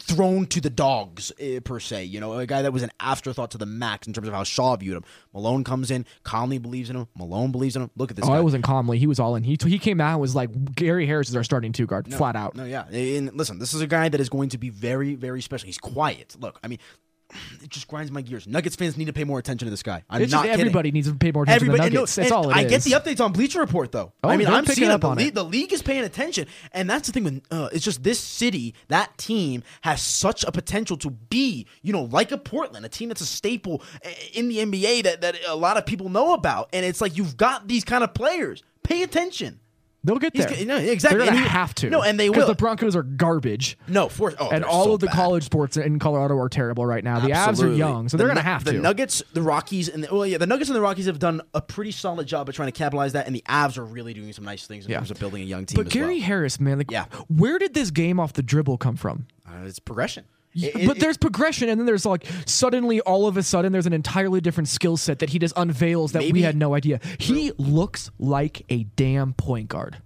thrown 0.00 0.46
to 0.46 0.60
the 0.60 0.70
dogs, 0.70 1.30
eh, 1.38 1.60
per 1.64 1.78
se. 1.78 2.04
You 2.04 2.20
know, 2.20 2.34
a 2.34 2.46
guy 2.46 2.62
that 2.62 2.72
was 2.72 2.82
an 2.82 2.90
afterthought 3.00 3.52
to 3.52 3.58
the 3.58 3.66
max 3.66 4.06
in 4.06 4.12
terms 4.12 4.26
of 4.28 4.34
how 4.34 4.42
Shaw 4.44 4.74
viewed 4.76 4.96
him. 4.96 5.04
Malone 5.32 5.62
comes 5.64 5.90
in, 5.90 6.04
Connelly 6.24 6.58
believes 6.58 6.90
in 6.90 6.96
him, 6.96 7.06
Malone 7.16 7.52
believes 7.52 7.76
in 7.76 7.82
him. 7.82 7.90
Look 7.96 8.10
at 8.10 8.16
this 8.16 8.24
Oh, 8.24 8.28
guy. 8.28 8.36
I 8.38 8.40
wasn't 8.40 8.64
calmly. 8.64 8.98
He 8.98 9.06
was 9.06 9.20
all 9.20 9.36
in. 9.36 9.44
He 9.44 9.56
he 9.64 9.78
came 9.78 10.00
out 10.00 10.12
and 10.12 10.20
was 10.20 10.34
like, 10.34 10.74
Gary 10.74 11.06
Harris 11.06 11.28
is 11.28 11.36
our 11.36 11.44
starting 11.44 11.72
two 11.72 11.86
guard, 11.86 12.12
flat 12.12 12.34
out. 12.36 12.54
No, 12.56 12.64
yeah. 12.64 12.86
And 12.88 13.32
listen, 13.34 13.58
this 13.58 13.72
is 13.72 13.80
a 13.80 13.86
guy 13.86 14.08
that 14.08 14.20
is 14.20 14.28
going 14.28 14.48
to 14.50 14.58
be 14.58 14.68
very, 14.68 15.14
very 15.14 15.40
special. 15.40 15.66
He's 15.66 15.78
quiet. 15.78 16.36
Look, 16.40 16.58
I 16.64 16.68
mean, 16.68 16.78
it 17.62 17.70
just 17.70 17.88
grinds 17.88 18.10
my 18.10 18.20
gears. 18.20 18.46
Nuggets 18.46 18.76
fans 18.76 18.96
need 18.96 19.06
to 19.06 19.12
pay 19.12 19.24
more 19.24 19.38
attention 19.38 19.66
to 19.66 19.70
this 19.70 19.82
guy. 19.82 20.02
I'm 20.08 20.22
It's 20.22 20.32
not 20.32 20.38
just 20.38 20.50
kidding. 20.50 20.60
everybody 20.60 20.90
needs 20.92 21.08
to 21.08 21.14
pay 21.14 21.32
more 21.32 21.44
attention 21.44 21.68
Everybody, 21.68 21.90
to 21.90 21.94
the 21.94 22.00
no- 22.02 22.06
That's 22.06 22.30
all 22.32 22.50
it 22.50 22.56
I 22.56 22.64
get 22.64 22.82
the 22.82 22.92
updates 22.92 23.24
on 23.24 23.32
Bleacher 23.32 23.60
Report 23.60 23.92
though. 23.92 24.12
Oh, 24.22 24.28
I 24.28 24.36
mean, 24.36 24.46
I'm 24.48 24.64
picking 24.64 24.74
seeing 24.82 24.90
up. 24.90 25.00
The 25.02 25.08
on 25.08 25.16
league, 25.18 25.28
it. 25.28 25.34
the 25.34 25.44
league 25.44 25.72
is 25.72 25.82
paying 25.82 26.04
attention, 26.04 26.46
and 26.72 26.88
that's 26.88 27.06
the 27.08 27.12
thing. 27.12 27.24
With 27.24 27.42
uh, 27.50 27.68
it's 27.72 27.84
just 27.84 28.02
this 28.02 28.18
city, 28.20 28.74
that 28.88 29.16
team 29.18 29.62
has 29.82 30.00
such 30.02 30.44
a 30.44 30.52
potential 30.52 30.96
to 30.98 31.10
be, 31.10 31.66
you 31.82 31.92
know, 31.92 32.04
like 32.04 32.32
a 32.32 32.38
Portland, 32.38 32.84
a 32.84 32.88
team 32.88 33.08
that's 33.08 33.20
a 33.20 33.26
staple 33.26 33.82
uh, 34.04 34.08
in 34.32 34.48
the 34.48 34.58
NBA 34.58 35.02
that 35.04 35.20
that 35.22 35.36
a 35.48 35.56
lot 35.56 35.76
of 35.76 35.86
people 35.86 36.08
know 36.08 36.32
about, 36.34 36.68
and 36.72 36.84
it's 36.84 37.00
like 37.00 37.16
you've 37.16 37.36
got 37.36 37.68
these 37.68 37.84
kind 37.84 38.04
of 38.04 38.14
players. 38.14 38.62
Pay 38.82 39.02
attention. 39.02 39.60
They'll 40.04 40.18
get 40.18 40.36
He's 40.36 40.44
there. 40.46 40.54
g- 40.54 40.64
no, 40.66 40.76
exactly. 40.76 41.18
They're 41.18 41.28
gonna 41.28 41.40
he- 41.40 41.48
have 41.48 41.74
to. 41.76 41.88
No, 41.88 42.02
and 42.02 42.20
they 42.20 42.28
because 42.28 42.42
will. 42.42 42.48
the 42.48 42.54
Broncos 42.54 42.94
are 42.94 43.02
garbage. 43.02 43.78
No, 43.88 44.08
for 44.10 44.34
oh, 44.38 44.50
and 44.50 44.62
all 44.64 44.84
so 44.84 44.92
of 44.94 45.00
the 45.00 45.06
bad. 45.06 45.14
college 45.16 45.44
sports 45.44 45.76
in 45.78 45.98
Colorado 45.98 46.36
are 46.36 46.48
terrible 46.50 46.84
right 46.84 47.02
now. 47.02 47.20
The 47.20 47.30
Avs 47.30 47.62
are 47.62 47.72
young, 47.72 48.08
so 48.10 48.16
The 48.16 48.22
they're 48.24 48.26
going 48.28 48.36
to 48.36 48.42
have 48.42 48.64
the 48.64 48.72
to. 48.72 48.76
The 48.76 48.82
Nuggets, 48.82 49.22
the 49.32 49.40
Rockies, 49.42 49.88
and 49.88 50.04
the, 50.04 50.14
well, 50.14 50.26
yeah, 50.26 50.36
the 50.38 50.46
Nuggets 50.46 50.68
and 50.68 50.76
the 50.76 50.82
Rockies 50.82 51.06
have 51.06 51.18
done 51.18 51.40
a 51.54 51.62
pretty 51.62 51.90
solid 51.90 52.26
job 52.26 52.48
of 52.48 52.54
trying 52.54 52.68
to 52.68 52.72
capitalize 52.78 53.14
that, 53.14 53.26
and 53.26 53.34
the 53.34 53.42
Avs 53.48 53.78
are 53.78 53.84
really 53.84 54.12
doing 54.12 54.32
some 54.34 54.44
nice 54.44 54.66
things 54.66 54.84
in 54.84 54.90
Yeah. 54.90 54.98
terms 54.98 55.10
of 55.10 55.18
building 55.18 55.40
a 55.42 55.46
young 55.46 55.64
team. 55.64 55.76
but 55.82 55.88
Gary 55.90 56.16
well. 56.18 56.24
Harris, 56.24 56.60
man, 56.60 56.78
like, 56.78 56.90
Yeah. 56.90 57.06
where 57.28 57.58
did 57.58 57.72
this 57.72 57.90
game 57.90 58.20
off 58.20 58.34
the 58.34 58.42
dribble 58.42 58.76
come 58.78 58.96
from? 58.96 59.26
Uh, 59.48 59.64
it's 59.66 59.78
progression. 59.78 60.24
It- 60.54 60.86
but 60.86 60.96
it- 60.96 61.00
there's 61.00 61.16
progression, 61.16 61.68
and 61.68 61.80
then 61.80 61.86
there's 61.86 62.06
like 62.06 62.24
suddenly, 62.46 63.00
all 63.00 63.26
of 63.26 63.36
a 63.36 63.42
sudden, 63.42 63.72
there's 63.72 63.86
an 63.86 63.92
entirely 63.92 64.40
different 64.40 64.68
skill 64.68 64.96
set 64.96 65.18
that 65.18 65.30
he 65.30 65.38
just 65.38 65.56
unveils 65.56 66.12
that 66.12 66.30
we 66.32 66.42
had 66.42 66.56
no 66.56 66.74
idea. 66.74 67.00
He 67.18 67.52
looks 67.58 68.10
like 68.18 68.62
a 68.68 68.84
damn 68.96 69.32
point 69.32 69.68
guard. 69.68 69.98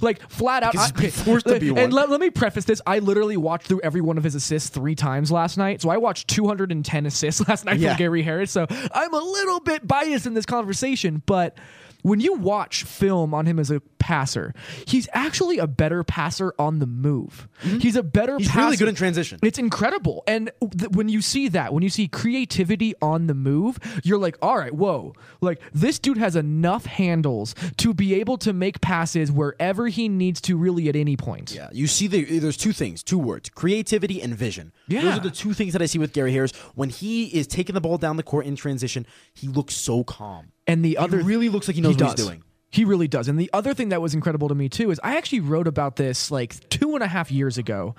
Like 0.00 0.28
flat 0.28 0.62
out, 0.64 0.76
I- 0.76 0.88
forced 1.10 1.46
to 1.46 1.58
be 1.60 1.68
and 1.68 1.76
one. 1.78 1.90
let, 1.90 2.10
let 2.10 2.20
me 2.20 2.30
preface 2.30 2.64
this: 2.64 2.80
I 2.86 2.98
literally 2.98 3.36
watched 3.36 3.66
through 3.68 3.80
every 3.84 4.00
one 4.00 4.18
of 4.18 4.24
his 4.24 4.34
assists 4.34 4.68
three 4.68 4.94
times 4.96 5.30
last 5.30 5.56
night. 5.56 5.82
So 5.82 5.88
I 5.90 5.96
watched 5.98 6.26
210 6.28 7.06
assists 7.06 7.40
last 7.48 7.64
night 7.64 7.78
Yeah. 7.78 7.90
from 7.90 7.98
Gary 7.98 8.22
Harris. 8.22 8.50
So 8.50 8.66
I'm 8.70 9.14
a 9.14 9.18
little 9.20 9.60
bit 9.60 9.86
biased 9.86 10.26
in 10.26 10.34
this 10.34 10.46
conversation, 10.46 11.22
but 11.26 11.56
when 12.04 12.20
you 12.20 12.34
watch 12.34 12.84
film 12.84 13.32
on 13.32 13.46
him 13.46 13.58
as 13.58 13.70
a 13.70 13.80
passer, 13.98 14.52
he's 14.86 15.08
actually 15.14 15.56
a 15.56 15.66
better 15.66 16.04
passer 16.04 16.52
on 16.58 16.78
the 16.78 16.86
move. 16.86 17.48
He's 17.62 17.96
a 17.96 18.02
better. 18.02 18.32
Mm-hmm. 18.32 18.40
He's 18.40 18.48
passer. 18.48 18.60
really 18.60 18.76
good 18.76 18.88
in 18.88 18.94
transition. 18.94 19.38
It's 19.42 19.58
incredible. 19.58 20.22
And 20.26 20.50
th- 20.60 20.90
when 20.90 21.08
you 21.08 21.22
see 21.22 21.48
that, 21.48 21.72
when 21.72 21.82
you 21.82 21.88
see 21.88 22.06
creativity 22.06 22.94
on 23.00 23.26
the 23.26 23.32
move, 23.32 23.78
you're 24.04 24.18
like, 24.18 24.36
all 24.42 24.58
right, 24.58 24.74
whoa. 24.74 25.14
Like, 25.40 25.62
this 25.72 25.98
dude 25.98 26.18
has 26.18 26.36
enough 26.36 26.84
handles 26.84 27.54
to 27.78 27.94
be 27.94 28.12
able 28.16 28.36
to 28.38 28.52
make 28.52 28.82
passes 28.82 29.32
wherever 29.32 29.88
he 29.88 30.10
needs 30.10 30.42
to, 30.42 30.58
really, 30.58 30.90
at 30.90 30.96
any 30.96 31.16
point. 31.16 31.54
Yeah, 31.54 31.70
you 31.72 31.86
see, 31.86 32.06
the, 32.06 32.38
there's 32.38 32.58
two 32.58 32.72
things, 32.72 33.02
two 33.02 33.18
words: 33.18 33.48
creativity 33.48 34.20
and 34.20 34.36
vision. 34.36 34.74
Yeah. 34.88 35.00
those 35.00 35.16
are 35.16 35.22
the 35.22 35.30
two 35.30 35.54
things 35.54 35.72
that 35.72 35.80
I 35.80 35.86
see 35.86 35.98
with 35.98 36.12
Gary 36.12 36.32
Harris. 36.32 36.52
When 36.74 36.90
he 36.90 37.28
is 37.28 37.46
taking 37.46 37.74
the 37.74 37.80
ball 37.80 37.96
down 37.96 38.18
the 38.18 38.22
court 38.22 38.44
in 38.44 38.56
transition, 38.56 39.06
he 39.32 39.48
looks 39.48 39.74
so 39.74 40.04
calm. 40.04 40.52
And 40.66 40.84
the 40.84 40.98
other 40.98 41.18
really 41.18 41.48
looks 41.48 41.68
like 41.68 41.74
he 41.74 41.80
knows 41.80 41.96
what 41.96 42.16
he's 42.18 42.26
doing. 42.26 42.42
He 42.70 42.84
really 42.84 43.06
does. 43.06 43.28
And 43.28 43.38
the 43.38 43.50
other 43.52 43.72
thing 43.72 43.90
that 43.90 44.02
was 44.02 44.14
incredible 44.14 44.48
to 44.48 44.54
me 44.54 44.68
too 44.68 44.90
is 44.90 45.00
I 45.04 45.16
actually 45.16 45.40
wrote 45.40 45.68
about 45.68 45.94
this 45.94 46.32
like 46.32 46.68
two 46.70 46.94
and 46.94 47.04
a 47.04 47.06
half 47.06 47.30
years 47.30 47.56
ago. 47.56 47.94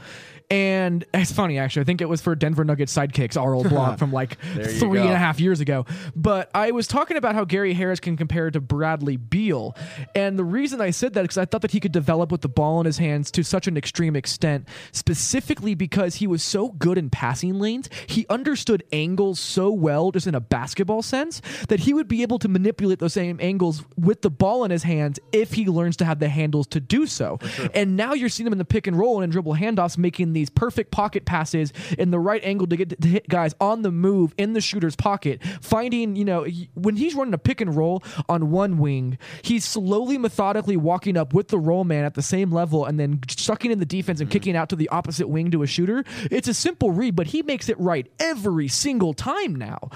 And 0.49 1.05
it's 1.13 1.31
funny 1.31 1.57
actually. 1.57 1.81
I 1.81 1.85
think 1.85 2.01
it 2.01 2.09
was 2.09 2.21
for 2.21 2.35
Denver 2.35 2.63
Nuggets 2.63 2.95
sidekicks, 2.95 3.39
our 3.39 3.53
old 3.53 3.69
blog 3.69 3.99
from 3.99 4.11
like 4.11 4.39
three 4.39 4.99
go. 4.99 5.03
and 5.03 5.11
a 5.11 5.17
half 5.17 5.39
years 5.39 5.59
ago. 5.59 5.85
But 6.15 6.49
I 6.53 6.71
was 6.71 6.87
talking 6.87 7.17
about 7.17 7.35
how 7.35 7.45
Gary 7.45 7.73
Harris 7.73 7.99
can 7.99 8.17
compare 8.17 8.51
to 8.51 8.61
Bradley 8.61 9.17
Beal. 9.17 9.75
And 10.13 10.37
the 10.37 10.43
reason 10.43 10.81
I 10.81 10.91
said 10.91 11.13
that 11.13 11.21
is 11.21 11.23
because 11.25 11.37
I 11.37 11.45
thought 11.45 11.61
that 11.61 11.71
he 11.71 11.79
could 11.79 11.91
develop 11.91 12.31
with 12.31 12.41
the 12.41 12.49
ball 12.49 12.79
in 12.79 12.85
his 12.85 12.97
hands 12.97 13.31
to 13.31 13.43
such 13.43 13.67
an 13.67 13.77
extreme 13.77 14.15
extent, 14.15 14.67
specifically 14.91 15.75
because 15.75 16.15
he 16.15 16.27
was 16.27 16.43
so 16.43 16.69
good 16.69 16.97
in 16.97 17.09
passing 17.09 17.59
lanes. 17.59 17.89
He 18.07 18.25
understood 18.29 18.83
angles 18.91 19.39
so 19.39 19.71
well, 19.71 20.11
just 20.11 20.27
in 20.27 20.35
a 20.35 20.39
basketball 20.39 21.01
sense, 21.01 21.41
that 21.69 21.81
he 21.81 21.93
would 21.93 22.07
be 22.07 22.21
able 22.21 22.39
to 22.39 22.47
manipulate 22.47 22.99
those 22.99 23.13
same 23.13 23.39
angles 23.41 23.83
with 23.97 24.21
the 24.21 24.29
ball 24.29 24.63
in 24.63 24.71
his 24.71 24.83
hands 24.83 25.19
if 25.31 25.53
he 25.53 25.65
learns 25.65 25.97
to 25.97 26.05
have 26.05 26.19
the 26.19 26.29
handles 26.29 26.67
to 26.67 26.79
do 26.79 27.07
so. 27.07 27.39
And 27.73 27.95
now 27.95 28.13
you're 28.13 28.29
seeing 28.29 28.47
him 28.47 28.53
in 28.53 28.59
the 28.59 28.65
pick 28.65 28.87
and 28.87 28.97
roll 28.97 29.17
and 29.17 29.23
in 29.23 29.29
dribble 29.31 29.55
handoffs 29.55 29.97
making 29.97 30.33
these 30.35 30.49
perfect 30.49 30.91
pocket 30.91 31.25
passes 31.25 31.73
in 31.97 32.11
the 32.11 32.19
right 32.19 32.43
angle 32.43 32.67
to 32.67 32.75
get 32.75 33.01
to 33.01 33.07
hit 33.07 33.27
guys 33.27 33.55
on 33.59 33.81
the 33.81 33.91
move 33.91 34.33
in 34.37 34.53
the 34.53 34.61
shooter's 34.61 34.95
pocket, 34.95 35.41
finding, 35.61 36.15
you 36.15 36.25
know, 36.25 36.45
when 36.73 36.95
he's 36.95 37.15
running 37.15 37.33
a 37.33 37.37
pick 37.37 37.61
and 37.61 37.75
roll 37.75 38.03
on 38.29 38.51
one 38.51 38.77
wing, 38.77 39.17
he's 39.41 39.65
slowly 39.65 40.17
methodically 40.17 40.77
walking 40.77 41.17
up 41.17 41.33
with 41.33 41.47
the 41.49 41.59
roll 41.59 41.83
man 41.83 42.05
at 42.05 42.13
the 42.13 42.21
same 42.21 42.51
level 42.51 42.85
and 42.85 42.99
then 42.99 43.19
sucking 43.27 43.71
in 43.71 43.79
the 43.79 43.85
defense 43.85 44.19
and 44.19 44.29
mm-hmm. 44.29 44.33
kicking 44.33 44.55
out 44.55 44.69
to 44.69 44.75
the 44.75 44.89
opposite 44.89 45.27
wing 45.27 45.51
to 45.51 45.63
a 45.63 45.67
shooter. 45.67 46.03
It's 46.31 46.47
a 46.47 46.53
simple 46.53 46.91
read, 46.91 47.15
but 47.15 47.27
he 47.27 47.41
makes 47.41 47.69
it 47.69 47.79
right 47.79 48.11
every 48.19 48.67
single 48.67 49.13
time 49.13 49.55
now. 49.55 49.89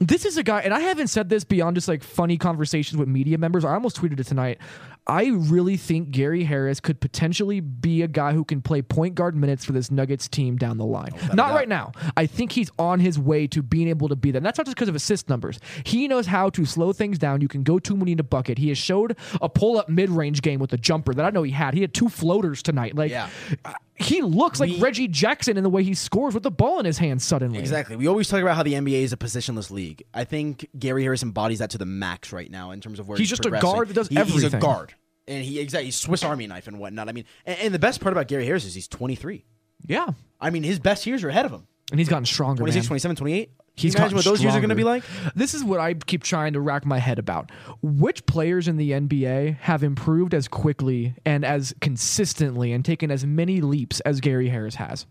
This 0.00 0.24
is 0.24 0.38
a 0.38 0.42
guy, 0.42 0.60
and 0.60 0.72
I 0.72 0.80
haven't 0.80 1.08
said 1.08 1.28
this 1.28 1.44
beyond 1.44 1.76
just 1.76 1.86
like 1.86 2.02
funny 2.02 2.38
conversations 2.38 2.98
with 2.98 3.06
media 3.06 3.36
members. 3.36 3.66
I 3.66 3.74
almost 3.74 4.00
tweeted 4.00 4.18
it 4.18 4.26
tonight. 4.26 4.58
I 5.06 5.28
really 5.28 5.76
think 5.76 6.10
Gary 6.10 6.44
Harris 6.44 6.78
could 6.78 7.00
potentially 7.00 7.58
be 7.60 8.02
a 8.02 8.08
guy 8.08 8.32
who 8.32 8.44
can 8.44 8.62
play 8.62 8.80
point 8.82 9.14
guard 9.16 9.34
minutes 9.34 9.64
for 9.64 9.72
this 9.72 9.90
Nuggets 9.90 10.28
team 10.28 10.56
down 10.56 10.76
the 10.78 10.84
line. 10.84 11.10
Not 11.34 11.52
right 11.52 11.68
now. 11.68 11.92
I 12.16 12.26
think 12.26 12.52
he's 12.52 12.70
on 12.78 13.00
his 13.00 13.18
way 13.18 13.46
to 13.48 13.62
being 13.62 13.88
able 13.88 14.08
to 14.08 14.16
be 14.16 14.30
that. 14.30 14.38
And 14.38 14.46
that's 14.46 14.58
not 14.58 14.66
just 14.66 14.76
because 14.76 14.88
of 14.88 14.94
assist 14.94 15.28
numbers. 15.28 15.58
He 15.84 16.06
knows 16.06 16.26
how 16.26 16.50
to 16.50 16.64
slow 16.64 16.92
things 16.92 17.18
down. 17.18 17.40
You 17.40 17.48
can 17.48 17.62
go 17.62 17.78
to 17.80 17.92
when 17.94 18.00
you 18.00 18.14
need 18.14 18.20
a 18.20 18.24
bucket. 18.24 18.58
He 18.58 18.68
has 18.68 18.78
showed 18.78 19.16
a 19.40 19.48
pull 19.48 19.78
up 19.78 19.88
mid 19.88 20.10
range 20.10 20.42
game 20.42 20.60
with 20.60 20.72
a 20.72 20.78
jumper 20.78 21.12
that 21.14 21.24
I 21.24 21.30
know 21.30 21.42
he 21.42 21.52
had. 21.52 21.74
He 21.74 21.80
had 21.80 21.92
two 21.94 22.08
floaters 22.08 22.62
tonight. 22.62 22.94
Like, 22.94 23.10
Yeah. 23.10 23.28
uh, 23.64 23.72
he 24.02 24.22
looks 24.22 24.60
like 24.60 24.72
Reggie 24.78 25.08
Jackson 25.08 25.56
in 25.56 25.62
the 25.62 25.70
way 25.70 25.82
he 25.82 25.94
scores 25.94 26.34
with 26.34 26.42
the 26.42 26.50
ball 26.50 26.78
in 26.80 26.84
his 26.86 26.98
hands 26.98 27.24
suddenly. 27.24 27.58
Exactly. 27.58 27.96
We 27.96 28.06
always 28.06 28.28
talk 28.28 28.40
about 28.42 28.56
how 28.56 28.62
the 28.62 28.74
NBA 28.74 29.02
is 29.02 29.12
a 29.12 29.16
positionless 29.16 29.70
league. 29.70 30.02
I 30.14 30.24
think 30.24 30.68
Gary 30.78 31.02
Harris 31.02 31.22
embodies 31.22 31.58
that 31.60 31.70
to 31.70 31.78
the 31.78 31.86
max 31.86 32.32
right 32.32 32.50
now 32.50 32.70
in 32.70 32.80
terms 32.80 32.98
of 32.98 33.08
where 33.08 33.16
He's 33.18 33.30
he's, 33.30 33.38
just 33.38 33.46
a 33.46 33.50
guard 33.50 33.88
that 33.88 33.94
does 33.94 34.08
He- 34.08 34.14
He's 34.16 34.24
a 34.42 34.46
everything. 34.46 34.60
guard, 34.60 34.94
and 35.28 35.44
he 35.44 35.58
exactly 35.60 35.86
he's 35.86 35.96
Swiss 35.96 36.22
Army 36.24 36.46
knife 36.46 36.66
and 36.66 36.78
whatnot. 36.78 37.08
I 37.08 37.12
mean, 37.12 37.24
and, 37.46 37.58
and 37.60 37.74
the 37.74 37.78
best 37.78 38.00
part 38.00 38.12
about 38.12 38.28
Gary 38.28 38.44
Harris 38.46 38.64
is 38.64 38.74
he's 38.74 38.88
23. 38.88 39.44
Yeah. 39.86 40.08
I 40.40 40.50
mean, 40.50 40.62
his 40.62 40.78
best 40.78 41.06
years 41.06 41.22
are 41.24 41.28
ahead 41.28 41.46
of 41.46 41.52
him. 41.52 41.66
And 41.90 41.98
he's 41.98 42.08
gotten 42.08 42.24
stronger. 42.26 42.60
26, 42.60 42.84
man. 42.84 42.88
27, 42.88 43.16
28. 43.16 43.50
He's 43.74 43.94
imagine 43.94 44.16
what 44.16 44.24
those 44.24 44.42
years 44.42 44.54
are 44.54 44.60
going 44.60 44.70
to 44.70 44.74
be 44.74 44.84
like. 44.84 45.04
This 45.34 45.54
is 45.54 45.64
what 45.64 45.80
I 45.80 45.94
keep 45.94 46.22
trying 46.22 46.52
to 46.52 46.60
rack 46.60 46.84
my 46.84 46.98
head 46.98 47.18
about. 47.18 47.50
Which 47.82 48.26
players 48.26 48.68
in 48.68 48.76
the 48.76 48.90
NBA 48.90 49.58
have 49.60 49.82
improved 49.82 50.34
as 50.34 50.48
quickly 50.48 51.14
and 51.24 51.44
as 51.44 51.74
consistently 51.80 52.72
and 52.72 52.84
taken 52.84 53.10
as 53.10 53.24
many 53.24 53.60
leaps 53.60 54.00
as 54.00 54.20
Gary 54.20 54.48
Harris 54.48 54.74
has? 54.74 55.06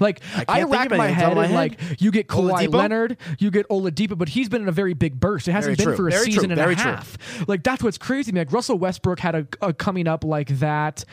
Like 0.00 0.20
I, 0.48 0.60
think 0.60 0.72
rack 0.72 0.90
my 0.90 0.98
on 0.98 1.06
the 1.06 1.14
top 1.14 1.22
head 1.28 1.36
my 1.36 1.46
head. 1.46 1.54
like 1.54 2.00
you 2.00 2.10
get 2.10 2.26
Kawhi 2.26 2.66
Oladipo? 2.66 2.74
Leonard, 2.74 3.16
you 3.38 3.50
get 3.50 3.68
Oladipo, 3.68 4.18
but 4.18 4.28
he's 4.28 4.48
been 4.48 4.62
in 4.62 4.68
a 4.68 4.72
very 4.72 4.92
big 4.94 5.20
burst. 5.20 5.46
It 5.46 5.52
hasn't 5.52 5.76
Very 5.76 5.86
been 5.86 5.96
true. 5.96 6.04
for 6.04 6.08
a 6.08 6.10
Very 6.10 6.24
true. 6.24 6.32
season 6.32 6.50
and 6.50 6.58
Very 6.58 6.72
a 6.72 6.76
true. 6.76 6.90
half. 6.90 7.48
Like 7.48 7.62
that's 7.62 7.82
what's 7.82 7.98
crazy. 7.98 8.32
Like 8.32 8.52
Russell 8.52 8.78
Westbrook 8.78 9.20
had 9.20 9.34
a, 9.34 9.46
a 9.62 9.72
coming 9.72 10.08
up 10.08 10.24
like 10.24 10.48
that, 10.58 11.04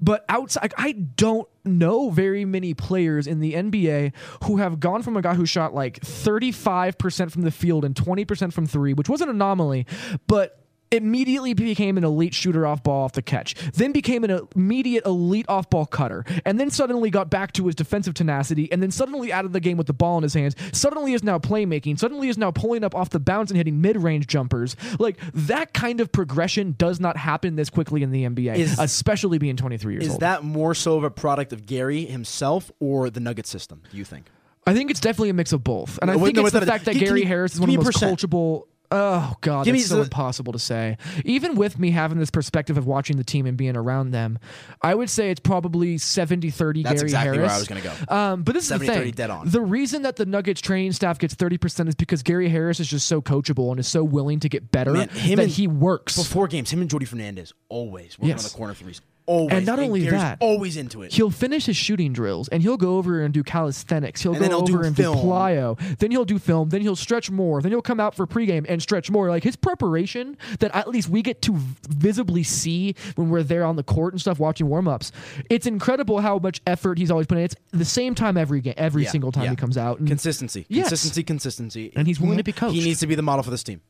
but 0.00 0.24
outside, 0.28 0.72
I 0.78 0.92
don't 0.92 1.46
know 1.64 2.08
very 2.08 2.46
many 2.46 2.72
players 2.72 3.26
in 3.26 3.40
the 3.40 3.52
NBA 3.52 4.12
who 4.44 4.56
have 4.56 4.80
gone 4.80 5.02
from 5.02 5.16
a 5.18 5.22
guy 5.22 5.34
who 5.34 5.44
shot 5.44 5.74
like 5.74 6.00
35% 6.00 7.30
from 7.30 7.42
the 7.42 7.50
field 7.50 7.84
and 7.84 7.94
20% 7.94 8.52
from 8.52 8.66
three, 8.66 8.94
which 8.94 9.08
was 9.08 9.20
an 9.20 9.28
anomaly, 9.28 9.86
but 10.26 10.56
immediately 10.92 11.54
became 11.54 11.96
an 11.96 12.04
elite 12.04 12.34
shooter 12.34 12.66
off 12.66 12.82
ball 12.82 13.04
off 13.04 13.12
the 13.12 13.22
catch, 13.22 13.54
then 13.72 13.92
became 13.92 14.24
an 14.24 14.40
immediate 14.56 15.04
elite 15.06 15.46
off 15.48 15.70
ball 15.70 15.86
cutter, 15.86 16.24
and 16.44 16.58
then 16.58 16.70
suddenly 16.70 17.10
got 17.10 17.30
back 17.30 17.52
to 17.52 17.66
his 17.66 17.74
defensive 17.74 18.14
tenacity, 18.14 18.70
and 18.72 18.82
then 18.82 18.90
suddenly 18.90 19.32
out 19.32 19.44
of 19.44 19.52
the 19.52 19.60
game 19.60 19.76
with 19.76 19.86
the 19.86 19.92
ball 19.92 20.16
in 20.16 20.22
his 20.22 20.34
hands, 20.34 20.56
suddenly 20.72 21.12
is 21.12 21.22
now 21.22 21.38
playmaking, 21.38 21.98
suddenly 21.98 22.28
is 22.28 22.36
now 22.38 22.50
pulling 22.50 22.82
up 22.84 22.94
off 22.94 23.10
the 23.10 23.20
bounce 23.20 23.50
and 23.50 23.56
hitting 23.56 23.80
mid 23.80 23.96
range 23.96 24.26
jumpers. 24.26 24.76
Like 24.98 25.18
that 25.34 25.72
kind 25.72 26.00
of 26.00 26.10
progression 26.12 26.74
does 26.78 26.98
not 27.00 27.16
happen 27.16 27.56
this 27.56 27.70
quickly 27.70 28.02
in 28.02 28.10
the 28.10 28.24
NBA, 28.24 28.56
Is- 28.56 28.78
especially 28.78 29.38
being 29.38 29.56
23 29.56 29.94
years 29.94 30.04
Is 30.04 30.10
old. 30.10 30.16
Is 30.16 30.20
that 30.20 30.42
more 30.44 30.74
so 30.74 30.96
of 30.96 31.04
a 31.04 31.10
product 31.10 31.52
of 31.52 31.66
Gary 31.66 32.04
himself 32.04 32.70
or 32.80 33.10
the 33.10 33.20
Nugget 33.20 33.46
system? 33.46 33.82
Do 33.90 33.96
you 33.96 34.04
think? 34.04 34.26
I 34.66 34.74
think 34.74 34.90
it's 34.90 35.00
definitely 35.00 35.30
a 35.30 35.34
mix 35.34 35.52
of 35.52 35.64
both, 35.64 35.98
and 36.02 36.10
I 36.10 36.14
No, 36.16 36.24
think 36.24 36.36
no, 36.36 36.42
it's 36.42 36.52
the 36.52 36.60
fact 36.66 36.84
that 36.84 36.94
Gary 36.96 37.24
Harris 37.24 37.54
is 37.54 37.60
one 37.60 37.70
of 37.70 37.72
the 37.76 37.78
most 37.78 37.94
percent. 37.94 38.18
coachable 38.20 38.64
Oh 38.92 39.34
God, 39.40 39.64
Give 39.66 39.74
that's 39.76 39.86
so 39.86 39.96
the- 39.96 40.02
impossible 40.02 40.52
to 40.52 40.58
say. 40.58 40.96
Even 41.24 41.54
with 41.54 41.78
me 41.78 41.92
having 41.92 42.18
this 42.18 42.30
perspective 42.30 42.76
of 42.76 42.86
watching 42.86 43.16
the 43.18 43.24
team 43.24 43.46
and 43.46 43.56
being 43.56 43.76
around 43.76 44.10
them, 44.10 44.38
I 44.82 44.94
would 44.94 45.08
say 45.08 45.30
it's 45.30 45.38
probably 45.40 45.96
70-30 45.96 46.82
That's 46.82 46.94
Gary 47.00 47.06
exactly 47.06 47.30
where 47.38 47.48
Harris. 47.48 47.52
I 47.52 47.58
was 47.58 47.68
gonna 47.68 47.80
go. 47.82 47.92
Um, 48.14 48.42
but 48.42 48.54
this 48.54 48.64
is 48.70 48.78
the 48.78 48.84
70-30 48.86 49.02
thing. 49.02 49.10
dead 49.12 49.30
on. 49.30 49.48
The 49.48 49.60
reason 49.60 50.02
that 50.02 50.16
the 50.16 50.26
Nuggets 50.26 50.60
training 50.60 50.92
staff 50.92 51.18
gets 51.18 51.34
thirty 51.34 51.56
percent 51.58 51.88
is 51.88 51.94
because 51.94 52.22
Gary 52.24 52.48
Harris 52.48 52.80
is 52.80 52.88
just 52.88 53.06
so 53.06 53.20
coachable 53.22 53.70
and 53.70 53.78
is 53.78 53.86
so 53.86 54.02
willing 54.02 54.40
to 54.40 54.48
get 54.48 54.72
better 54.72 54.92
Man, 54.92 55.08
him 55.10 55.36
that 55.36 55.42
and- 55.44 55.52
he 55.52 55.68
works. 55.68 56.16
Before 56.16 56.48
games, 56.48 56.70
him 56.72 56.80
and 56.80 56.90
Jordi 56.90 57.06
Fernandez 57.06 57.52
always 57.68 58.18
working 58.18 58.30
Yes. 58.30 58.44
on 58.44 58.50
the 58.50 58.56
corner 58.56 58.74
threes. 58.74 59.00
Always. 59.30 59.54
And 59.58 59.64
not 59.66 59.78
only 59.78 60.00
Gary's 60.00 60.12
that, 60.20 60.38
always 60.40 60.76
into 60.76 61.02
it. 61.02 61.12
He'll 61.12 61.30
finish 61.30 61.66
his 61.66 61.76
shooting 61.76 62.12
drills 62.12 62.48
and 62.48 62.62
he'll 62.64 62.76
go 62.76 62.96
over 62.96 63.22
and 63.22 63.32
do 63.32 63.44
calisthenics. 63.44 64.20
He'll 64.22 64.32
And 64.32 64.40
go 64.40 64.42
then 64.42 64.50
he'll 64.50 64.62
do 64.66 64.74
over 64.74 64.84
and 64.86 64.96
film. 64.96 65.16
do 65.16 65.22
plyo. 65.22 65.98
Then 65.98 66.10
he'll 66.10 66.24
do 66.24 66.40
film. 66.40 66.70
Then 66.70 66.80
he'll 66.80 66.96
stretch 66.96 67.30
more. 67.30 67.62
Then 67.62 67.70
he'll 67.70 67.80
come 67.80 68.00
out 68.00 68.16
for 68.16 68.26
pregame 68.26 68.66
and 68.68 68.82
stretch 68.82 69.08
more. 69.08 69.28
Like 69.28 69.44
his 69.44 69.54
preparation 69.54 70.36
that 70.58 70.74
at 70.74 70.88
least 70.88 71.08
we 71.08 71.22
get 71.22 71.42
to 71.42 71.54
visibly 71.88 72.42
see 72.42 72.96
when 73.14 73.30
we're 73.30 73.44
there 73.44 73.64
on 73.64 73.76
the 73.76 73.84
court 73.84 74.12
and 74.14 74.20
stuff 74.20 74.40
watching 74.40 74.66
warmups. 74.66 75.12
It's 75.48 75.66
incredible 75.66 76.20
how 76.20 76.38
much 76.38 76.60
effort 76.66 76.98
he's 76.98 77.12
always 77.12 77.28
putting. 77.28 77.42
in. 77.42 77.44
It's 77.44 77.56
the 77.70 77.84
same 77.84 78.16
time 78.16 78.36
every 78.36 78.60
game, 78.60 78.74
every 78.76 79.04
Yeah, 79.04 79.10
single 79.10 79.30
time 79.30 79.44
yeah. 79.44 79.50
he 79.50 79.56
comes 79.56 79.78
out. 79.78 80.00
And, 80.00 80.08
Consistency. 80.08 80.66
Yes. 80.68 80.88
Consistency, 80.88 81.22
consistency. 81.22 81.92
And 81.94 82.08
he's 82.08 82.20
willing 82.20 82.38
to 82.38 82.42
be 82.44 82.52
coached. 82.52 82.74
He 82.74 82.82
needs 82.82 82.98
to 82.98 83.06
be 83.06 83.14
the 83.14 83.22
model 83.22 83.44
for 83.44 83.50
this 83.50 83.62
team. 83.62 83.80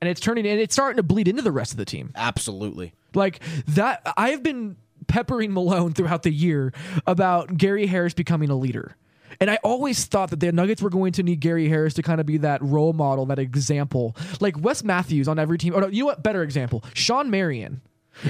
and 0.00 0.08
it's 0.08 0.18
turning 0.20 0.46
and 0.46 0.58
it's 0.58 0.74
starting 0.74 0.96
to 0.96 1.02
bleed 1.02 1.28
into 1.28 1.42
the 1.42 1.52
rest 1.52 1.70
of 1.72 1.76
the 1.76 1.84
team. 1.84 2.10
Absolutely. 2.16 2.94
Like 3.14 3.40
that, 3.68 4.00
I've 4.16 4.42
been 4.42 4.76
peppering 5.10 5.52
Malone 5.52 5.92
throughout 5.92 6.22
the 6.22 6.32
year 6.32 6.72
about 7.06 7.56
Gary 7.56 7.86
Harris 7.86 8.14
becoming 8.14 8.48
a 8.48 8.54
leader. 8.56 8.96
And 9.40 9.50
I 9.50 9.56
always 9.64 10.04
thought 10.04 10.30
that 10.30 10.40
the 10.40 10.52
Nuggets 10.52 10.80
were 10.80 10.90
going 10.90 11.12
to 11.12 11.22
need 11.22 11.40
Gary 11.40 11.68
Harris 11.68 11.94
to 11.94 12.02
kind 12.02 12.20
of 12.20 12.26
be 12.26 12.36
that 12.38 12.62
role 12.62 12.92
model, 12.92 13.26
that 13.26 13.38
example. 13.38 14.16
Like 14.40 14.60
Wes 14.60 14.84
Matthews 14.84 15.28
on 15.28 15.38
every 15.38 15.58
team. 15.58 15.74
Oh, 15.74 15.80
no, 15.80 15.88
you 15.88 16.00
know 16.00 16.06
what? 16.06 16.22
Better 16.22 16.42
example. 16.42 16.84
Shawn 16.94 17.30
Marion. 17.30 17.80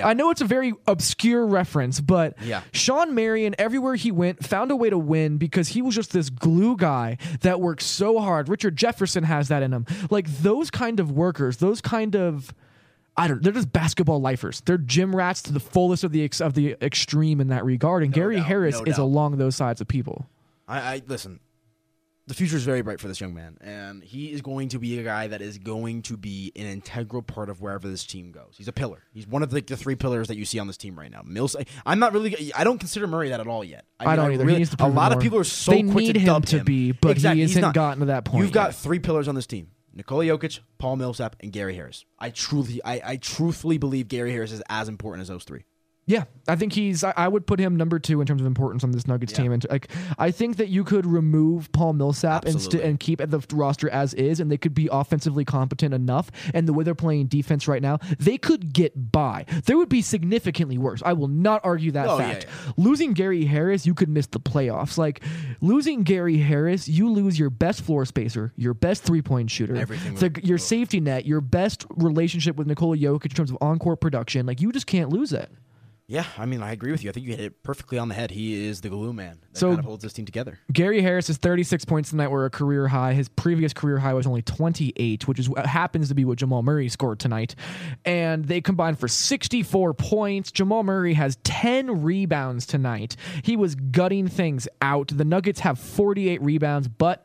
I 0.04 0.14
know 0.14 0.30
it's 0.30 0.40
a 0.40 0.44
very 0.44 0.72
obscure 0.86 1.44
reference, 1.44 2.00
but 2.00 2.36
Yeah. 2.44 2.62
Shawn 2.72 3.14
Marion, 3.14 3.54
everywhere 3.58 3.96
he 3.96 4.12
went, 4.12 4.44
found 4.44 4.70
a 4.70 4.76
way 4.76 4.88
to 4.88 4.98
win 4.98 5.36
because 5.36 5.68
he 5.68 5.82
was 5.82 5.94
just 5.94 6.12
this 6.12 6.30
glue 6.30 6.76
guy 6.76 7.16
that 7.40 7.60
worked 7.60 7.82
so 7.82 8.20
hard. 8.20 8.48
Richard 8.48 8.76
Jefferson 8.76 9.24
has 9.24 9.48
that 9.48 9.62
in 9.62 9.72
him. 9.72 9.86
Like 10.10 10.28
those 10.28 10.70
kind 10.70 11.00
of 11.00 11.10
workers, 11.10 11.56
those 11.56 11.80
kind 11.80 12.14
of 12.14 12.54
I 13.16 13.28
don't. 13.28 13.42
They're 13.42 13.52
just 13.52 13.72
basketball 13.72 14.20
lifers. 14.20 14.60
They're 14.62 14.78
gym 14.78 15.14
rats 15.14 15.42
to 15.42 15.52
the 15.52 15.60
fullest 15.60 16.04
of 16.04 16.12
the 16.12 16.24
ex, 16.24 16.40
of 16.40 16.54
the 16.54 16.76
extreme 16.80 17.40
in 17.40 17.48
that 17.48 17.64
regard. 17.64 18.02
And 18.02 18.12
Gary 18.12 18.36
doubt, 18.36 18.46
Harris 18.46 18.76
no 18.78 18.84
is 18.84 18.96
doubt. 18.96 19.02
along 19.02 19.36
those 19.38 19.56
sides 19.56 19.80
of 19.80 19.88
people. 19.88 20.26
I, 20.66 20.78
I 20.78 21.02
listen. 21.06 21.40
The 22.26 22.34
future 22.34 22.56
is 22.56 22.62
very 22.62 22.80
bright 22.80 23.00
for 23.00 23.08
this 23.08 23.20
young 23.20 23.34
man, 23.34 23.58
and 23.60 24.04
he 24.04 24.30
is 24.30 24.40
going 24.40 24.68
to 24.68 24.78
be 24.78 24.96
a 25.00 25.02
guy 25.02 25.26
that 25.26 25.42
is 25.42 25.58
going 25.58 26.02
to 26.02 26.16
be 26.16 26.52
an 26.54 26.64
integral 26.64 27.22
part 27.22 27.50
of 27.50 27.60
wherever 27.60 27.88
this 27.88 28.04
team 28.06 28.30
goes. 28.30 28.54
He's 28.56 28.68
a 28.68 28.72
pillar. 28.72 29.02
He's 29.12 29.26
one 29.26 29.42
of 29.42 29.50
the, 29.50 29.60
the 29.60 29.76
three 29.76 29.96
pillars 29.96 30.28
that 30.28 30.36
you 30.36 30.44
see 30.44 30.60
on 30.60 30.68
this 30.68 30.76
team 30.76 30.96
right 30.96 31.10
now. 31.10 31.22
Mills. 31.24 31.56
I'm 31.84 31.98
not 31.98 32.12
really. 32.12 32.52
I 32.54 32.62
don't 32.62 32.78
consider 32.78 33.08
Murray 33.08 33.30
that 33.30 33.40
at 33.40 33.48
all 33.48 33.64
yet. 33.64 33.84
I 33.98 34.14
don't 34.14 34.26
either. 34.26 34.44
He 34.44 34.46
Really, 34.46 34.58
needs 34.58 34.70
to 34.70 34.74
a 34.74 34.78
prove 34.78 34.92
it 34.92 34.96
lot 34.96 35.12
of 35.12 35.18
people 35.18 35.38
are 35.38 35.44
so 35.44 35.72
They 35.72 35.82
quick 35.82 35.96
need 36.06 36.12
to 36.12 36.18
him 36.20 36.26
dub 36.26 36.46
to 36.46 36.62
be, 36.62 36.92
but 36.92 37.08
he 37.08 37.12
exactly. 37.14 37.40
He's 37.40 37.54
hasn't 37.54 37.74
gotten 37.74 37.98
to 38.00 38.06
that 38.06 38.24
point 38.26 38.44
You've 38.44 38.52
got 38.52 38.76
three 38.76 39.00
pillars 39.00 39.26
on 39.26 39.34
this 39.34 39.48
team: 39.48 39.72
Nikola 39.92 40.24
Jokic, 40.24 40.60
Paul 40.78 40.96
Millsap, 40.96 41.36
and 41.40 41.52
Gary 41.52 41.74
Harris. 41.74 42.04
I 42.18 42.30
truly, 42.30 42.80
I, 42.84 43.00
I 43.04 43.16
truthfully 43.16 43.78
believe 43.78 44.08
Gary 44.08 44.32
Harris 44.32 44.52
is 44.52 44.62
as 44.68 44.88
important 44.88 45.22
as 45.22 45.28
those 45.28 45.44
three. 45.44 45.64
Yeah, 46.06 46.24
I 46.48 46.56
think 46.56 46.72
he's. 46.72 47.04
I, 47.04 47.12
I 47.16 47.28
would 47.28 47.46
put 47.46 47.60
him 47.60 47.76
number 47.76 48.00
two 48.00 48.20
in 48.20 48.26
terms 48.26 48.40
of 48.40 48.46
importance 48.46 48.82
on 48.82 48.90
this 48.90 49.06
Nuggets 49.06 49.32
Yeah. 49.32 49.42
team. 49.44 49.52
And 49.52 49.64
like, 49.70 49.88
I 50.18 50.32
think 50.32 50.56
that 50.56 50.68
you 50.68 50.82
could 50.82 51.06
remove 51.06 51.70
Paul 51.70 51.92
Millsap 51.92 52.46
and 52.46 52.60
st- 52.60 52.82
and 52.82 52.98
keep 52.98 53.18
the 53.18 53.40
roster 53.52 53.88
as 53.90 54.12
is, 54.14 54.40
and 54.40 54.50
they 54.50 54.56
could 54.56 54.74
be 54.74 54.88
offensively 54.90 55.44
competent 55.44 55.94
enough. 55.94 56.32
And 56.52 56.66
the 56.66 56.72
way 56.72 56.82
they're 56.82 56.96
playing 56.96 57.26
defense 57.26 57.68
right 57.68 57.80
now, 57.80 57.98
they 58.18 58.38
could 58.38 58.72
get 58.72 59.12
by. 59.12 59.44
There 59.66 59.76
would 59.76 59.88
be 59.90 60.02
significantly 60.02 60.78
worse. 60.78 61.00
I 61.04 61.12
will 61.12 61.28
not 61.28 61.60
argue 61.62 61.92
that 61.92 62.08
Oh, 62.08 62.18
yeah, 62.18 62.30
fact. 62.32 62.46
Losing 62.76 63.12
Gary 63.12 63.44
Harris, 63.44 63.86
you 63.86 63.94
could 63.94 64.08
miss 64.08 64.26
the 64.26 64.40
playoffs. 64.40 64.98
Like 64.98 65.22
losing 65.60 66.02
Gary 66.02 66.38
Harris, 66.38 66.88
you 66.88 67.08
lose 67.08 67.38
your 67.38 67.50
best 67.50 67.82
floor 67.82 68.04
spacer, 68.04 68.52
your 68.56 68.74
best 68.74 69.04
three 69.04 69.22
point 69.22 69.48
shooter, 69.48 69.76
Everything 69.76 70.16
the, 70.16 70.40
your 70.42 70.58
safety 70.58 70.98
net, 70.98 71.24
your 71.24 71.40
best 71.40 71.86
relationship 71.90 72.56
with 72.56 72.66
Nikola 72.66 72.96
Jokic 72.96 73.26
in 73.26 73.30
terms 73.30 73.50
of 73.52 73.58
on 73.60 73.78
court 73.78 74.00
production. 74.00 74.44
Like 74.44 74.60
you 74.60 74.72
just 74.72 74.88
can't 74.88 75.10
lose 75.10 75.32
it. 75.32 75.48
Yeah, 76.10 76.24
I 76.36 76.44
mean, 76.44 76.60
I 76.60 76.72
agree 76.72 76.90
with 76.90 77.04
you. 77.04 77.10
I 77.10 77.12
think 77.12 77.24
you 77.24 77.36
hit 77.36 77.44
it 77.44 77.62
perfectly 77.62 77.96
on 77.96 78.08
the 78.08 78.16
head. 78.16 78.32
He 78.32 78.66
is 78.66 78.80
the 78.80 78.88
glue 78.88 79.12
man 79.12 79.38
that 79.52 79.56
So- 79.56 79.68
kind 79.68 79.78
of 79.78 79.84
holds 79.84 80.02
this 80.02 80.12
team 80.12 80.24
together. 80.24 80.58
Gary 80.72 81.02
Harris's 81.02 81.36
36 81.36 81.84
points 81.84 82.10
tonight 82.10 82.32
were 82.32 82.44
a 82.46 82.50
career 82.50 82.88
high. 82.88 83.14
His 83.14 83.28
previous 83.28 83.72
career 83.72 83.98
high 84.00 84.12
was 84.14 84.26
only 84.26 84.42
28, 84.42 85.28
which 85.28 85.38
is 85.38 85.48
happens 85.64 86.08
to 86.08 86.16
be 86.16 86.24
what 86.24 86.38
Jamal 86.38 86.64
Murray 86.64 86.88
scored 86.88 87.20
tonight. 87.20 87.54
And 88.04 88.44
they 88.46 88.60
combined 88.60 88.98
for 88.98 89.06
64 89.06 89.94
points. 89.94 90.50
Jamal 90.50 90.82
Murray 90.82 91.14
has 91.14 91.38
10 91.44 92.02
rebounds 92.02 92.66
tonight. 92.66 93.14
He 93.44 93.56
was 93.56 93.76
gutting 93.76 94.26
things 94.26 94.66
out. 94.82 95.12
The 95.16 95.24
Nuggets 95.24 95.60
have 95.60 95.78
48 95.78 96.42
rebounds, 96.42 96.88
but 96.88 97.24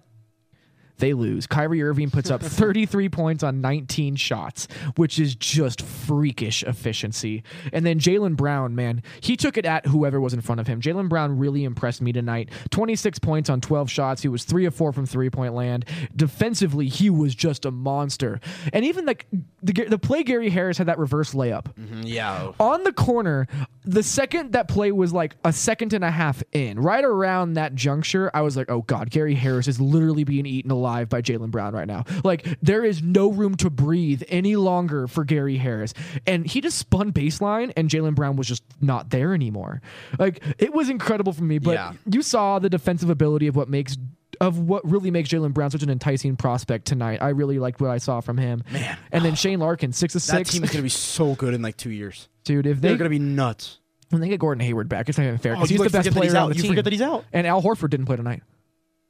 they 0.97 1.13
lose. 1.13 1.47
Kyrie 1.47 1.83
Irving 1.83 2.09
puts 2.09 2.29
up 2.31 2.41
33 2.43 3.09
points 3.09 3.43
on 3.43 3.61
19 3.61 4.15
shots, 4.15 4.67
which 4.95 5.19
is 5.19 5.35
just 5.35 5.81
freakish 5.81 6.63
efficiency. 6.63 7.43
And 7.73 7.85
then 7.85 7.99
Jaylen 7.99 8.35
Brown, 8.35 8.75
man, 8.75 9.03
he 9.21 9.35
took 9.35 9.57
it 9.57 9.65
at 9.65 9.85
whoever 9.87 10.19
was 10.21 10.33
in 10.33 10.41
front 10.41 10.61
of 10.61 10.67
him. 10.67 10.81
Jaylen 10.81 11.09
Brown 11.09 11.37
really 11.37 11.63
impressed 11.63 12.01
me 12.01 12.11
tonight. 12.13 12.49
26 12.71 13.19
points 13.19 13.49
on 13.49 13.61
12 13.61 13.89
shots. 13.89 14.21
He 14.21 14.27
was 14.27 14.43
three 14.45 14.65
of 14.65 14.73
four 14.73 14.91
from 14.93 15.05
three 15.05 15.29
point 15.29 15.53
land. 15.53 15.85
Defensively, 16.15 16.87
he 16.87 17.09
was 17.09 17.35
just 17.35 17.65
a 17.65 17.71
monster. 17.71 18.39
And 18.73 18.85
even 18.85 19.05
like 19.05 19.27
the, 19.61 19.73
the 19.89 19.99
play 19.99 20.23
Gary 20.23 20.49
Harris 20.49 20.77
had 20.77 20.87
that 20.87 20.97
reverse 20.97 21.33
layup 21.33 21.65
mm-hmm, 21.75 22.03
Yeah. 22.03 22.51
on 22.59 22.83
the 22.83 22.93
corner, 22.93 23.47
the 23.83 24.03
second 24.03 24.53
that 24.53 24.67
play 24.67 24.91
was 24.91 25.11
like 25.13 25.35
a 25.43 25.51
second 25.53 25.93
and 25.93 26.03
a 26.03 26.11
half 26.11 26.41
in, 26.51 26.79
right 26.79 27.03
around 27.03 27.53
that 27.53 27.75
juncture, 27.75 28.31
I 28.33 28.41
was 28.41 28.55
like, 28.55 28.69
oh 28.71 28.81
God, 28.83 29.09
Gary 29.09 29.35
Harris 29.35 29.67
is 29.67 29.79
literally 29.81 30.23
being 30.23 30.45
eaten 30.45 30.71
alive 30.71 30.84
by 30.85 31.21
Jaylen 31.21 31.51
Brown 31.51 31.73
right 31.73 31.87
now. 31.87 32.03
Like, 32.23 32.45
there 32.61 32.83
is 32.83 33.01
no 33.01 33.31
room 33.31 33.55
to 33.57 33.69
breathe 33.69 34.23
any 34.29 34.55
longer 34.55 35.07
for 35.07 35.23
Gary 35.23 35.57
Harris. 35.57 35.93
And 36.27 36.45
he 36.45 36.61
just 36.61 36.77
spun 36.77 37.11
baseline, 37.11 37.71
and 37.75 37.89
Jaylen 37.89 38.15
Brown 38.15 38.35
was 38.35 38.47
just 38.47 38.63
not 38.81 39.09
there 39.09 39.33
anymore. 39.33 39.81
Like, 40.19 40.43
it 40.59 40.73
was 40.73 40.89
incredible 40.89 41.33
for 41.33 41.43
me, 41.43 41.57
but 41.59 41.71
Yeah. 41.73 41.93
you 42.09 42.21
saw 42.21 42.59
the 42.59 42.69
defensive 42.69 43.09
ability 43.09 43.47
of 43.47 43.55
what 43.55 43.69
makes. 43.69 43.97
Of 44.41 44.59
what 44.59 44.83
really 44.83 45.11
makes 45.11 45.29
Jaylen 45.29 45.53
Brown 45.53 45.71
such 45.71 45.81
an 45.81 45.89
enticing 45.89 46.35
prospect 46.35 46.83
tonight, 46.85 47.19
I 47.21 47.29
really 47.29 47.57
liked 47.57 47.79
what 47.79 47.89
I 47.89 47.99
saw 47.99 48.19
from 48.19 48.37
him. 48.37 48.63
Man, 48.69 48.97
and 49.13 49.23
then 49.23 49.33
Shane 49.35 49.59
Larkin, 49.61 49.93
six 49.93 50.13
of 50.13 50.21
six. 50.21 50.49
That 50.49 50.53
team 50.53 50.61
is 50.65 50.71
going 50.71 50.79
to 50.79 50.83
be 50.83 50.89
so 50.89 51.35
good 51.35 51.53
in 51.53 51.61
like 51.61 51.77
two 51.77 51.89
years. 51.89 52.27
dude. 52.43 52.65
If 52.67 52.81
They're 52.81 52.97
going 52.97 53.09
to 53.09 53.17
be 53.17 53.19
nuts. 53.19 53.79
when 54.09 54.19
they 54.21 54.27
get 54.27 54.41
Gordon 54.41 54.59
Hayward 54.65 54.89
back, 54.89 55.07
it's 55.07 55.17
not 55.17 55.23
even 55.23 55.37
fair 55.37 55.53
Oh, 55.53 55.55
because 55.59 55.71
you 55.71 55.77
he's 55.81 55.89
the 55.89 55.97
best 55.97 56.11
player 56.11 56.31
on 56.31 56.35
out. 56.35 56.49
the 56.49 56.55
You 56.55 56.63
team. 56.63 56.71
forget 56.71 56.83
that 56.83 56.91
he's 56.91 57.01
out. 57.01 57.23
And 57.31 57.47
Al 57.47 57.61
Horford 57.61 57.91
didn't 57.91 58.07
play 58.07 58.17
tonight. 58.17 58.43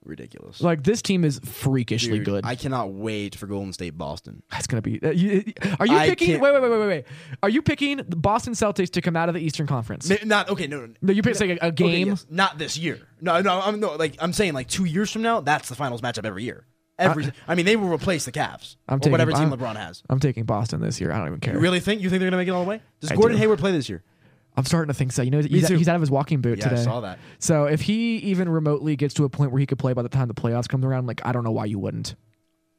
Ridiculous. 0.06 0.62
Like 0.62 0.84
this 0.84 1.02
team 1.02 1.24
is 1.26 1.40
freakishly 1.44 2.18
Dude, 2.20 2.26
good. 2.26 2.46
I 2.46 2.56
cannot 2.56 2.92
wait 2.92 3.36
for 3.36 3.48
Golden 3.48 3.74
State 3.74 3.98
Boston. 3.98 4.44
That's 4.52 4.68
gonna 4.68 4.82
be. 4.82 5.02
Uh, 5.02 5.10
you, 5.12 5.44
are 5.80 5.88
you 5.88 5.96
I 5.98 6.10
picking? 6.10 6.40
Wait, 6.40 6.54
wait, 6.54 6.62
wait, 6.62 6.70
wait, 6.72 6.80
wait, 6.80 6.88
wait. 6.88 7.06
Are 7.44 7.50
you 7.50 7.62
picking 7.62 7.98
the 7.98 8.16
Boston 8.16 8.54
Celtics 8.54 8.90
to 8.92 9.02
come 9.02 9.16
out 9.16 9.30
of 9.30 9.36
the 9.36 9.42
Eastern 9.42 9.68
Conference? 9.68 10.10
N- 10.10 10.20
Not 10.28 10.50
okay. 10.50 10.68
No, 10.68 10.86
no. 10.86 10.94
No, 11.02 11.12
you 11.14 11.22
pick 11.24 11.40
like 11.40 11.50
a, 11.50 11.66
a 11.66 11.68
Okay, 11.70 11.92
game. 11.92 12.08
yes. 12.10 12.26
Not 12.30 12.58
this 12.58 12.78
year. 12.78 13.00
No, 13.22 13.42
no. 13.42 13.60
I'm 13.62 13.80
no 13.80 13.96
like 13.96 14.16
I'm 14.20 14.34
saying 14.34 14.54
like 14.54 14.68
two 14.68 14.86
years 14.86 15.12
from 15.12 15.22
now. 15.24 15.42
That's 15.42 15.70
the 15.70 15.76
finals 15.76 16.02
matchup 16.02 16.26
every 16.26 16.44
year. 16.44 16.66
Every. 16.98 17.30
I, 17.48 17.56
mean, 17.56 17.66
they 17.66 17.76
will 17.76 17.90
replace 17.90 18.24
the 18.24 18.32
Cavs 18.32 18.78
I'm 18.88 18.96
or 18.96 19.00
taking- 19.00 19.12
whatever 19.12 19.32
team 19.32 19.52
I'm- 19.52 19.52
LeBron 19.52 19.76
has. 19.76 20.02
I'm 20.10 20.20
taking 20.20 20.46
Boston 20.46 20.80
this 20.82 21.02
year. 21.02 21.12
I 21.12 21.18
don't 21.18 21.28
even 21.28 21.40
care. 21.42 21.54
You 21.56 21.60
really 21.60 21.82
think 21.82 22.02
you 22.02 22.10
think 22.10 22.22
they're 22.22 22.30
gonna 22.30 22.38
make 22.42 22.48
it 22.48 22.52
all 22.52 22.64
the 22.64 22.70
way? 22.70 22.82
Does 23.02 23.12
I 23.12 23.16
Gordon 23.16 23.36
do. 23.38 23.42
Hayward 23.42 23.60
play 23.60 23.72
this 23.74 23.90
year? 23.90 24.02
I'm 24.58 24.66
starting 24.66 24.88
to 24.88 24.94
think 24.94 25.12
so. 25.12 25.22
You 25.22 25.32
know, 25.32 25.42
he's, 25.42 25.68
he's 25.68 25.88
out 25.90 25.96
of 25.96 26.02
his 26.02 26.12
walking 26.12 26.42
boot 26.42 26.60
Yeah, 26.60 26.68
I 26.68 26.70
today. 26.70 26.84
saw 26.84 27.02
that. 27.02 27.20
So 27.40 27.66
if 27.66 27.82
he 27.82 28.18
even 28.18 28.48
remotely 28.50 28.96
gets 28.96 29.14
to 29.16 29.24
a 29.26 29.30
point 29.30 29.52
where 29.52 29.60
he 29.60 29.66
could 29.66 29.80
play 29.80 29.94
by 29.94 30.02
the 30.02 30.10
time 30.10 30.28
the 30.28 30.34
playoffs 30.34 30.68
comes 30.70 30.86
around, 30.86 31.08
like 31.08 31.22
I 31.26 31.32
don't 31.32 31.44
know 31.44 31.52
why 31.52 31.66
you 31.66 31.80
wouldn't. 31.80 32.16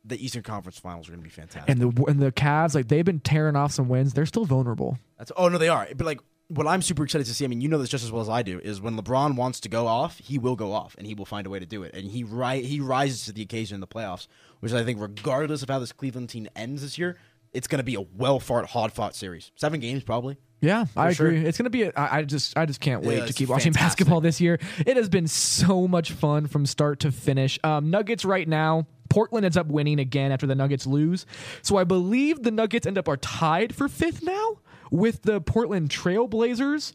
The 0.04 0.24
Eastern 0.24 0.42
Conference 0.44 0.78
Finals 0.78 1.08
are 1.08 1.12
gonna 1.12 1.22
be 1.22 1.28
fantastic. 1.30 1.68
And 1.68 1.80
the 1.80 2.04
and 2.04 2.20
the 2.20 2.30
Cavs, 2.32 2.74
like 2.74 2.88
they've 2.88 3.04
been 3.04 3.20
tearing 3.20 3.56
off 3.56 3.72
some 3.72 3.88
wins. 3.88 4.14
They're 4.14 4.24
still 4.26 4.44
vulnerable. 4.44 4.98
That's 5.18 5.32
oh 5.36 5.48
no, 5.48 5.58
they 5.58 5.68
are. 5.68 5.88
But 5.96 6.06
like 6.06 6.20
what 6.48 6.64
I'm 6.68 6.80
super 6.80 7.02
excited 7.02 7.26
to 7.26 7.34
see, 7.34 7.44
I 7.44 7.48
mean, 7.48 7.60
you 7.60 7.68
know 7.68 7.78
this 7.78 7.88
just 7.88 8.04
as 8.04 8.12
well 8.12 8.22
as 8.22 8.28
I 8.28 8.42
do, 8.42 8.60
is 8.60 8.80
when 8.80 8.96
LeBron 8.96 9.34
wants 9.34 9.58
to 9.60 9.68
go 9.68 9.88
off, 9.88 10.18
he 10.18 10.38
will 10.38 10.54
go 10.54 10.72
off, 10.72 10.94
and 10.96 11.04
he 11.04 11.12
will 11.14 11.24
find 11.24 11.44
a 11.44 11.50
way 11.50 11.58
to 11.58 11.66
do 11.66 11.82
it, 11.82 11.92
and 11.92 12.06
he 12.08 12.22
ri- 12.22 12.62
he 12.62 12.78
rises 12.78 13.24
to 13.24 13.32
the 13.32 13.42
occasion 13.42 13.74
in 13.74 13.80
the 13.80 13.86
playoffs, 13.88 14.28
which 14.60 14.72
I 14.72 14.84
think, 14.84 15.00
regardless 15.00 15.64
of 15.64 15.68
how 15.70 15.80
this 15.80 15.90
Cleveland 15.90 16.28
team 16.28 16.46
ends 16.54 16.82
this 16.82 16.98
year, 16.98 17.18
it's 17.52 17.66
going 17.66 17.78
to 17.78 17.84
be 17.84 17.94
a 17.94 18.00
well 18.00 18.40
fought, 18.40 18.66
hard 18.66 18.92
fought 18.92 19.14
series. 19.14 19.50
Seven 19.56 19.80
games 19.80 20.02
probably. 20.02 20.36
Yeah, 20.60 20.86
I 20.96 21.12
sure. 21.12 21.26
agree. 21.28 21.44
It's 21.44 21.58
gonna 21.58 21.68
be. 21.68 21.82
A, 21.82 21.92
I, 21.94 22.18
I 22.18 22.22
just, 22.22 22.56
I 22.56 22.64
just 22.64 22.80
can't 22.80 23.04
wait 23.04 23.16
Yeah, 23.16 23.20
to 23.24 23.28
it's 23.28 23.36
keep 23.36 23.50
watching 23.50 23.72
fantastic. 23.74 23.98
basketball 24.06 24.20
this 24.22 24.40
year. 24.40 24.58
It 24.86 24.96
has 24.96 25.10
been 25.10 25.28
so 25.28 25.86
much 25.86 26.12
fun 26.12 26.46
from 26.46 26.64
start 26.64 27.00
to 27.00 27.12
finish. 27.12 27.58
Um, 27.62 27.90
Nuggets 27.90 28.24
right 28.24 28.48
now. 28.48 28.86
Portland 29.10 29.44
ends 29.44 29.56
up 29.58 29.66
winning 29.66 30.00
again 30.00 30.32
after 30.32 30.46
the 30.46 30.54
Nuggets 30.54 30.86
lose. 30.86 31.26
So 31.62 31.76
I 31.76 31.84
believe 31.84 32.42
the 32.42 32.50
Nuggets 32.50 32.86
end 32.86 32.96
up 32.98 33.06
are 33.06 33.18
tied 33.18 33.74
for 33.74 33.86
fifth 33.86 34.22
now 34.22 34.58
with 34.90 35.22
the 35.22 35.40
Portland 35.42 35.90
Trailblazers. 35.90 36.92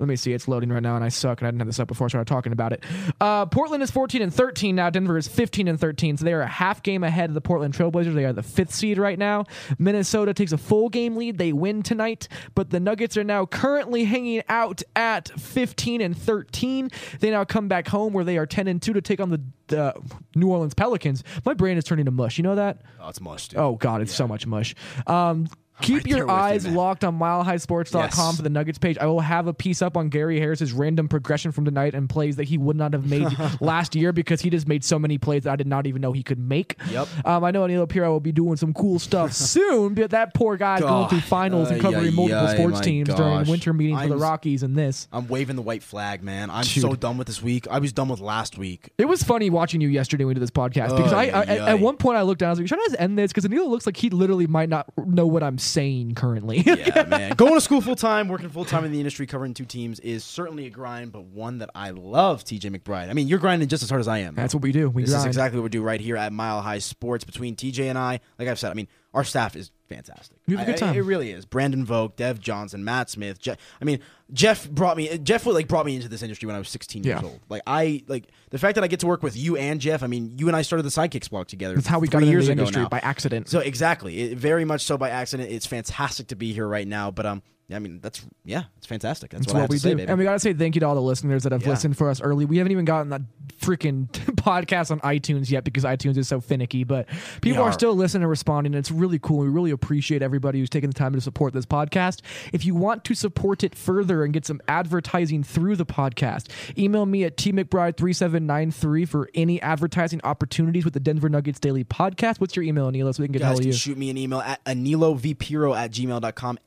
Let 0.00 0.08
me 0.08 0.16
see. 0.16 0.32
It's 0.32 0.48
loading 0.48 0.70
right 0.72 0.82
now, 0.82 0.96
and 0.96 1.04
I 1.04 1.10
suck, 1.10 1.42
and 1.42 1.46
I 1.46 1.50
didn't 1.50 1.60
have 1.60 1.68
this 1.68 1.78
up 1.78 1.86
before 1.86 2.06
I 2.06 2.08
started 2.08 2.26
talking 2.26 2.52
about 2.52 2.72
it. 2.72 2.82
Uh, 3.20 3.44
Portland 3.44 3.82
is 3.82 3.90
14 3.90 4.22
and 4.22 4.32
13 4.32 4.74
now. 4.74 4.88
Denver 4.88 5.18
is 5.18 5.28
15 5.28 5.68
and 5.68 5.78
13, 5.78 6.16
so 6.16 6.24
they 6.24 6.32
are 6.32 6.40
a 6.40 6.46
half 6.46 6.82
game 6.82 7.04
ahead 7.04 7.28
of 7.28 7.34
the 7.34 7.42
Portland 7.42 7.74
Trailblazers. 7.74 8.14
They 8.14 8.24
are 8.24 8.32
the 8.32 8.42
fifth 8.42 8.72
seed 8.72 8.96
right 8.96 9.18
now. 9.18 9.44
Minnesota 9.78 10.32
takes 10.32 10.52
a 10.52 10.58
full 10.58 10.88
game 10.88 11.16
lead. 11.16 11.36
They 11.36 11.52
win 11.52 11.82
tonight, 11.82 12.28
but 12.54 12.70
the 12.70 12.80
Nuggets 12.80 13.18
are 13.18 13.24
now 13.24 13.44
currently 13.44 14.04
hanging 14.04 14.42
out 14.48 14.82
at 14.96 15.28
15 15.38 16.00
and 16.00 16.16
13. 16.16 16.88
They 17.20 17.30
now 17.30 17.44
come 17.44 17.68
back 17.68 17.86
home 17.86 18.14
where 18.14 18.24
they 18.24 18.38
are 18.38 18.46
10 18.46 18.68
and 18.68 18.80
2 18.80 18.94
to 18.94 19.02
take 19.02 19.20
on 19.20 19.28
the 19.28 19.78
uh, 19.78 19.92
New 20.34 20.48
Orleans 20.48 20.72
Pelicans. 20.72 21.22
My 21.44 21.52
brain 21.52 21.76
is 21.76 21.84
turning 21.84 22.06
to 22.06 22.10
mush. 22.10 22.38
You 22.38 22.44
know 22.44 22.54
that? 22.54 22.80
Oh, 23.00 23.10
it's 23.10 23.20
mush, 23.20 23.48
dude. 23.48 23.60
Oh 23.60 23.74
God, 23.76 24.00
it's 24.00 24.14
so 24.14 24.26
much 24.26 24.46
mush. 24.46 24.74
Um, 25.06 25.46
keep 25.80 25.96
right 25.98 26.06
your 26.06 26.26
with 26.26 26.28
you, 26.28 26.40
eyes 26.40 26.66
locked 26.66 27.04
on 27.04 27.18
milehighsports.com 27.18 28.00
Yes. 28.02 28.36
for 28.36 28.42
the 28.42 28.50
Nuggets 28.50 28.78
page. 28.78 28.98
I 28.98 29.06
will 29.06 29.20
have 29.20 29.46
a 29.46 29.54
piece 29.54 29.82
up 29.82 29.96
on 29.96 30.08
Gary 30.08 30.38
Harris's 30.40 30.72
random 30.72 31.08
progression 31.08 31.52
from 31.52 31.64
tonight 31.64 31.94
and 31.94 32.08
plays 32.08 32.36
that 32.36 32.44
he 32.44 32.58
would 32.58 32.76
not 32.76 32.92
have 32.92 33.06
made 33.08 33.26
last 33.60 33.94
year 33.94 34.12
because 34.12 34.40
he 34.40 34.50
just 34.50 34.68
made 34.68 34.84
so 34.84 34.98
many 34.98 35.18
plays 35.18 35.44
that 35.44 35.52
I 35.52 35.56
did 35.56 35.66
not 35.66 35.86
even 35.86 36.00
know 36.02 36.12
he 36.12 36.22
could 36.22 36.38
make. 36.38 36.76
Yep. 36.90 37.08
Um, 37.24 37.44
I 37.44 37.50
know 37.50 37.62
Aniello 37.66 37.88
Piro 37.88 38.10
will 38.10 38.20
be 38.20 38.32
doing 38.32 38.56
some 38.56 38.72
cool 38.74 38.98
stuff 38.98 39.32
soon, 39.50 39.94
but 39.94 40.10
that 40.10 40.34
poor 40.34 40.56
guy's 40.56 40.80
going 40.80 41.08
through 41.08 41.20
finals 41.20 41.70
and 41.70 41.80
covering 41.80 42.08
ay, 42.08 42.10
multiple 42.10 42.46
ay, 42.46 42.54
sports 42.56 42.80
teams 42.80 43.08
during 43.14 43.38
gosh. 43.40 43.48
winter 43.48 43.72
meeting 43.72 43.98
for 43.98 44.08
the 44.08 44.16
Rockies 44.16 44.62
and 44.62 44.76
this. 44.76 45.08
I'm 45.12 45.28
waving 45.28 45.56
the 45.56 45.62
white 45.62 45.82
flag, 45.82 46.22
man. 46.22 46.50
I'm 46.50 46.64
Dude. 46.64 46.82
so 46.82 46.94
done 46.94 47.18
with 47.18 47.26
this 47.26 47.42
week. 47.42 47.66
I 47.70 47.78
was 47.78 47.92
done 47.92 48.08
with 48.08 48.20
last 48.20 48.58
week. 48.58 48.90
It 48.98 49.06
was 49.06 49.22
funny 49.22 49.50
watching 49.50 49.80
you 49.80 49.88
yesterday 49.88 50.24
when 50.24 50.30
we 50.30 50.34
did 50.34 50.42
this 50.42 50.50
podcast 50.50 50.96
because 50.96 51.12
I, 51.12 51.24
I 51.24 51.42
at- 51.42 51.48
at 51.70 51.80
one 51.80 51.96
point 51.96 52.16
I 52.18 52.22
looked 52.22 52.40
down. 52.40 52.48
I 52.48 52.50
was 52.52 52.58
like, 52.60 52.68
"Should 52.68 52.78
I 52.80 52.84
just 52.86 53.00
end 53.00 53.18
this?" 53.18 53.32
Because 53.32 53.44
Aniello 53.48 53.68
looks 53.68 53.86
like 53.86 53.96
he 53.96 54.10
literally 54.10 54.46
might 54.46 54.68
not 54.68 54.86
know 55.06 55.26
what 55.26 55.42
I'm 55.42 55.56
saying 55.58 55.69
currently. 56.14 56.64
Yeah, 56.80 57.04
man. 57.04 57.32
Going 57.36 57.54
to 57.54 57.60
school 57.60 57.80
full 57.80 57.96
time, 57.96 58.28
working 58.28 58.48
full 58.48 58.64
time 58.64 58.84
in 58.84 58.92
the 58.92 58.98
industry, 58.98 59.26
covering 59.26 59.54
two 59.54 59.64
teams 59.64 60.00
is 60.00 60.24
certainly 60.24 60.66
a 60.66 60.70
grind, 60.70 61.12
but 61.12 61.24
one 61.24 61.58
that 61.58 61.70
I 61.74 61.90
love, 61.90 62.42
TJ 62.44 62.74
McBride. 62.74 63.10
I 63.10 63.12
mean, 63.12 63.28
you're 63.28 63.38
grinding 63.38 63.68
just 63.68 63.82
as 63.82 63.90
hard 63.90 64.00
as 64.00 64.08
I 64.08 64.18
am. 64.18 64.34
That's 64.34 64.54
what 64.54 64.62
we 64.62 64.72
do. 64.72 64.88
We 64.88 65.02
this 65.02 65.14
is 65.14 65.24
exactly 65.26 65.58
what 65.58 65.64
we 65.64 65.68
do 65.70 65.82
right 65.82 66.00
here 66.00 66.16
at 66.16 66.32
Mile 66.32 66.62
High 66.62 66.78
Sports 66.78 67.24
between 67.24 67.54
TJ 67.56 67.88
and 67.90 67.98
I. 67.98 68.20
Like 68.38 68.48
I've 68.48 68.58
said, 68.58 68.70
I 68.70 68.74
mean, 68.74 68.88
our 69.12 69.24
staff 69.24 69.56
is 69.56 69.70
fantastic. 69.88 70.36
We 70.46 70.54
have 70.56 70.62
a 70.68 70.72
good 70.72 70.82
I- 70.82 70.86
I- 70.86 70.90
time. 70.90 70.96
it 70.96 71.00
really 71.04 71.32
is. 71.32 71.44
Brandon 71.44 71.84
Vogt, 71.84 72.16
Dev 72.16 72.38
Johnson, 72.40 72.84
Matt 72.84 73.10
Smith. 73.10 73.40
Jeff, 73.40 73.58
I 73.80 73.84
mean, 73.84 73.98
Jeff 74.32 74.70
brought 74.70 74.96
me. 74.96 75.18
Jeff 75.18 75.46
like 75.46 75.66
brought 75.66 75.84
me 75.86 75.96
into 75.96 76.08
this 76.08 76.22
industry 76.22 76.46
when 76.46 76.54
I 76.54 76.58
was 76.60 76.68
16 76.68 77.02
years 77.02 77.22
old. 77.22 77.40
Like 77.48 77.62
I 77.66 78.04
like 78.06 78.28
the 78.50 78.58
fact 78.58 78.76
that 78.76 78.84
I 78.84 78.86
get 78.86 79.00
to 79.00 79.06
work 79.08 79.22
with 79.24 79.36
you 79.36 79.56
and 79.56 79.80
Jeff. 79.80 80.02
I 80.04 80.06
mean, 80.06 80.34
you 80.38 80.46
and 80.46 80.56
I 80.56 80.62
started 80.62 80.84
the 80.84 80.90
Sidekicks 80.90 81.28
blog 81.28 81.48
together. 81.48 81.74
That's 81.74 81.88
how 81.88 81.98
we 81.98 82.06
got 82.08 82.18
into 82.22 82.30
years 82.30 82.46
the 82.46 82.52
industry 82.52 82.82
now. 82.82 82.88
by 82.88 83.00
accident. 83.00 83.48
So 83.48 83.58
exactly, 83.58 84.18
it, 84.20 84.38
very 84.38 84.64
much 84.64 84.82
so 84.84 84.96
by 84.96 85.10
accident. 85.10 85.50
It's 85.50 85.66
fantastic 85.66 86.28
to 86.28 86.36
be 86.36 86.52
here 86.52 86.68
right 86.68 86.86
now. 86.86 87.10
But 87.10 87.26
um, 87.26 87.42
yeah, 87.42 87.59
I 87.72 87.78
mean, 87.78 88.00
that's 88.00 88.24
yeah, 88.44 88.64
it's 88.78 88.86
fantastic. 88.86 89.30
That's, 89.30 89.46
That's 89.46 89.52
what, 89.54 89.58
I 89.60 89.62
what 89.62 89.70
we 89.70 89.78
say, 89.78 89.90
do. 89.90 89.96
baby. 89.96 90.08
And 90.08 90.18
we 90.18 90.24
got 90.24 90.32
to 90.32 90.38
say 90.40 90.52
thank 90.54 90.74
you 90.74 90.80
to 90.80 90.86
all 90.86 90.94
the 90.94 91.00
listeners 91.02 91.42
that 91.44 91.52
have 91.52 91.62
Yeah. 91.62 91.68
listened 91.70 91.96
for 91.96 92.10
us 92.10 92.20
early. 92.20 92.44
We 92.44 92.56
haven't 92.58 92.72
even 92.72 92.84
gotten 92.84 93.10
that 93.10 93.22
freaking 93.60 94.08
podcast 94.36 94.90
on 94.90 95.00
iTunes 95.00 95.50
yet 95.50 95.64
because 95.64 95.84
iTunes 95.84 96.16
is 96.16 96.26
so 96.28 96.40
finicky, 96.40 96.84
but 96.84 97.06
people 97.42 97.62
are. 97.62 97.68
are. 97.68 97.72
still 97.72 97.94
listening 97.94 98.22
and 98.24 98.30
responding. 98.30 98.74
And 98.74 98.78
it's 98.78 98.90
really 98.90 99.18
cool. 99.18 99.38
We 99.38 99.48
really 99.48 99.70
appreciate 99.70 100.22
everybody 100.22 100.58
who's 100.58 100.70
taking 100.70 100.90
the 100.90 100.94
time 100.94 101.12
to 101.12 101.20
support 101.20 101.52
this 101.52 101.66
podcast. 101.66 102.22
If 102.52 102.64
you 102.64 102.74
want 102.74 103.04
to 103.04 103.14
support 103.14 103.62
it 103.62 103.74
further 103.74 104.24
and 104.24 104.32
get 104.32 104.46
some 104.46 104.60
advertising 104.66 105.44
through 105.44 105.76
the 105.76 105.86
podcast, 105.86 106.48
email 106.78 107.06
me 107.06 107.24
at 107.24 107.36
tmcbride3793 107.36 109.08
for 109.08 109.28
any 109.34 109.60
advertising 109.62 110.20
opportunities 110.24 110.84
with 110.84 110.94
the 110.94 111.00
Denver 111.00 111.28
Nuggets 111.28 111.60
Daily 111.60 111.84
Podcast. 111.84 112.40
What's 112.40 112.56
your 112.56 112.64
email, 112.64 112.90
Aniello, 112.90 113.14
so 113.14 113.22
we 113.22 113.28
can 113.28 113.32
get 113.32 113.40
guys 113.40 113.48
hold 113.48 113.58
of 113.60 113.62
can 113.64 113.66
you? 113.68 113.72
shoot 113.74 113.98
me 113.98 114.10
an 114.10 114.16
email 114.18 114.40
at 114.40 114.64
anilovpiro 114.64 115.76
at 115.76 115.90
gmail.com, 115.92 116.58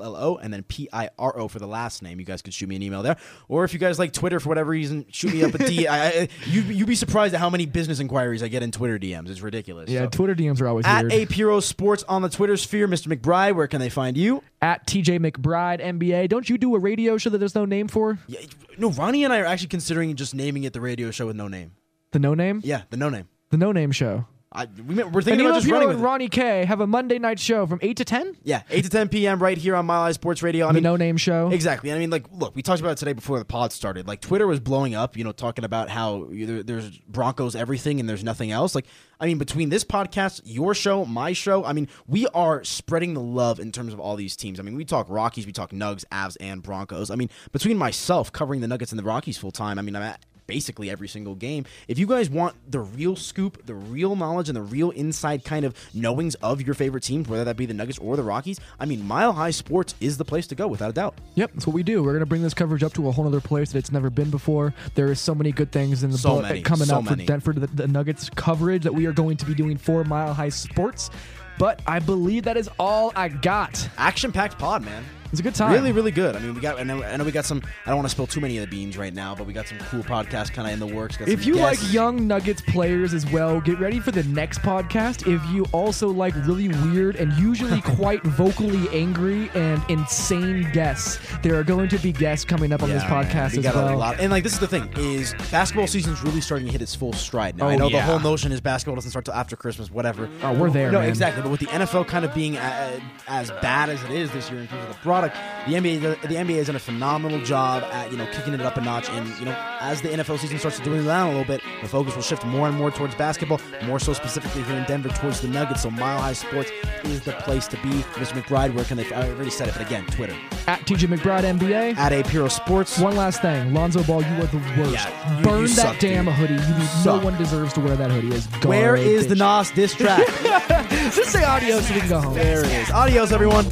A-N-I-E-L-L-O, 0.00 0.36
and 0.36 0.52
then 0.52 0.62
P-I-R-O 0.64 1.48
for 1.48 1.58
the 1.58 1.66
last 1.66 2.02
name. 2.02 2.18
You 2.20 2.26
guys 2.26 2.42
can 2.42 2.52
shoot 2.52 2.68
me 2.68 2.76
an 2.76 2.82
email 2.82 3.02
there. 3.02 3.16
Or 3.48 3.64
if 3.64 3.72
you 3.72 3.78
guys 3.78 3.98
like 3.98 4.12
Twitter 4.12 4.40
for 4.40 4.48
whatever 4.48 4.70
reason, 4.70 5.06
shoot 5.10 5.32
me 5.32 5.42
up 5.44 5.54
a 5.54 5.58
D. 5.58 5.86
I, 5.88 6.06
I, 6.08 6.28
you, 6.46 6.62
you'd 6.62 6.86
be 6.88 6.94
surprised 6.94 7.34
at 7.34 7.40
how 7.40 7.50
many 7.50 7.66
business 7.66 8.00
inquiries 8.00 8.42
I 8.42 8.48
get 8.48 8.62
in 8.62 8.70
Twitter 8.72 8.98
DMs. 8.98 9.28
It's 9.28 9.40
ridiculous. 9.40 9.90
yeah, 9.90 10.04
So, 10.04 10.08
Twitter 10.10 10.34
DMs 10.34 10.60
are 10.60 10.68
always 10.68 10.86
At 10.86 11.06
weird. 11.06 11.30
A 11.32 11.62
Sports 11.62 12.04
on 12.08 12.22
the 12.22 12.28
Twitter 12.28 12.56
sphere. 12.56 12.88
Mr. 12.88 13.14
McBride, 13.14 13.54
where 13.54 13.66
can 13.66 13.80
they 13.80 13.88
find 13.90 14.16
you? 14.16 14.42
at 14.62 14.86
TJ 14.86 15.18
McBride 15.20 15.82
NBA. 15.84 16.28
Don't 16.28 16.48
you 16.48 16.56
do 16.58 16.74
a 16.74 16.78
radio 16.78 17.18
show 17.18 17.30
that 17.30 17.38
there's 17.38 17.54
no 17.54 17.66
name 17.66 17.88
for? 17.88 18.18
Yeah, 18.26 18.40
no, 18.78 18.90
Ronnie 18.90 19.22
and 19.22 19.32
I 19.32 19.40
are 19.40 19.44
actually 19.44 19.68
considering 19.68 20.14
just 20.16 20.34
naming 20.34 20.64
it 20.64 20.72
the 20.72 20.80
radio 20.80 21.10
show 21.10 21.26
with 21.26 21.36
no 21.36 21.46
name. 21.46 21.72
The 22.12 22.18
no 22.18 22.34
name? 22.34 22.62
Yeah, 22.64 22.82
the 22.90 22.96
no 22.96 23.08
name. 23.10 23.28
The 23.50 23.58
no 23.58 23.70
name 23.72 23.92
show. 23.92 24.26
I, 24.56 24.66
we, 24.86 24.94
we're 25.04 25.20
thinking 25.22 25.44
Aniello 25.44 25.50
about 25.50 25.54
just 25.60 25.66
running 25.70 25.88
and 25.90 25.98
with 25.98 26.04
it. 26.04 26.06
Ronnie 26.06 26.28
K 26.28 26.64
have 26.64 26.80
a 26.80 26.86
Monday 26.86 27.18
night 27.18 27.38
show 27.38 27.66
from 27.66 27.78
8 27.82 27.96
to 27.98 28.04
10? 28.04 28.36
Yeah, 28.42 28.62
8 28.70 28.84
to 28.84 28.90
10 28.90 29.08
p.m. 29.10 29.38
right 29.42 29.56
here 29.58 29.76
on 29.76 29.86
Mile 29.86 30.02
High 30.02 30.12
Sports 30.12 30.42
Radio. 30.42 30.64
I 30.66 30.68
The 30.68 30.74
mean, 30.74 30.82
no 30.82 30.96
name 30.96 31.16
show. 31.16 31.50
Exactly. 31.52 31.92
I 31.92 31.98
mean, 31.98 32.10
like, 32.10 32.24
look, 32.32 32.56
we 32.56 32.62
talked 32.62 32.80
about 32.80 32.92
it 32.92 32.98
today 32.98 33.12
before 33.12 33.38
the 33.38 33.44
pod 33.44 33.72
started. 33.72 34.08
Like, 34.08 34.20
Twitter 34.20 34.46
was 34.46 34.58
blowing 34.58 34.94
up, 34.94 35.16
you 35.16 35.22
know, 35.24 35.32
talking 35.32 35.64
about 35.64 35.90
how 35.90 36.26
there- 36.30 36.62
there's 36.62 36.96
Broncos 37.00 37.54
everything 37.54 38.00
and 38.00 38.08
there's 38.08 38.24
nothing 38.24 38.50
else. 38.50 38.74
Like, 38.74 38.86
I 39.20 39.26
mean, 39.26 39.38
between 39.38 39.68
this 39.70 39.84
podcast, 39.84 40.42
your 40.44 40.74
show, 40.74 41.04
my 41.06 41.32
show, 41.32 41.64
I 41.64 41.72
mean, 41.72 41.88
we 42.06 42.26
are 42.28 42.62
spreading 42.64 43.14
the 43.14 43.20
love 43.22 43.60
in 43.60 43.72
terms 43.72 43.92
of 43.94 44.00
all 44.00 44.16
these 44.16 44.36
teams. 44.36 44.60
I 44.60 44.62
mean, 44.62 44.76
we 44.76 44.84
talk 44.84 45.06
Rockies, 45.08 45.46
we 45.46 45.52
talk 45.52 45.70
Nugs, 45.70 46.04
Avs, 46.12 46.36
and 46.40 46.62
Broncos. 46.62 47.10
I 47.10 47.14
mean, 47.14 47.30
between 47.52 47.78
myself 47.78 48.30
covering 48.32 48.60
the 48.60 48.68
Nuggets 48.68 48.92
and 48.92 48.98
the 48.98 49.04
Rockies 49.04 49.38
full 49.38 49.52
time, 49.52 49.78
I 49.78 49.82
mean, 49.82 49.96
I'm 49.96 50.02
at 50.02 50.25
basically 50.46 50.90
every 50.90 51.08
single 51.08 51.34
game. 51.34 51.64
If 51.88 51.98
you 51.98 52.06
guys 52.06 52.30
want 52.30 52.54
the 52.70 52.80
real 52.80 53.16
scoop, 53.16 53.66
the 53.66 53.74
real 53.74 54.16
knowledge, 54.16 54.48
and 54.48 54.56
the 54.56 54.62
real 54.62 54.90
inside 54.90 55.44
kind 55.44 55.64
of 55.64 55.74
knowings 55.94 56.34
of 56.36 56.62
your 56.62 56.74
favorite 56.74 57.02
teams, 57.02 57.28
whether 57.28 57.44
that 57.44 57.56
be 57.56 57.66
the 57.66 57.74
Nuggets 57.74 57.98
or 57.98 58.16
the 58.16 58.22
Rockies, 58.22 58.60
I 58.78 58.84
mean, 58.86 59.06
Mile 59.06 59.32
High 59.32 59.50
Sports 59.50 59.94
is 60.00 60.18
the 60.18 60.24
place 60.24 60.46
to 60.48 60.54
go, 60.54 60.66
without 60.66 60.90
a 60.90 60.92
doubt. 60.92 61.14
Yep, 61.34 61.52
that's 61.54 61.66
what 61.66 61.74
we 61.74 61.82
do. 61.82 62.02
We're 62.02 62.12
going 62.12 62.20
to 62.20 62.26
bring 62.26 62.42
this 62.42 62.54
coverage 62.54 62.82
up 62.82 62.92
to 62.94 63.08
a 63.08 63.12
whole 63.12 63.26
other 63.26 63.40
place 63.40 63.72
that 63.72 63.78
it's 63.78 63.92
never 63.92 64.10
been 64.10 64.30
before. 64.30 64.74
There 64.94 65.10
is 65.10 65.20
so 65.20 65.34
many 65.34 65.52
good 65.52 65.72
things 65.72 66.02
in 66.02 66.10
the 66.10 66.18
So 66.18 66.40
many, 66.40 66.62
coming 66.62 66.86
so 66.86 66.96
up 66.98 67.04
many. 67.04 67.24
for 67.24 67.28
Denver, 67.28 67.52
the, 67.52 67.66
the 67.66 67.88
Nuggets 67.88 68.30
coverage 68.30 68.82
that 68.84 68.94
we 68.94 69.06
are 69.06 69.12
going 69.12 69.36
to 69.38 69.46
be 69.46 69.54
doing 69.54 69.76
for 69.76 70.04
Mile 70.04 70.34
High 70.34 70.48
Sports. 70.50 71.10
But 71.58 71.80
I 71.86 72.00
believe 72.00 72.44
that 72.44 72.56
is 72.56 72.68
all 72.78 73.12
I 73.16 73.28
got. 73.28 73.88
Action 73.96 74.30
packed 74.30 74.58
pod, 74.58 74.84
man. 74.84 75.04
It's 75.32 75.40
a 75.40 75.42
good 75.42 75.54
time. 75.54 75.72
Really, 75.72 75.92
really 75.92 76.10
good. 76.10 76.36
I 76.36 76.38
mean, 76.38 76.54
we 76.54 76.60
got. 76.60 76.78
I 76.78 76.82
know, 76.82 77.02
I 77.02 77.16
know 77.16 77.24
we 77.24 77.32
got 77.32 77.44
some. 77.44 77.62
I 77.84 77.90
don't 77.90 77.96
want 77.96 78.06
to 78.06 78.10
spill 78.12 78.26
too 78.26 78.40
many 78.40 78.58
of 78.58 78.68
the 78.68 78.76
beans 78.76 78.96
right 78.96 79.12
now, 79.12 79.34
but 79.34 79.46
we 79.46 79.52
got 79.52 79.66
some 79.66 79.78
cool 79.90 80.02
podcasts 80.02 80.52
kind 80.52 80.66
of 80.68 80.72
in 80.74 80.78
the 80.80 80.94
works. 80.94 81.16
Got 81.16 81.28
If 81.28 81.44
you 81.46 81.54
guests. 81.56 81.82
like 81.84 81.92
young 81.92 82.26
Nuggets 82.26 82.60
players 82.62 83.12
as 83.12 83.30
well, 83.30 83.60
get 83.60 83.78
ready 83.78 84.00
for 84.00 84.10
the 84.12 84.22
next 84.24 84.60
podcast. 84.60 85.26
If 85.32 85.42
you 85.52 85.64
also 85.72 86.08
like 86.08 86.34
really 86.46 86.68
weird 86.68 87.16
and 87.16 87.32
usually 87.34 87.80
quite 87.96 88.22
vocally 88.22 88.88
angry 88.98 89.50
and 89.54 89.82
insane 89.88 90.70
guests, 90.72 91.18
there 91.42 91.54
are 91.58 91.64
going 91.64 91.88
to 91.88 91.98
be 91.98 92.12
guests 92.12 92.44
coming 92.44 92.72
up 92.72 92.82
on 92.82 92.88
this 92.88 93.02
Yeah, 93.02 93.10
man. 93.10 93.24
podcast 93.26 93.52
we 93.52 93.58
as 93.58 93.64
got 93.64 93.74
well. 93.74 93.94
a 93.94 93.96
lot. 93.96 94.20
And 94.20 94.30
like, 94.30 94.44
this 94.44 94.52
is 94.54 94.60
the 94.60 94.68
thing: 94.68 94.90
is 94.96 95.34
basketball 95.50 95.86
season's 95.86 96.22
really 96.22 96.40
starting 96.40 96.66
to 96.66 96.72
hit 96.72 96.82
its 96.82 96.94
full 96.94 97.12
stride 97.12 97.56
now. 97.56 97.68
I 97.68 97.74
Oh, 97.74 97.78
know 97.78 97.88
yeah. 97.88 97.96
the 98.06 98.12
whole 98.12 98.20
notion 98.20 98.52
is 98.52 98.60
basketball 98.60 98.94
doesn't 98.94 99.10
start 99.10 99.24
till 99.24 99.34
after 99.34 99.56
Christmas, 99.56 99.90
whatever. 99.90 100.28
Oh, 100.42 100.52
we're 100.54 100.70
there, 100.70 100.90
No, 100.92 101.00
man. 101.00 101.08
exactly. 101.08 101.42
But 101.42 101.50
with 101.50 101.60
the 101.60 101.66
NFL 101.66 102.06
kind 102.06 102.24
of 102.24 102.32
being 102.34 102.56
uh, 102.56 103.00
as 103.28 103.50
bad 103.62 103.90
as 103.90 104.02
it 104.04 104.10
is 104.10 104.30
this 104.32 104.50
year 104.50 104.60
in 104.60 104.68
terms 104.68 104.82
of 104.84 104.88
the 104.88 104.94
product, 105.20 105.36
the 105.66 105.74
NBA, 105.74 106.00
the, 106.02 106.28
the 106.28 106.34
NBA 106.34 106.56
has 106.56 106.66
done 106.66 106.76
a 106.76 106.78
phenomenal 106.78 107.40
job 107.42 107.82
at 107.84 108.10
you 108.12 108.18
know 108.18 108.26
kicking 108.32 108.52
it 108.54 108.60
up 108.60 108.76
a 108.76 108.80
notch. 108.80 109.08
And 109.10 109.26
you 109.38 109.46
know, 109.46 109.56
as 109.80 110.02
the 110.02 110.08
NFL 110.08 110.38
season 110.38 110.58
starts 110.58 110.76
to 110.78 110.84
dwindle 110.84 111.06
down 111.06 111.28
a 111.28 111.30
little 111.30 111.44
bit, 111.46 111.60
the 111.82 111.88
focus 111.88 112.14
will 112.14 112.22
shift 112.22 112.44
more 112.44 112.68
and 112.68 112.76
more 112.76 112.90
towards 112.90 113.14
basketball, 113.14 113.60
more 113.84 113.98
so 113.98 114.12
specifically 114.12 114.62
here 114.62 114.76
in 114.76 114.84
Denver 114.84 115.08
towards 115.08 115.40
the 115.40 115.48
Nuggets. 115.48 115.82
So 115.82 115.90
Mile 115.90 116.20
High 116.20 116.34
Sports 116.34 116.70
is 117.04 117.20
the 117.22 117.32
place 117.32 117.66
to 117.68 117.76
be. 117.78 117.88
Mr. 118.16 118.40
McBride, 118.40 118.74
where 118.74 118.84
can 118.84 118.96
they? 118.98 119.10
I 119.12 119.28
already 119.30 119.50
said 119.50 119.68
it, 119.68 119.74
but 119.74 119.86
again, 119.86 120.04
Twitter 120.06 120.36
At 120.66 120.80
TJ 120.80 121.08
McBride 121.16 121.44
NBA. 121.58 121.96
at 121.96 122.12
A 122.12 122.22
Puro 122.24 122.48
Sports. 122.48 122.98
One 122.98 123.16
last 123.16 123.40
thing, 123.42 123.72
Lonzo 123.72 124.02
Ball, 124.04 124.22
you 124.22 124.42
are 124.42 124.46
the 124.46 124.58
worst. 124.78 124.92
Yeah, 124.92 125.38
you- 125.38 125.44
Burn 125.44 125.60
you 125.62 125.68
that 125.68 125.74
suck, 125.92 125.98
damn 125.98 126.24
dude. 126.26 126.34
hoodie. 126.34 126.54
You, 126.54 127.04
no 127.04 127.18
one 127.24 127.36
deserves 127.38 127.72
to 127.74 127.80
wear 127.80 127.96
that 127.96 128.10
hoodie. 128.10 128.34
It's 128.34 128.46
Where 128.64 128.96
is 128.96 129.26
the. 129.26 129.34
Nas 129.36 129.70
diss 129.72 129.94
track? 129.94 130.26
Just 131.14 131.30
say 131.30 131.44
adios 131.44 131.86
so 131.86 131.94
we 131.94 132.00
can 132.00 132.08
go 132.08 132.20
home. 132.20 132.34
there 132.34 132.64
it 132.64 132.72
is. 132.72 132.90
Adios, 132.90 133.32
everyone. 133.32 133.64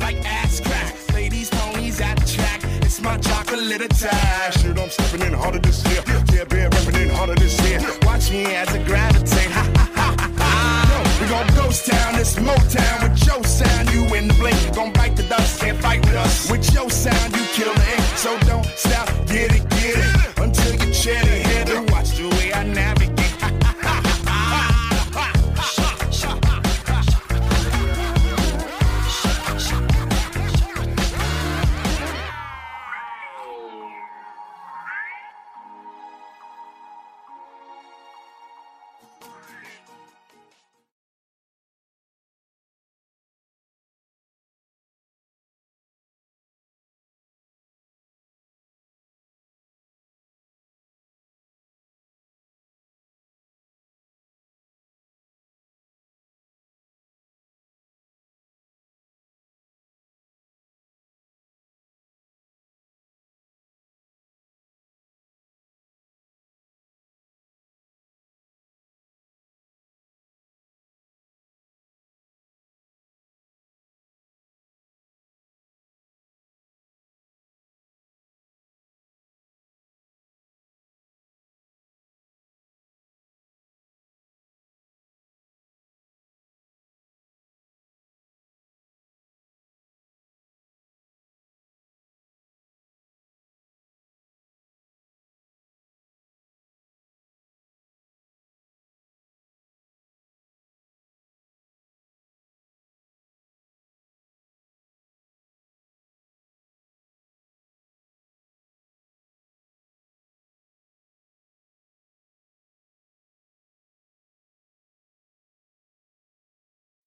My 3.05 3.19
chocolate 3.19 3.83
attack. 3.83 4.53
Shit, 4.55 4.79
I'm 4.79 4.89
stepping 4.89 5.27
in 5.27 5.35
harder 5.35 5.59
this 5.59 5.85
year. 5.89 6.03
Yeah, 6.33 6.45
been 6.45 6.71
repping 6.71 7.03
in 7.03 7.11
harder 7.11 7.35
this 7.35 7.61
year. 7.69 7.79
Watch 8.03 8.31
me 8.31 8.47
as 8.57 8.69
I 8.69 8.83
gravitate. 8.83 9.51
Ha 9.53 9.65
ha 9.77 9.87
ha 9.95 10.31
ha. 10.39 11.19
We 11.21 11.29
gon' 11.29 11.47
ghost 11.55 11.87
town, 11.87 12.15
this 12.15 12.35
Motown 12.37 13.03
with 13.03 13.27
your 13.27 13.45
sound. 13.45 13.93
You 13.93 14.03
in 14.15 14.29
the 14.29 14.35
blink, 14.35 14.59
gon' 14.75 14.93
bite 14.93 15.17
the 15.17 15.23
dust, 15.25 15.61
can't 15.61 15.79
fight 15.79 16.01
with 16.07 16.17
us. 16.17 16.51
With 16.51 16.73
your 16.73 16.91
sound, 16.91 17.37
you 17.37 17.45
kill 17.53 17.73
the 17.75 17.87
ink. 17.95 18.05
So 18.17 18.39
don't 18.41 18.67
stop, 18.75 19.09
get 19.27 19.55
it, 19.55 19.69
get 19.71 19.99
it. 19.99 20.39
Until 20.39 20.73
you 20.73 20.91
are 20.91 21.29
it, 21.29 21.44